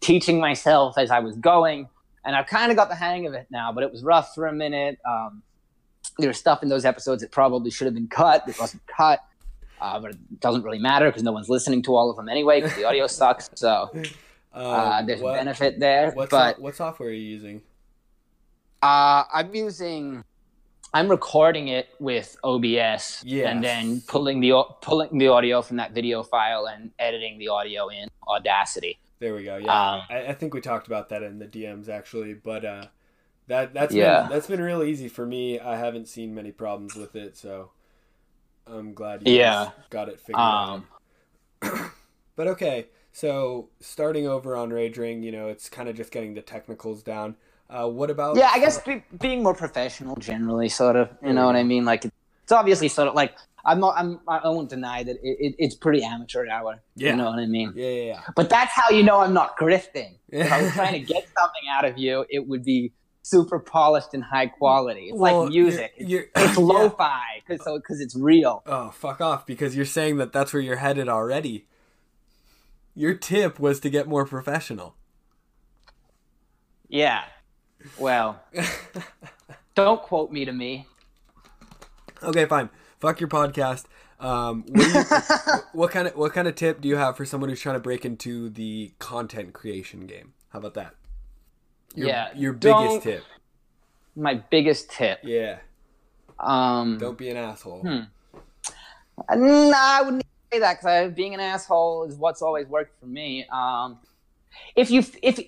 teaching 0.00 0.40
myself 0.40 0.96
as 0.96 1.10
I 1.10 1.18
was 1.18 1.36
going, 1.36 1.88
and 2.24 2.34
I've 2.36 2.46
kind 2.46 2.70
of 2.70 2.76
got 2.76 2.88
the 2.88 2.94
hang 2.94 3.26
of 3.26 3.34
it 3.34 3.46
now. 3.50 3.72
But 3.72 3.84
it 3.84 3.90
was 3.92 4.02
rough 4.02 4.34
for 4.34 4.46
a 4.46 4.52
minute. 4.52 4.98
Um, 5.08 5.42
there 6.18 6.28
was 6.28 6.38
stuff 6.38 6.62
in 6.62 6.68
those 6.68 6.84
episodes 6.84 7.22
that 7.22 7.30
probably 7.30 7.70
should 7.70 7.86
have 7.86 7.94
been 7.94 8.08
cut 8.08 8.46
that 8.46 8.58
wasn't 8.58 8.86
cut. 8.86 9.20
Uh, 9.80 9.98
but 9.98 10.10
it 10.12 10.40
doesn't 10.40 10.62
really 10.62 10.78
matter 10.78 11.06
because 11.06 11.22
no 11.22 11.32
one's 11.32 11.48
listening 11.48 11.82
to 11.82 11.96
all 11.96 12.10
of 12.10 12.16
them 12.16 12.28
anyway 12.28 12.60
because 12.60 12.76
the 12.76 12.84
audio 12.84 13.06
sucks. 13.06 13.48
So 13.54 13.90
uh, 14.54 14.98
Um, 14.98 15.06
there's 15.06 15.20
what- 15.22 15.34
a 15.34 15.38
benefit 15.38 15.80
there. 15.80 16.10
What, 16.12 16.28
but 16.30 16.56
so- 16.56 16.62
what 16.62 16.74
software 16.76 17.08
are 17.08 17.12
you 17.12 17.22
using? 17.22 17.62
uh, 18.82 19.24
I'm 19.32 19.54
using, 19.54 20.24
I'm 20.92 21.08
recording 21.08 21.68
it 21.68 21.88
with 22.00 22.36
OBS 22.42 23.22
Yes. 23.24 23.46
and 23.46 23.62
then 23.62 24.00
pulling 24.08 24.40
the 24.40 24.64
pulling 24.82 25.18
the 25.18 25.28
audio 25.28 25.62
from 25.62 25.76
that 25.76 25.92
video 25.92 26.22
file 26.22 26.66
and 26.66 26.90
editing 26.98 27.38
the 27.38 27.48
audio 27.48 27.88
in 27.88 28.08
Audacity. 28.26 28.98
There 29.20 29.34
we 29.34 29.44
go. 29.44 29.56
Yeah, 29.56 29.94
Um, 29.94 30.02
I, 30.10 30.26
I 30.28 30.34
think 30.34 30.52
we 30.54 30.60
talked 30.60 30.86
about 30.86 31.10
that 31.10 31.22
in 31.22 31.38
the 31.38 31.46
DMs 31.46 31.88
actually, 31.88 32.34
but 32.34 32.64
uh, 32.64 32.86
that 33.46 33.72
that's 33.72 33.94
Yeah. 33.94 34.20
been, 34.22 34.28
that's 34.30 34.46
been 34.48 34.60
real 34.60 34.82
easy 34.82 35.08
for 35.08 35.26
me. 35.26 35.60
I 35.60 35.76
haven't 35.76 36.08
seen 36.08 36.34
many 36.34 36.50
problems 36.50 36.96
with 36.96 37.14
it, 37.14 37.36
so 37.36 37.70
I'm 38.66 38.92
glad 38.94 39.22
you 39.22 39.34
Yeah. 39.34 39.70
got 39.90 40.08
it 40.08 40.20
figured 40.20 40.38
Um, 40.40 40.88
out. 41.62 41.90
But 42.36 42.46
okay, 42.48 42.86
so 43.12 43.68
starting 43.80 44.26
over 44.26 44.56
on 44.56 44.70
Rage 44.70 44.96
Ring, 44.96 45.22
you 45.22 45.30
know, 45.30 45.48
it's 45.48 45.68
kind 45.68 45.88
of 45.90 45.96
just 45.96 46.10
getting 46.10 46.32
the 46.34 46.40
technicals 46.40 47.02
down. 47.02 47.36
Uh, 47.70 47.86
what 47.88 48.10
about? 48.10 48.36
yeah, 48.36 48.50
I 48.52 48.58
guess 48.58 48.78
be, 48.82 49.02
being 49.20 49.42
more 49.42 49.54
professional 49.54 50.16
generally, 50.16 50.68
sort 50.68 50.96
of. 50.96 51.08
You 51.22 51.32
know 51.32 51.46
what 51.46 51.56
I 51.56 51.62
mean? 51.62 51.84
Like 51.84 52.04
it's 52.04 52.52
obviously 52.52 52.88
sort 52.88 53.08
of 53.08 53.14
like 53.14 53.34
I'm 53.64 53.78
not. 53.78 53.94
I'm. 53.96 54.18
I 54.26 54.48
won't 54.48 54.68
deny 54.70 55.02
that 55.04 55.16
it, 55.22 55.36
it, 55.38 55.54
it's 55.58 55.74
pretty 55.74 56.02
amateur 56.02 56.48
hour. 56.48 56.80
Yeah. 56.96 57.10
You 57.10 57.16
know 57.16 57.30
what 57.30 57.38
I 57.38 57.46
mean? 57.46 57.72
Yeah, 57.76 57.88
yeah, 57.88 58.02
yeah. 58.04 58.20
But 58.34 58.50
that's 58.50 58.72
how 58.72 58.90
you 58.90 59.02
know 59.04 59.20
I'm 59.20 59.32
not 59.34 59.56
grifting. 59.56 60.16
If 60.30 60.50
I 60.52 60.62
was 60.62 60.72
trying 60.72 60.92
to 60.94 61.00
get 61.00 61.28
something 61.38 61.68
out 61.70 61.84
of 61.84 61.98
you, 61.98 62.24
it 62.28 62.46
would 62.48 62.64
be 62.64 62.92
super 63.22 63.58
polished 63.60 64.14
and 64.14 64.24
high 64.24 64.46
quality. 64.46 65.08
It's 65.10 65.18
Well, 65.18 65.42
like 65.42 65.50
music. 65.50 65.92
you're- 65.98 66.10
you're- 66.10 66.26
it's 66.36 66.58
yeah. 66.58 66.64
lo-fi 66.64 67.22
because 67.46 67.62
so 67.64 67.76
because 67.78 68.00
it's 68.00 68.16
real. 68.16 68.62
Oh, 68.66 68.90
fuck 68.90 69.20
off! 69.20 69.44
Because 69.46 69.76
you're 69.76 69.84
saying 69.84 70.16
that 70.16 70.32
that's 70.32 70.52
where 70.52 70.62
you're 70.62 70.76
headed 70.76 71.08
already. 71.08 71.66
Your 72.96 73.14
tip 73.14 73.60
was 73.60 73.78
to 73.80 73.90
get 73.90 74.08
more 74.08 74.24
professional. 74.26 74.96
Yeah. 76.88 77.22
Well, 77.98 78.42
don't 79.74 80.02
quote 80.02 80.30
me 80.30 80.44
to 80.44 80.52
me. 80.52 80.86
Okay, 82.22 82.44
fine. 82.46 82.70
Fuck 82.98 83.20
your 83.20 83.28
podcast. 83.28 83.86
Um, 84.18 84.64
what, 84.68 84.86
you, 84.86 85.58
what 85.72 85.90
kind 85.90 86.08
of 86.08 86.14
what 86.14 86.34
kind 86.34 86.46
of 86.46 86.54
tip 86.54 86.80
do 86.80 86.88
you 86.88 86.96
have 86.96 87.16
for 87.16 87.24
someone 87.24 87.48
who's 87.48 87.60
trying 87.60 87.76
to 87.76 87.80
break 87.80 88.04
into 88.04 88.50
the 88.50 88.92
content 88.98 89.54
creation 89.54 90.06
game? 90.06 90.34
How 90.50 90.58
about 90.58 90.74
that? 90.74 90.94
Your, 91.94 92.08
Yeah, 92.08 92.28
Your 92.34 92.52
biggest 92.52 93.02
tip. 93.02 93.24
My 94.14 94.34
biggest 94.34 94.90
tip. 94.90 95.20
Yeah. 95.22 95.58
Um, 96.38 96.98
Don't 96.98 97.16
be 97.16 97.30
an 97.30 97.36
asshole. 97.36 97.80
Hmm. 97.80 98.00
No, 99.36 99.72
I 99.74 100.02
wouldn't 100.02 100.24
say 100.52 100.58
that 100.58 100.80
because 100.80 101.12
being 101.12 101.34
an 101.34 101.40
asshole 101.40 102.04
is 102.04 102.16
what's 102.16 102.42
always 102.42 102.66
worked 102.66 102.98
for 103.00 103.06
me. 103.06 103.46
Um, 103.52 103.98
if 104.76 104.90
you 104.90 105.04
if 105.22 105.40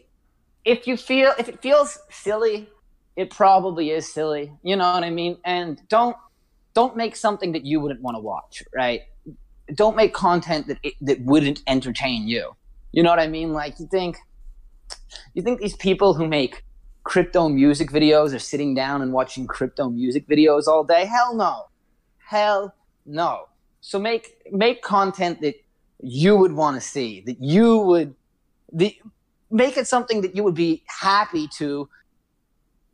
if 0.64 0.86
you 0.86 0.96
feel 0.96 1.32
if 1.38 1.48
it 1.48 1.60
feels 1.60 1.98
silly, 2.10 2.68
it 3.16 3.30
probably 3.30 3.90
is 3.90 4.12
silly. 4.12 4.52
You 4.62 4.76
know 4.76 4.92
what 4.92 5.04
I 5.04 5.10
mean? 5.10 5.38
And 5.44 5.80
don't 5.88 6.16
don't 6.74 6.96
make 6.96 7.16
something 7.16 7.52
that 7.52 7.64
you 7.64 7.80
wouldn't 7.80 8.00
want 8.00 8.16
to 8.16 8.20
watch, 8.20 8.62
right? 8.74 9.02
Don't 9.74 9.96
make 9.96 10.14
content 10.14 10.66
that 10.68 10.78
it, 10.82 10.94
that 11.00 11.20
wouldn't 11.22 11.62
entertain 11.66 12.26
you. 12.28 12.52
You 12.92 13.02
know 13.02 13.10
what 13.10 13.18
I 13.18 13.26
mean? 13.26 13.52
Like 13.52 13.78
you 13.78 13.86
think 13.90 14.18
you 15.34 15.42
think 15.42 15.60
these 15.60 15.76
people 15.76 16.14
who 16.14 16.26
make 16.26 16.64
crypto 17.04 17.48
music 17.48 17.90
videos 17.90 18.34
are 18.34 18.38
sitting 18.38 18.74
down 18.74 19.02
and 19.02 19.12
watching 19.12 19.46
crypto 19.46 19.90
music 19.90 20.28
videos 20.28 20.66
all 20.66 20.84
day? 20.84 21.04
Hell 21.04 21.34
no. 21.34 21.66
Hell 22.18 22.74
no. 23.04 23.48
So 23.80 23.98
make 23.98 24.36
make 24.50 24.82
content 24.82 25.40
that 25.40 25.54
you 26.00 26.36
would 26.36 26.52
want 26.52 26.76
to 26.76 26.80
see, 26.80 27.22
that 27.26 27.40
you 27.40 27.78
would 27.78 28.14
the 28.72 28.96
make 29.53 29.76
it 29.76 29.86
something 29.86 30.22
that 30.22 30.34
you 30.34 30.42
would 30.42 30.55
be 30.55 30.82
happy 30.86 31.48
to 31.59 31.88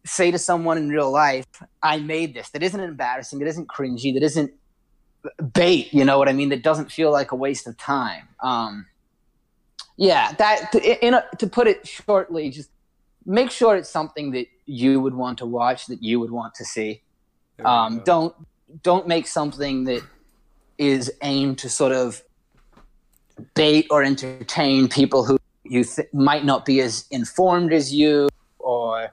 say 0.04 0.30
to 0.30 0.38
someone 0.38 0.78
in 0.78 0.88
real 0.88 1.10
life, 1.10 1.46
I 1.82 1.98
made 1.98 2.34
this. 2.34 2.50
That 2.50 2.62
isn't 2.62 2.80
embarrassing, 2.80 3.38
that 3.40 3.48
isn't 3.48 3.68
cringy, 3.68 4.12
that 4.14 4.22
isn't 4.22 4.52
bait, 5.52 5.92
you 5.92 6.04
know 6.04 6.18
what 6.18 6.28
I 6.28 6.32
mean? 6.32 6.48
That 6.48 6.62
doesn't 6.62 6.90
feel 6.92 7.10
like 7.10 7.32
a 7.32 7.36
waste 7.36 7.66
of 7.66 7.76
time. 7.76 8.28
Um 8.42 8.86
yeah, 9.96 10.32
that 10.32 10.70
to, 10.72 11.06
in 11.06 11.14
a, 11.14 11.24
to 11.38 11.48
put 11.48 11.66
it 11.66 11.86
shortly, 11.86 12.50
just 12.50 12.70
make 13.26 13.50
sure 13.50 13.76
it's 13.76 13.90
something 13.90 14.30
that 14.30 14.46
you 14.64 15.00
would 15.00 15.14
want 15.14 15.38
to 15.38 15.46
watch, 15.46 15.86
that 15.86 16.02
you 16.02 16.20
would 16.20 16.30
want 16.30 16.54
to 16.54 16.64
see. 16.64 17.02
Um, 17.64 18.02
don't 18.04 18.34
don't 18.82 19.08
make 19.08 19.26
something 19.26 19.84
that 19.84 20.02
is 20.78 21.12
aimed 21.22 21.58
to 21.58 21.68
sort 21.68 21.92
of 21.92 22.22
bait 23.54 23.86
or 23.90 24.02
entertain 24.02 24.88
people 24.88 25.24
who 25.24 25.37
you 25.70 25.84
th- 25.84 26.08
might 26.12 26.44
not 26.44 26.64
be 26.64 26.80
as 26.80 27.06
informed 27.10 27.72
as 27.72 27.92
you, 27.92 28.28
or 28.58 29.08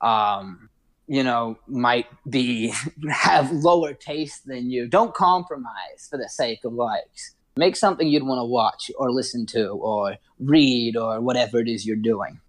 um, 0.00 0.68
you 1.06 1.22
know 1.22 1.58
might 1.66 2.06
be 2.28 2.72
have 3.10 3.50
lower 3.52 3.94
taste 3.94 4.46
than 4.46 4.70
you. 4.70 4.88
Don't 4.88 5.14
compromise 5.14 6.08
for 6.08 6.16
the 6.16 6.28
sake 6.28 6.64
of 6.64 6.72
likes. 6.72 7.34
Make 7.56 7.76
something 7.76 8.08
you'd 8.08 8.22
want 8.22 8.38
to 8.38 8.44
watch 8.44 8.90
or 8.96 9.10
listen 9.10 9.44
to 9.46 9.68
or 9.68 10.16
read 10.38 10.96
or 10.96 11.20
whatever 11.20 11.58
it 11.58 11.68
is 11.68 11.84
you're 11.84 11.96
doing. 11.96 12.40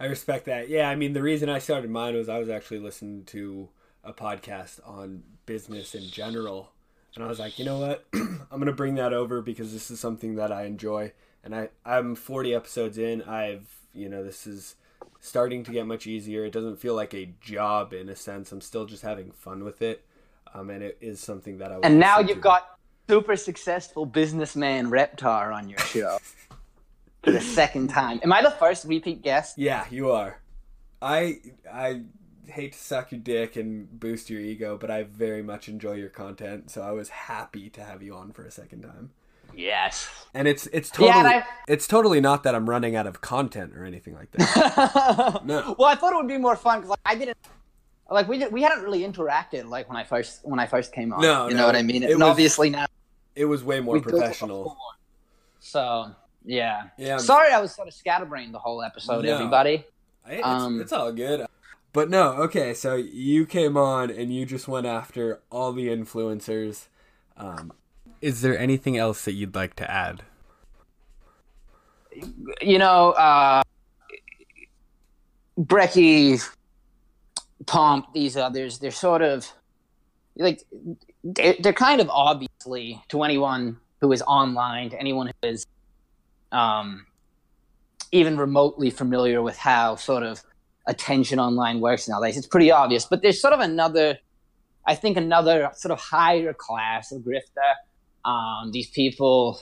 I 0.00 0.06
respect 0.06 0.46
that. 0.46 0.68
Yeah, 0.68 0.88
I 0.88 0.96
mean, 0.96 1.12
the 1.12 1.22
reason 1.22 1.48
I 1.48 1.58
started 1.58 1.90
mine 1.90 2.14
was 2.14 2.28
I 2.28 2.38
was 2.38 2.48
actually 2.48 2.78
listening 2.78 3.24
to 3.26 3.68
a 4.02 4.12
podcast 4.12 4.80
on 4.86 5.22
business 5.46 5.94
in 5.94 6.04
general. 6.08 6.72
And 7.14 7.24
I 7.24 7.28
was 7.28 7.38
like, 7.38 7.58
you 7.58 7.64
know 7.64 7.78
what? 7.78 8.06
I'm 8.14 8.48
going 8.50 8.66
to 8.66 8.72
bring 8.72 8.94
that 8.94 9.12
over 9.12 9.42
because 9.42 9.72
this 9.72 9.90
is 9.90 10.00
something 10.00 10.36
that 10.36 10.50
I 10.52 10.64
enjoy. 10.64 11.12
And 11.42 11.54
I, 11.54 11.68
I'm 11.84 12.14
40 12.14 12.54
episodes 12.54 12.98
in. 12.98 13.22
I've, 13.22 13.68
you 13.94 14.08
know, 14.08 14.22
this 14.22 14.46
is 14.46 14.76
starting 15.20 15.64
to 15.64 15.72
get 15.72 15.86
much 15.86 16.06
easier. 16.06 16.44
It 16.44 16.52
doesn't 16.52 16.78
feel 16.78 16.94
like 16.94 17.14
a 17.14 17.32
job 17.40 17.92
in 17.92 18.08
a 18.08 18.16
sense. 18.16 18.52
I'm 18.52 18.60
still 18.60 18.86
just 18.86 19.02
having 19.02 19.30
fun 19.32 19.64
with 19.64 19.82
it. 19.82 20.04
Um, 20.54 20.70
and 20.70 20.82
it 20.82 20.98
is 21.00 21.20
something 21.20 21.58
that 21.58 21.72
I 21.72 21.78
And 21.82 21.98
now 22.00 22.18
you've 22.18 22.38
to. 22.38 22.40
got 22.40 22.78
super 23.08 23.36
successful 23.36 24.06
businessman 24.06 24.90
Reptar 24.90 25.54
on 25.54 25.68
your 25.68 25.78
show 25.78 26.18
for 27.22 27.30
the 27.30 27.40
second 27.40 27.88
time. 27.88 28.20
Am 28.22 28.32
I 28.32 28.42
the 28.42 28.50
first 28.50 28.84
repeat 28.84 29.22
guest? 29.22 29.58
Yeah, 29.58 29.84
you 29.90 30.10
are. 30.10 30.40
I 31.02 31.40
I 31.72 32.02
hate 32.46 32.72
to 32.72 32.78
suck 32.78 33.12
your 33.12 33.20
dick 33.20 33.56
and 33.56 33.98
boost 33.98 34.28
your 34.28 34.40
ego, 34.40 34.76
but 34.76 34.90
I 34.90 35.04
very 35.04 35.42
much 35.42 35.68
enjoy 35.68 35.94
your 35.94 36.08
content, 36.08 36.70
so 36.70 36.82
I 36.82 36.90
was 36.90 37.08
happy 37.08 37.70
to 37.70 37.84
have 37.84 38.02
you 38.02 38.14
on 38.14 38.32
for 38.32 38.44
a 38.44 38.50
second 38.50 38.82
time. 38.82 39.10
Yes. 39.60 40.08
And 40.34 40.46
it's 40.48 40.66
it's 40.68 40.90
totally 40.90 41.10
and 41.18 41.26
I- 41.28 41.44
it's 41.68 41.86
totally 41.86 42.20
not 42.20 42.44
that 42.44 42.54
I'm 42.54 42.68
running 42.68 42.94
out 42.96 43.06
of 43.06 43.20
content 43.20 43.76
or 43.76 43.84
anything 43.84 44.14
like 44.14 44.30
that. 44.32 45.40
No. 45.44 45.74
Well, 45.78 45.88
I 45.88 45.94
thought 45.96 46.12
it 46.12 46.16
would 46.16 46.28
be 46.28 46.38
more 46.38 46.56
fun 46.56 46.78
because 46.80 46.90
like, 46.90 46.98
I 47.04 47.14
didn't 47.16 47.36
like 48.10 48.28
we 48.28 48.38
did, 48.38 48.52
we 48.52 48.62
hadn't 48.62 48.82
really 48.84 49.00
interacted 49.02 49.66
like 49.68 49.88
when 49.88 49.96
I 49.96 50.04
first 50.04 50.40
when 50.44 50.58
I 50.60 50.66
first 50.66 50.92
came 50.92 51.12
on. 51.12 51.20
No, 51.20 51.48
you 51.48 51.54
no, 51.54 51.60
know 51.60 51.66
what 51.66 51.76
I 51.76 51.82
mean. 51.82 52.02
it 52.02 52.10
and 52.12 52.20
was- 52.20 52.28
obviously 52.28 52.70
now 52.70 52.86
It 53.34 53.44
was 53.44 53.62
way 53.64 53.80
more 53.80 53.94
we 53.94 54.00
built 54.00 54.14
it 54.14 54.18
professional. 54.18 54.62
before. 54.64 54.76
So 55.58 56.14
yeah. 56.44 56.84
Yeah. 56.96 57.10
I'm- 57.10 57.18
Sorry, 57.20 57.52
I 57.52 57.60
was 57.60 57.74
sort 57.74 57.88
of 57.88 57.94
scatterbrained 57.94 58.54
the 58.54 58.58
whole 58.58 58.82
episode, 58.82 59.24
No. 59.24 59.34
everybody. 59.34 59.84
It's, 60.26 60.46
um, 60.46 60.80
it's 60.80 60.92
all 60.92 61.12
good. 61.12 61.46
But 61.92 62.08
no, 62.08 62.34
okay, 62.44 62.72
so 62.72 62.94
you 62.94 63.46
came 63.46 63.76
on 63.76 64.10
and 64.10 64.32
you 64.32 64.46
just 64.46 64.68
went 64.68 64.86
after 64.86 65.40
all 65.50 65.72
the 65.72 65.88
influencers. 65.88 66.86
Um, 67.36 67.72
is 68.20 68.40
there 68.42 68.58
anything 68.58 68.96
else 68.96 69.24
that 69.24 69.32
you'd 69.32 69.54
like 69.54 69.74
to 69.76 69.90
add? 69.90 70.22
you 72.60 72.78
know, 72.78 73.10
uh, 73.12 73.62
Brecky, 75.58 76.42
Pomp, 77.66 78.12
these 78.14 78.36
others, 78.36 78.78
they're 78.78 78.90
sort 78.90 79.22
of 79.22 79.50
like 80.36 80.62
they're, 81.22 81.54
they're 81.60 81.72
kind 81.72 82.00
of 82.00 82.08
obviously 82.10 83.02
to 83.08 83.22
anyone 83.22 83.78
who 84.00 84.12
is 84.12 84.22
online, 84.22 84.90
to 84.90 84.98
anyone 84.98 85.26
who 85.26 85.48
is 85.48 85.66
um, 86.52 87.06
even 88.12 88.36
remotely 88.38 88.90
familiar 88.90 89.42
with 89.42 89.56
how 89.56 89.96
sort 89.96 90.22
of 90.22 90.42
attention 90.86 91.38
online 91.38 91.80
works 91.80 92.08
nowadays. 92.08 92.36
It's 92.36 92.46
pretty 92.46 92.70
obvious, 92.70 93.04
but 93.04 93.22
there's 93.22 93.40
sort 93.40 93.52
of 93.52 93.60
another, 93.60 94.18
I 94.86 94.94
think, 94.94 95.16
another 95.16 95.70
sort 95.74 95.92
of 95.92 96.00
higher 96.00 96.54
class 96.54 97.12
of 97.12 97.22
grifter. 97.22 97.74
Um, 98.24 98.70
these 98.72 98.90
people 98.90 99.60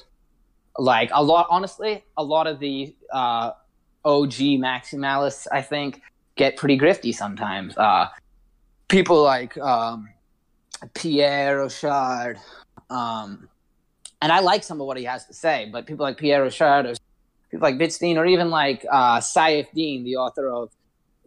like 0.79 1.11
a 1.13 1.23
lot 1.23 1.47
honestly 1.51 2.05
a 2.17 2.23
lot 2.23 2.47
of 2.47 2.61
the 2.61 2.95
uh, 3.13 3.51
og 4.05 4.29
maximalists 4.29 5.47
i 5.53 5.61
think 5.61 6.01
get 6.37 6.57
pretty 6.57 6.79
grifty 6.79 7.13
sometimes 7.13 7.77
uh, 7.77 8.07
people 8.87 9.23
like 9.23 9.59
um, 9.59 10.09
pierre 10.95 11.59
rochard 11.59 12.39
um, 12.91 13.49
and 14.23 14.31
i 14.31 14.39
like 14.39 14.63
some 14.63 14.81
of 14.81 14.87
what 14.87 14.97
he 14.97 15.05
has 15.05 15.27
to 15.27 15.35
say 15.35 15.69
but 15.73 15.85
people 15.85 16.05
like 16.05 16.17
pierre 16.17 16.43
rochard 16.43 16.87
or 16.87 16.95
people 17.51 17.69
like 17.69 17.77
bitstein 17.77 18.17
or 18.17 18.25
even 18.25 18.51
like 18.51 18.87
uh, 18.91 19.19
Saifedean 19.19 20.05
the 20.05 20.17
author 20.17 20.49
of 20.49 20.71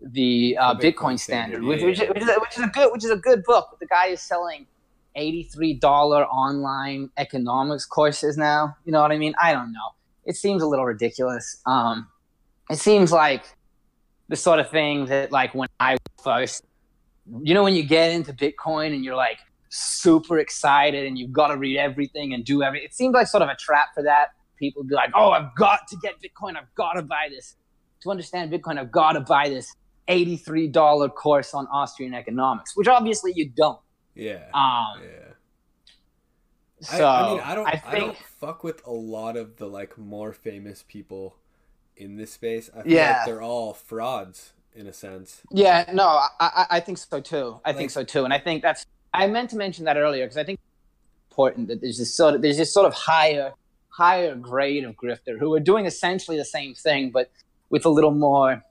the 0.02 0.58
uh, 0.60 0.74
The 0.74 0.92
Bitcoin 0.92 0.94
bitcoin, 0.94 1.20
Standard, 1.20 1.56
standard, 1.58 1.64
which, 1.64 1.82
yeah. 1.82 2.08
which, 2.08 2.10
which, 2.10 2.24
is 2.24 2.30
a, 2.30 2.40
which 2.40 2.58
is 2.58 2.64
a 2.64 2.68
good 2.68 2.92
which 2.92 3.04
is 3.04 3.12
a 3.12 3.18
good 3.18 3.44
book 3.44 3.68
but 3.70 3.80
the 3.80 3.86
guy 3.86 4.08
is 4.08 4.22
selling 4.22 4.66
$83 5.18 5.82
online 6.28 7.10
economics 7.18 7.86
courses 7.86 8.38
now. 8.38 8.76
You 8.86 8.92
know 8.92 9.02
what 9.02 9.12
I 9.12 9.18
mean? 9.18 9.34
I 9.42 9.54
don't 9.54 9.72
know. 9.72 9.90
It 10.26 10.36
seems 10.36 10.62
a 10.62 10.68
little 10.68 10.86
ridiculous. 10.86 11.62
Um, 11.66 12.08
it 12.70 12.78
seems 12.78 13.12
like 13.12 13.46
the 14.30 14.36
sort 14.36 14.60
of 14.60 14.70
thing 14.70 15.06
that, 15.08 15.32
like, 15.32 15.54
when 15.54 15.68
I 15.80 15.98
first, 16.24 16.64
you 17.44 17.54
know, 17.54 17.64
when 17.64 17.76
you 17.76 17.84
get 17.84 18.12
into 18.12 18.34
Bitcoin 18.34 18.94
and 18.94 19.04
you're 19.04 19.16
like 19.16 19.40
super 19.70 20.40
excited 20.40 21.06
and 21.06 21.18
you've 21.18 21.32
got 21.32 21.48
to 21.48 21.58
read 21.58 21.78
everything 21.78 22.34
and 22.34 22.46
do 22.46 22.64
everything, 22.64 22.86
it 22.86 22.94
seems 22.94 23.14
like 23.14 23.28
sort 23.28 23.44
of 23.44 23.50
a 23.50 23.56
trap 23.56 23.88
for 23.94 24.04
that. 24.04 24.30
People 24.58 24.84
be 24.84 24.94
like, 24.94 25.10
oh, 25.16 25.32
I've 25.32 25.56
got 25.56 25.88
to 25.90 25.98
get 25.98 26.16
Bitcoin. 26.22 26.56
I've 26.56 26.74
got 26.76 26.94
to 26.94 27.02
buy 27.02 27.28
this. 27.30 27.56
To 28.04 28.12
understand 28.12 28.52
Bitcoin, 28.52 28.80
I've 28.80 28.92
got 28.92 29.14
to 29.14 29.22
buy 29.22 29.50
this 29.50 29.76
$83 30.08 31.14
course 31.14 31.54
on 31.54 31.68
Austrian 31.68 32.14
economics, 32.14 32.76
which 32.76 32.88
obviously 32.88 33.34
you 33.36 33.50
don't. 33.50 33.80
Yeah. 34.16 34.46
Um, 34.54 35.02
yeah. 35.04 35.34
So 36.82 37.06
I, 37.06 37.28
I 37.28 37.32
mean, 37.32 37.40
I 37.42 37.56
don't, 37.56 37.68
I, 37.68 37.78
think 37.78 38.04
don't 38.06 38.18
fuck 38.18 38.64
with 38.64 38.86
a 38.88 38.92
lot 38.92 39.38
of 39.38 39.58
the 39.58 39.68
like 39.68 39.98
more 39.98 40.34
famous 40.34 40.84
people 40.88 41.36
in 41.96 42.16
this 42.18 42.34
space. 42.34 42.70
I 42.76 42.82
feel 42.84 42.92
Yeah. 42.92 43.18
like 43.18 43.26
they're 43.28 43.42
all 43.42 43.74
frauds 43.74 44.54
in 44.76 44.88
a 44.88 44.94
sense. 44.94 45.42
yeah, 45.52 45.90
no, 45.94 46.08
I, 46.08 46.28
I, 46.40 46.66
I 46.72 46.80
think 46.80 46.98
so 46.98 47.20
too. 47.22 47.60
I 47.64 47.70
Like- 47.70 47.78
think 47.78 47.92
so 47.92 48.04
too, 48.04 48.24
and 48.24 48.34
I 48.34 48.40
think 48.40 48.62
that's 48.64 48.86
I 49.14 49.28
meant 49.28 49.50
to 49.52 49.58
mention 49.58 49.86
that 49.86 49.98
earlier 49.98 50.24
because 50.26 50.38
I 50.38 50.44
think 50.46 50.60
it's 50.60 51.32
important 51.32 51.68
that 51.68 51.82
there's 51.82 51.98
this 52.00 52.16
sort 52.16 52.34
of 52.36 52.42
there's 52.42 52.58
this 52.58 52.74
sort 52.74 52.88
of 52.88 52.94
higher 52.94 53.54
higher 53.90 54.34
grade 54.36 54.86
of 54.86 54.96
grifter 54.96 55.38
who 55.38 55.54
are 55.54 55.60
doing 55.60 55.86
essentially 55.86 56.38
the 56.38 56.46
same 56.46 56.74
thing, 56.74 57.12
but 57.12 57.30
with 57.70 57.86
a 57.86 57.90
little 57.90 58.12
more 58.12 58.64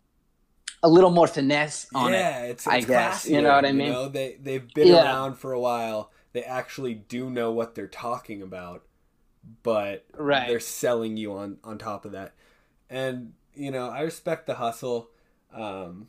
a 0.82 0.88
little 0.88 1.10
more 1.10 1.26
finesse 1.26 1.86
on 1.94 2.12
yeah, 2.12 2.44
it. 2.44 2.50
it's, 2.52 2.66
I 2.66 2.76
it's 2.78 2.86
guess, 2.86 3.26
you 3.28 3.42
know 3.42 3.52
what 3.54 3.64
I 3.64 3.72
mean? 3.72 3.88
You 3.88 3.92
know, 3.92 4.08
they 4.08 4.36
they've 4.40 4.72
been 4.74 4.88
Yeah. 4.88 5.04
around 5.04 5.32
Yeah. 5.32 5.36
for 5.36 5.52
a 5.52 5.60
while. 5.60 6.10
They 6.32 6.42
actually 6.42 6.94
do 6.94 7.28
know 7.28 7.50
what 7.52 7.74
they're 7.74 7.86
talking 7.88 8.40
about, 8.40 8.84
but 9.62 10.06
Right. 10.16 10.48
they're 10.48 10.60
selling 10.60 11.16
you 11.16 11.32
on 11.34 11.58
on 11.64 11.76
top 11.78 12.04
of 12.04 12.12
that. 12.12 12.34
And 12.88 13.34
you 13.54 13.70
know, 13.70 13.88
I 13.88 14.00
respect 14.02 14.46
the 14.46 14.54
hustle, 14.54 15.10
um, 15.52 16.08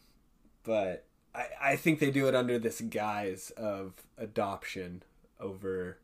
but 0.64 1.06
I 1.36 1.48
I 1.62 1.76
think 1.76 2.00
they 2.00 2.12
do 2.12 2.28
it 2.28 2.36
under 2.36 2.58
this 2.60 2.80
guise 2.82 3.50
of 3.58 3.94
adoption 4.18 5.04
over. 5.40 5.98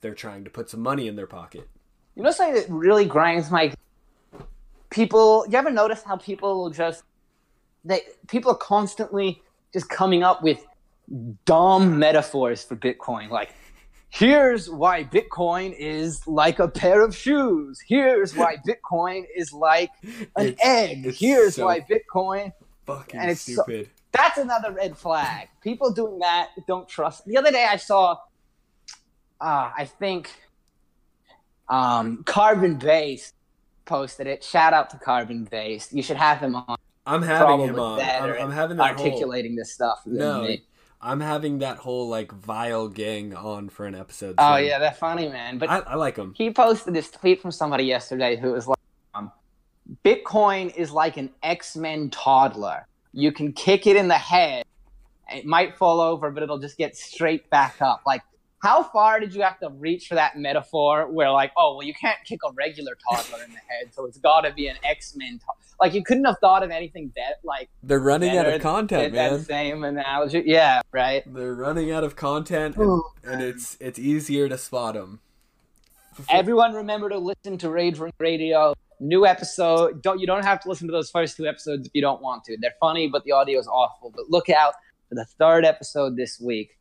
They're 0.00 0.14
trying 0.14 0.44
to 0.44 0.50
put 0.50 0.70
some 0.70 0.80
money 0.80 1.06
in 1.06 1.14
their 1.16 1.26
pocket. 1.26 1.68
You 2.16 2.22
know 2.22 2.30
something 2.32 2.54
that 2.54 2.68
really 2.70 3.04
grinds 3.04 3.50
my 3.50 3.72
people. 4.90 5.46
You 5.48 5.58
ever 5.58 5.70
notice 5.70 6.02
how 6.02 6.16
people 6.16 6.56
will 6.58 6.70
just 6.70 7.04
they 7.84 8.02
people 8.28 8.50
are 8.52 8.56
constantly 8.58 9.42
just 9.72 9.88
coming 9.88 10.22
up 10.22 10.42
with 10.42 10.64
dumb 11.44 11.98
metaphors 11.98 12.62
for 12.64 12.76
Bitcoin, 12.76 13.30
like. 13.30 13.50
Here's 14.12 14.68
why 14.68 15.04
Bitcoin 15.04 15.72
is 15.78 16.26
like 16.26 16.58
a 16.58 16.66
pair 16.66 17.04
of 17.04 17.14
shoes. 17.16 17.78
Here's 17.86 18.34
why 18.34 18.56
Bitcoin 18.66 19.24
is 19.36 19.52
like 19.52 19.90
an 20.02 20.46
It's- 20.48 20.58
egg. 20.64 21.06
it's 21.06 21.20
Here's 21.20 21.54
so- 21.54 21.66
why 21.66 21.78
Bitcoin 21.78 22.52
Fucking 22.86 23.20
And 23.20 23.30
it's 23.30 23.42
so- 23.42 23.62
stupid. 23.62 23.88
that's 24.10 24.36
another 24.36 24.72
red 24.72 24.98
flag. 24.98 25.48
People 25.60 25.92
doing 25.92 26.18
that 26.18 26.48
don't 26.66 26.88
trust. 26.88 27.24
The 27.24 27.36
other 27.36 27.52
day 27.52 27.64
I 27.64 27.76
saw, 27.76 28.16
uh, 29.40 29.70
I 29.78 29.84
think, 29.84 30.28
um, 31.68 32.24
Carbon 32.24 32.78
Based 32.78 33.34
posted 33.84 34.26
it. 34.26 34.42
Shout 34.42 34.72
out 34.74 34.90
to 34.90 34.98
Carbon 34.98 35.44
Based. 35.44 35.92
You 35.92 36.02
should 36.02 36.16
have 36.16 36.38
him 36.38 36.56
on. 36.56 36.76
I'm 37.10 37.22
having 37.22 37.60
him 37.60 37.78
on. 37.78 38.00
I'm, 38.00 38.42
I'm 38.42 38.50
having 38.50 38.76
that 38.76 38.96
whole, 38.96 39.06
articulating 39.06 39.56
this 39.56 39.72
stuff 39.72 40.02
No, 40.06 40.42
me. 40.42 40.64
I'm 41.02 41.20
having 41.20 41.60
that 41.60 41.78
whole 41.78 42.08
like 42.08 42.30
vile 42.32 42.88
gang 42.88 43.34
on 43.34 43.68
for 43.68 43.86
an 43.86 43.94
episode. 43.94 44.34
Oh 44.38 44.56
soon. 44.56 44.66
yeah, 44.66 44.78
they're 44.78 44.92
funny, 44.92 45.28
man. 45.28 45.58
But 45.58 45.70
I, 45.70 45.78
I 45.78 45.94
like 45.94 46.16
them. 46.16 46.34
he 46.36 46.50
posted 46.50 46.94
this 46.94 47.10
tweet 47.10 47.40
from 47.40 47.52
somebody 47.52 47.84
yesterday 47.84 48.36
who 48.36 48.52
was 48.52 48.66
like, 48.68 48.78
um, 49.14 49.32
"Bitcoin 50.04 50.74
is 50.76 50.90
like 50.90 51.16
an 51.16 51.30
X 51.42 51.76
Men 51.76 52.10
toddler. 52.10 52.86
You 53.12 53.32
can 53.32 53.52
kick 53.52 53.86
it 53.86 53.96
in 53.96 54.08
the 54.08 54.18
head, 54.18 54.64
it 55.32 55.46
might 55.46 55.76
fall 55.76 56.00
over, 56.00 56.30
but 56.30 56.42
it'll 56.42 56.58
just 56.58 56.76
get 56.76 56.96
straight 56.96 57.48
back 57.48 57.80
up." 57.80 58.02
Like, 58.06 58.22
how 58.60 58.82
far 58.82 59.20
did 59.20 59.34
you 59.34 59.42
have 59.42 59.58
to 59.60 59.70
reach 59.70 60.06
for 60.06 60.14
that 60.14 60.36
metaphor? 60.38 61.10
Where 61.10 61.30
like, 61.30 61.52
oh 61.56 61.76
well, 61.76 61.86
you 61.86 61.94
can't 61.94 62.18
kick 62.24 62.40
a 62.46 62.52
regular 62.52 62.96
toddler 63.10 63.42
in 63.44 63.50
the 63.50 63.58
head, 63.58 63.92
so 63.92 64.04
it's 64.04 64.18
got 64.18 64.42
to 64.42 64.52
be 64.52 64.68
an 64.68 64.76
X 64.84 65.14
Men. 65.16 65.38
To- 65.38 65.46
like, 65.80 65.94
you 65.94 66.04
couldn't 66.04 66.26
have 66.26 66.36
thought 66.42 66.62
of 66.62 66.70
anything 66.70 67.08
better. 67.08 67.36
Like 67.42 67.70
They're 67.82 67.98
running 67.98 68.36
out 68.36 68.46
of 68.46 68.60
content, 68.60 69.02
than 69.02 69.12
that 69.14 69.32
man. 69.32 69.44
same 69.44 69.84
analogy. 69.84 70.42
Yeah, 70.44 70.82
right. 70.92 71.22
They're 71.26 71.54
running 71.54 71.90
out 71.90 72.04
of 72.04 72.16
content, 72.16 72.76
and, 72.76 73.02
and 73.24 73.42
it's 73.42 73.78
it's 73.80 73.98
easier 73.98 74.48
to 74.48 74.58
spot 74.58 74.94
them. 74.94 75.20
Everyone 76.28 76.74
remember 76.74 77.08
to 77.08 77.18
listen 77.18 77.56
to 77.58 77.70
Rage 77.70 77.98
Ring 77.98 78.12
Radio. 78.18 78.74
New 79.02 79.24
episode. 79.24 80.02
Don't 80.02 80.20
you 80.20 80.26
don't 80.26 80.44
have 80.44 80.60
to 80.60 80.68
listen 80.68 80.86
to 80.86 80.92
those 80.92 81.10
first 81.10 81.38
two 81.38 81.46
episodes 81.46 81.86
if 81.86 81.92
you 81.94 82.02
don't 82.02 82.20
want 82.20 82.44
to. 82.44 82.58
They're 82.60 82.74
funny, 82.78 83.08
but 83.08 83.24
the 83.24 83.32
audio 83.32 83.58
is 83.58 83.66
awful. 83.66 84.12
But 84.14 84.28
look 84.28 84.50
out 84.50 84.74
for 85.08 85.14
the 85.14 85.24
third 85.24 85.64
episode 85.64 86.16
this 86.16 86.38
week. 86.38 86.76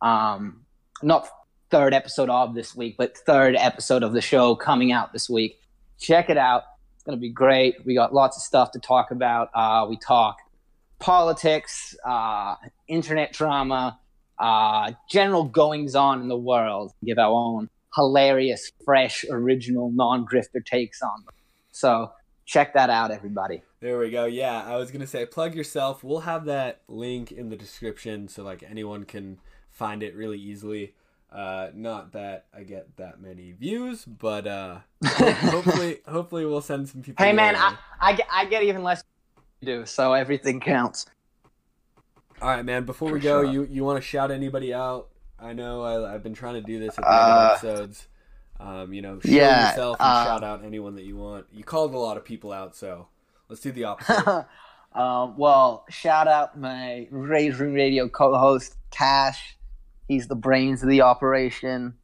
Um, 0.00 0.63
not 1.02 1.28
third 1.70 1.94
episode 1.94 2.30
of 2.30 2.54
this 2.54 2.74
week, 2.74 2.96
but 2.96 3.16
third 3.16 3.56
episode 3.56 4.02
of 4.02 4.12
the 4.12 4.20
show 4.20 4.54
coming 4.54 4.92
out 4.92 5.12
this 5.12 5.28
week. 5.28 5.60
Check 5.98 6.30
it 6.30 6.36
out. 6.36 6.64
It's 6.94 7.04
gonna 7.04 7.16
be 7.16 7.30
great. 7.30 7.84
We 7.84 7.94
got 7.94 8.14
lots 8.14 8.36
of 8.36 8.42
stuff 8.42 8.70
to 8.72 8.78
talk 8.78 9.10
about. 9.10 9.50
Uh, 9.54 9.86
we 9.88 9.96
talk 9.96 10.36
politics, 10.98 11.94
uh, 12.04 12.56
internet 12.88 13.32
drama, 13.32 13.98
uh, 14.38 14.92
general 15.10 15.44
goings 15.44 15.94
on 15.94 16.22
in 16.22 16.28
the 16.28 16.36
world. 16.36 16.92
Give 17.04 17.18
our 17.18 17.32
own 17.32 17.68
hilarious, 17.94 18.72
fresh, 18.84 19.24
original, 19.30 19.90
non-grifter 19.92 20.64
takes 20.64 21.00
on 21.02 21.24
them. 21.24 21.34
So 21.72 22.12
check 22.44 22.74
that 22.74 22.90
out, 22.90 23.10
everybody. 23.10 23.62
There 23.84 23.98
we 23.98 24.08
go. 24.08 24.24
Yeah, 24.24 24.64
I 24.64 24.76
was 24.76 24.90
gonna 24.90 25.06
say 25.06 25.26
plug 25.26 25.54
yourself. 25.54 26.02
We'll 26.02 26.20
have 26.20 26.46
that 26.46 26.80
link 26.88 27.30
in 27.30 27.50
the 27.50 27.56
description 27.56 28.28
so 28.28 28.42
like 28.42 28.62
anyone 28.62 29.04
can 29.04 29.38
find 29.68 30.02
it 30.02 30.16
really 30.16 30.38
easily. 30.38 30.94
Uh, 31.30 31.68
not 31.74 32.12
that 32.12 32.46
I 32.56 32.62
get 32.62 32.96
that 32.96 33.20
many 33.20 33.52
views, 33.52 34.06
but 34.06 34.46
uh, 34.46 34.78
hopefully, 35.04 35.98
hopefully 36.08 36.46
we'll 36.46 36.62
send 36.62 36.88
some 36.88 37.02
people. 37.02 37.22
Hey, 37.22 37.32
your 37.32 37.36
man. 37.36 37.56
I, 37.56 37.76
I, 38.00 38.14
get, 38.14 38.26
I 38.32 38.46
get 38.46 38.62
even 38.62 38.82
less 38.84 39.02
than 39.02 39.68
you 39.68 39.80
do, 39.80 39.84
so 39.84 40.14
everything 40.14 40.60
counts. 40.60 41.04
All 42.40 42.48
right, 42.48 42.64
man. 42.64 42.86
Before 42.86 43.12
we 43.12 43.20
go, 43.20 43.42
sure. 43.42 43.52
you 43.52 43.64
you 43.64 43.84
want 43.84 44.02
to 44.02 44.08
shout 44.08 44.30
anybody 44.30 44.72
out? 44.72 45.10
I 45.38 45.52
know 45.52 45.82
I, 45.82 46.14
I've 46.14 46.22
been 46.22 46.32
trying 46.32 46.54
to 46.54 46.62
do 46.62 46.78
this 46.78 46.96
at 46.96 47.04
the 47.04 47.10
Uh, 47.10 47.12
end 47.12 47.32
of 47.32 47.76
episodes. 47.76 48.08
Um, 48.58 48.94
you 48.94 49.02
know, 49.02 49.20
show 49.20 49.28
yeah, 49.28 49.68
yourself 49.68 49.98
and 50.00 50.08
uh, 50.08 50.24
shout 50.24 50.42
out 50.42 50.64
anyone 50.64 50.94
that 50.94 51.04
you 51.04 51.18
want. 51.18 51.44
You 51.52 51.64
called 51.64 51.92
a 51.92 51.98
lot 51.98 52.16
of 52.16 52.24
people 52.24 52.50
out, 52.50 52.74
so 52.74 53.08
let's 53.48 53.60
do 53.60 53.72
the 53.72 53.84
opposite. 53.84 54.46
um, 54.92 55.36
well, 55.36 55.84
shout 55.90 56.28
out 56.28 56.58
my 56.58 57.08
Rage 57.10 57.56
Room 57.58 57.74
Radio 57.74 58.08
co-host 58.08 58.76
Cash. 58.90 59.56
He's 60.08 60.28
the 60.28 60.36
brains 60.36 60.82
of 60.82 60.88
the 60.88 61.00
operation. 61.02 61.94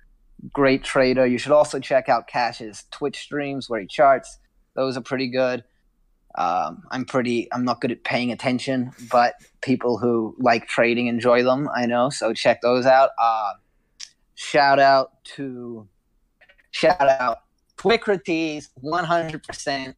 Great 0.53 0.83
trader. 0.83 1.27
You 1.27 1.39
should 1.39 1.53
also 1.53 1.79
check 1.79 2.09
out 2.09 2.27
Cash's 2.27 2.85
Twitch 2.91 3.21
streams 3.21 3.69
where 3.69 3.81
he 3.81 3.87
charts. 3.87 4.39
Those 4.75 4.97
are 4.97 5.03
pretty 5.03 5.29
good. 5.29 5.65
Um, 6.37 6.85
I'm 6.91 7.05
pretty. 7.05 7.49
I'm 7.53 7.65
not 7.65 7.81
good 7.81 7.91
at 7.91 8.05
paying 8.05 8.31
attention, 8.31 8.93
but 9.11 9.35
people 9.61 9.99
who 9.99 10.37
like 10.39 10.67
trading 10.69 11.09
enjoy 11.09 11.43
them. 11.43 11.69
I 11.75 11.87
know. 11.87 12.09
So 12.09 12.33
check 12.33 12.63
those 12.63 12.87
out. 12.87 13.11
Uh, 13.21 13.53
shout 14.37 14.79
out 14.79 15.23
to 15.35 15.89
shout 16.71 17.01
out 17.01 17.39
Twicrates, 17.77 18.69
100%. 18.83 19.95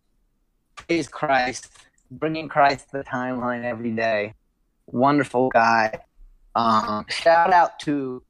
Praise 0.89 1.09
Christ, 1.09 1.69
bringing 2.11 2.49
Christ 2.49 2.91
to 2.91 2.99
the 2.99 3.05
timeline 3.05 3.65
every 3.65 3.91
day. 3.93 4.35
Wonderful 4.87 5.49
guy. 5.51 6.01
Um, 6.55 7.07
shout 7.09 7.53
out 7.53 7.79
to 7.81 8.23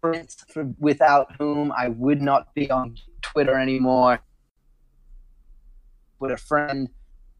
Prince, 0.00 0.44
for, 0.48 0.72
without 0.78 1.36
whom 1.38 1.72
I 1.72 1.88
would 1.88 2.20
not 2.20 2.54
be 2.54 2.70
on 2.70 2.96
Twitter 3.22 3.58
anymore. 3.58 4.20
With 6.18 6.32
a 6.32 6.36
friend. 6.36 6.88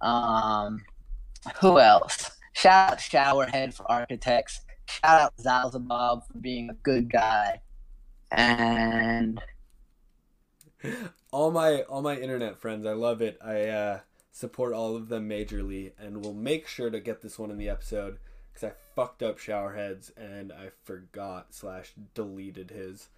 Um, 0.00 0.82
who 1.60 1.78
else? 1.78 2.30
Shout 2.52 2.92
out 2.92 2.98
Showerhead 2.98 3.74
for 3.74 3.90
architects. 3.90 4.60
Shout 4.86 5.20
out 5.20 5.36
Zalzabob 5.36 6.26
for 6.26 6.38
being 6.38 6.70
a 6.70 6.74
good 6.74 7.10
guy. 7.10 7.60
And 8.30 9.40
all 11.30 11.50
my 11.50 11.82
all 11.82 12.02
my 12.02 12.16
internet 12.16 12.58
friends, 12.58 12.86
I 12.86 12.92
love 12.92 13.22
it. 13.22 13.38
I 13.42 13.68
uh, 13.68 14.00
support 14.34 14.72
all 14.74 14.96
of 14.96 15.08
them 15.08 15.28
majorly, 15.28 15.92
and 15.96 16.22
we'll 16.24 16.34
make 16.34 16.66
sure 16.66 16.90
to 16.90 16.98
get 16.98 17.22
this 17.22 17.38
one 17.38 17.52
in 17.52 17.56
the 17.56 17.68
episode 17.68 18.18
because 18.52 18.68
I 18.68 18.72
fucked 18.96 19.22
up 19.22 19.38
showerheads 19.38 20.10
and 20.16 20.52
I 20.52 20.70
forgot 20.82 21.54
slash 21.54 21.92
deleted 22.14 22.70
his. 22.70 23.08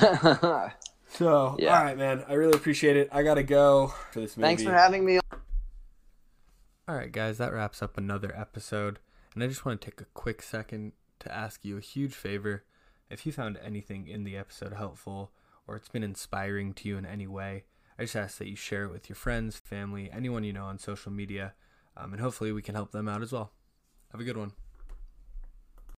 So 1.08 1.54
Yeah. 1.60 1.78
all 1.78 1.84
right, 1.84 1.96
man. 1.96 2.24
I 2.28 2.32
really 2.32 2.56
appreciate 2.56 2.96
it. 2.96 3.08
I 3.12 3.22
gotta 3.22 3.44
go 3.44 3.94
for 4.12 4.20
this 4.20 4.36
movie. 4.36 4.46
thanks 4.48 4.62
for 4.64 4.72
having 4.72 5.04
me. 5.04 5.20
All 6.88 6.96
right, 6.96 7.12
guys, 7.12 7.38
that 7.38 7.52
wraps 7.52 7.80
up 7.80 7.96
another 7.96 8.34
episode. 8.36 8.98
And 9.34 9.42
I 9.44 9.46
just 9.46 9.64
want 9.64 9.80
to 9.80 9.90
take 9.90 10.00
a 10.00 10.06
quick 10.14 10.42
second 10.42 10.92
to 11.20 11.32
ask 11.32 11.64
you 11.64 11.76
a 11.76 11.80
huge 11.80 12.12
favor. 12.14 12.64
If 13.08 13.24
you 13.24 13.30
found 13.32 13.56
anything 13.64 14.08
in 14.08 14.24
the 14.24 14.36
episode 14.36 14.72
helpful 14.72 15.30
or 15.68 15.76
it's 15.76 15.88
been 15.88 16.02
inspiring 16.02 16.74
to 16.74 16.88
you 16.88 16.96
in 16.96 17.06
any 17.06 17.26
way, 17.28 17.64
I 17.98 18.02
just 18.02 18.16
ask 18.16 18.38
that 18.38 18.48
you 18.48 18.56
share 18.56 18.84
it 18.84 18.92
with 18.92 19.08
your 19.08 19.16
friends, 19.16 19.56
family, 19.56 20.10
anyone 20.12 20.44
you 20.44 20.52
know 20.52 20.64
on 20.64 20.78
social 20.78 21.10
media, 21.10 21.54
um, 21.96 22.12
and 22.12 22.20
hopefully 22.20 22.52
we 22.52 22.62
can 22.62 22.74
help 22.74 22.92
them 22.92 23.08
out 23.08 23.22
as 23.22 23.32
well. 23.32 23.52
Have 24.12 24.20
a 24.20 24.24
good 24.24 24.36
one. 24.36 24.52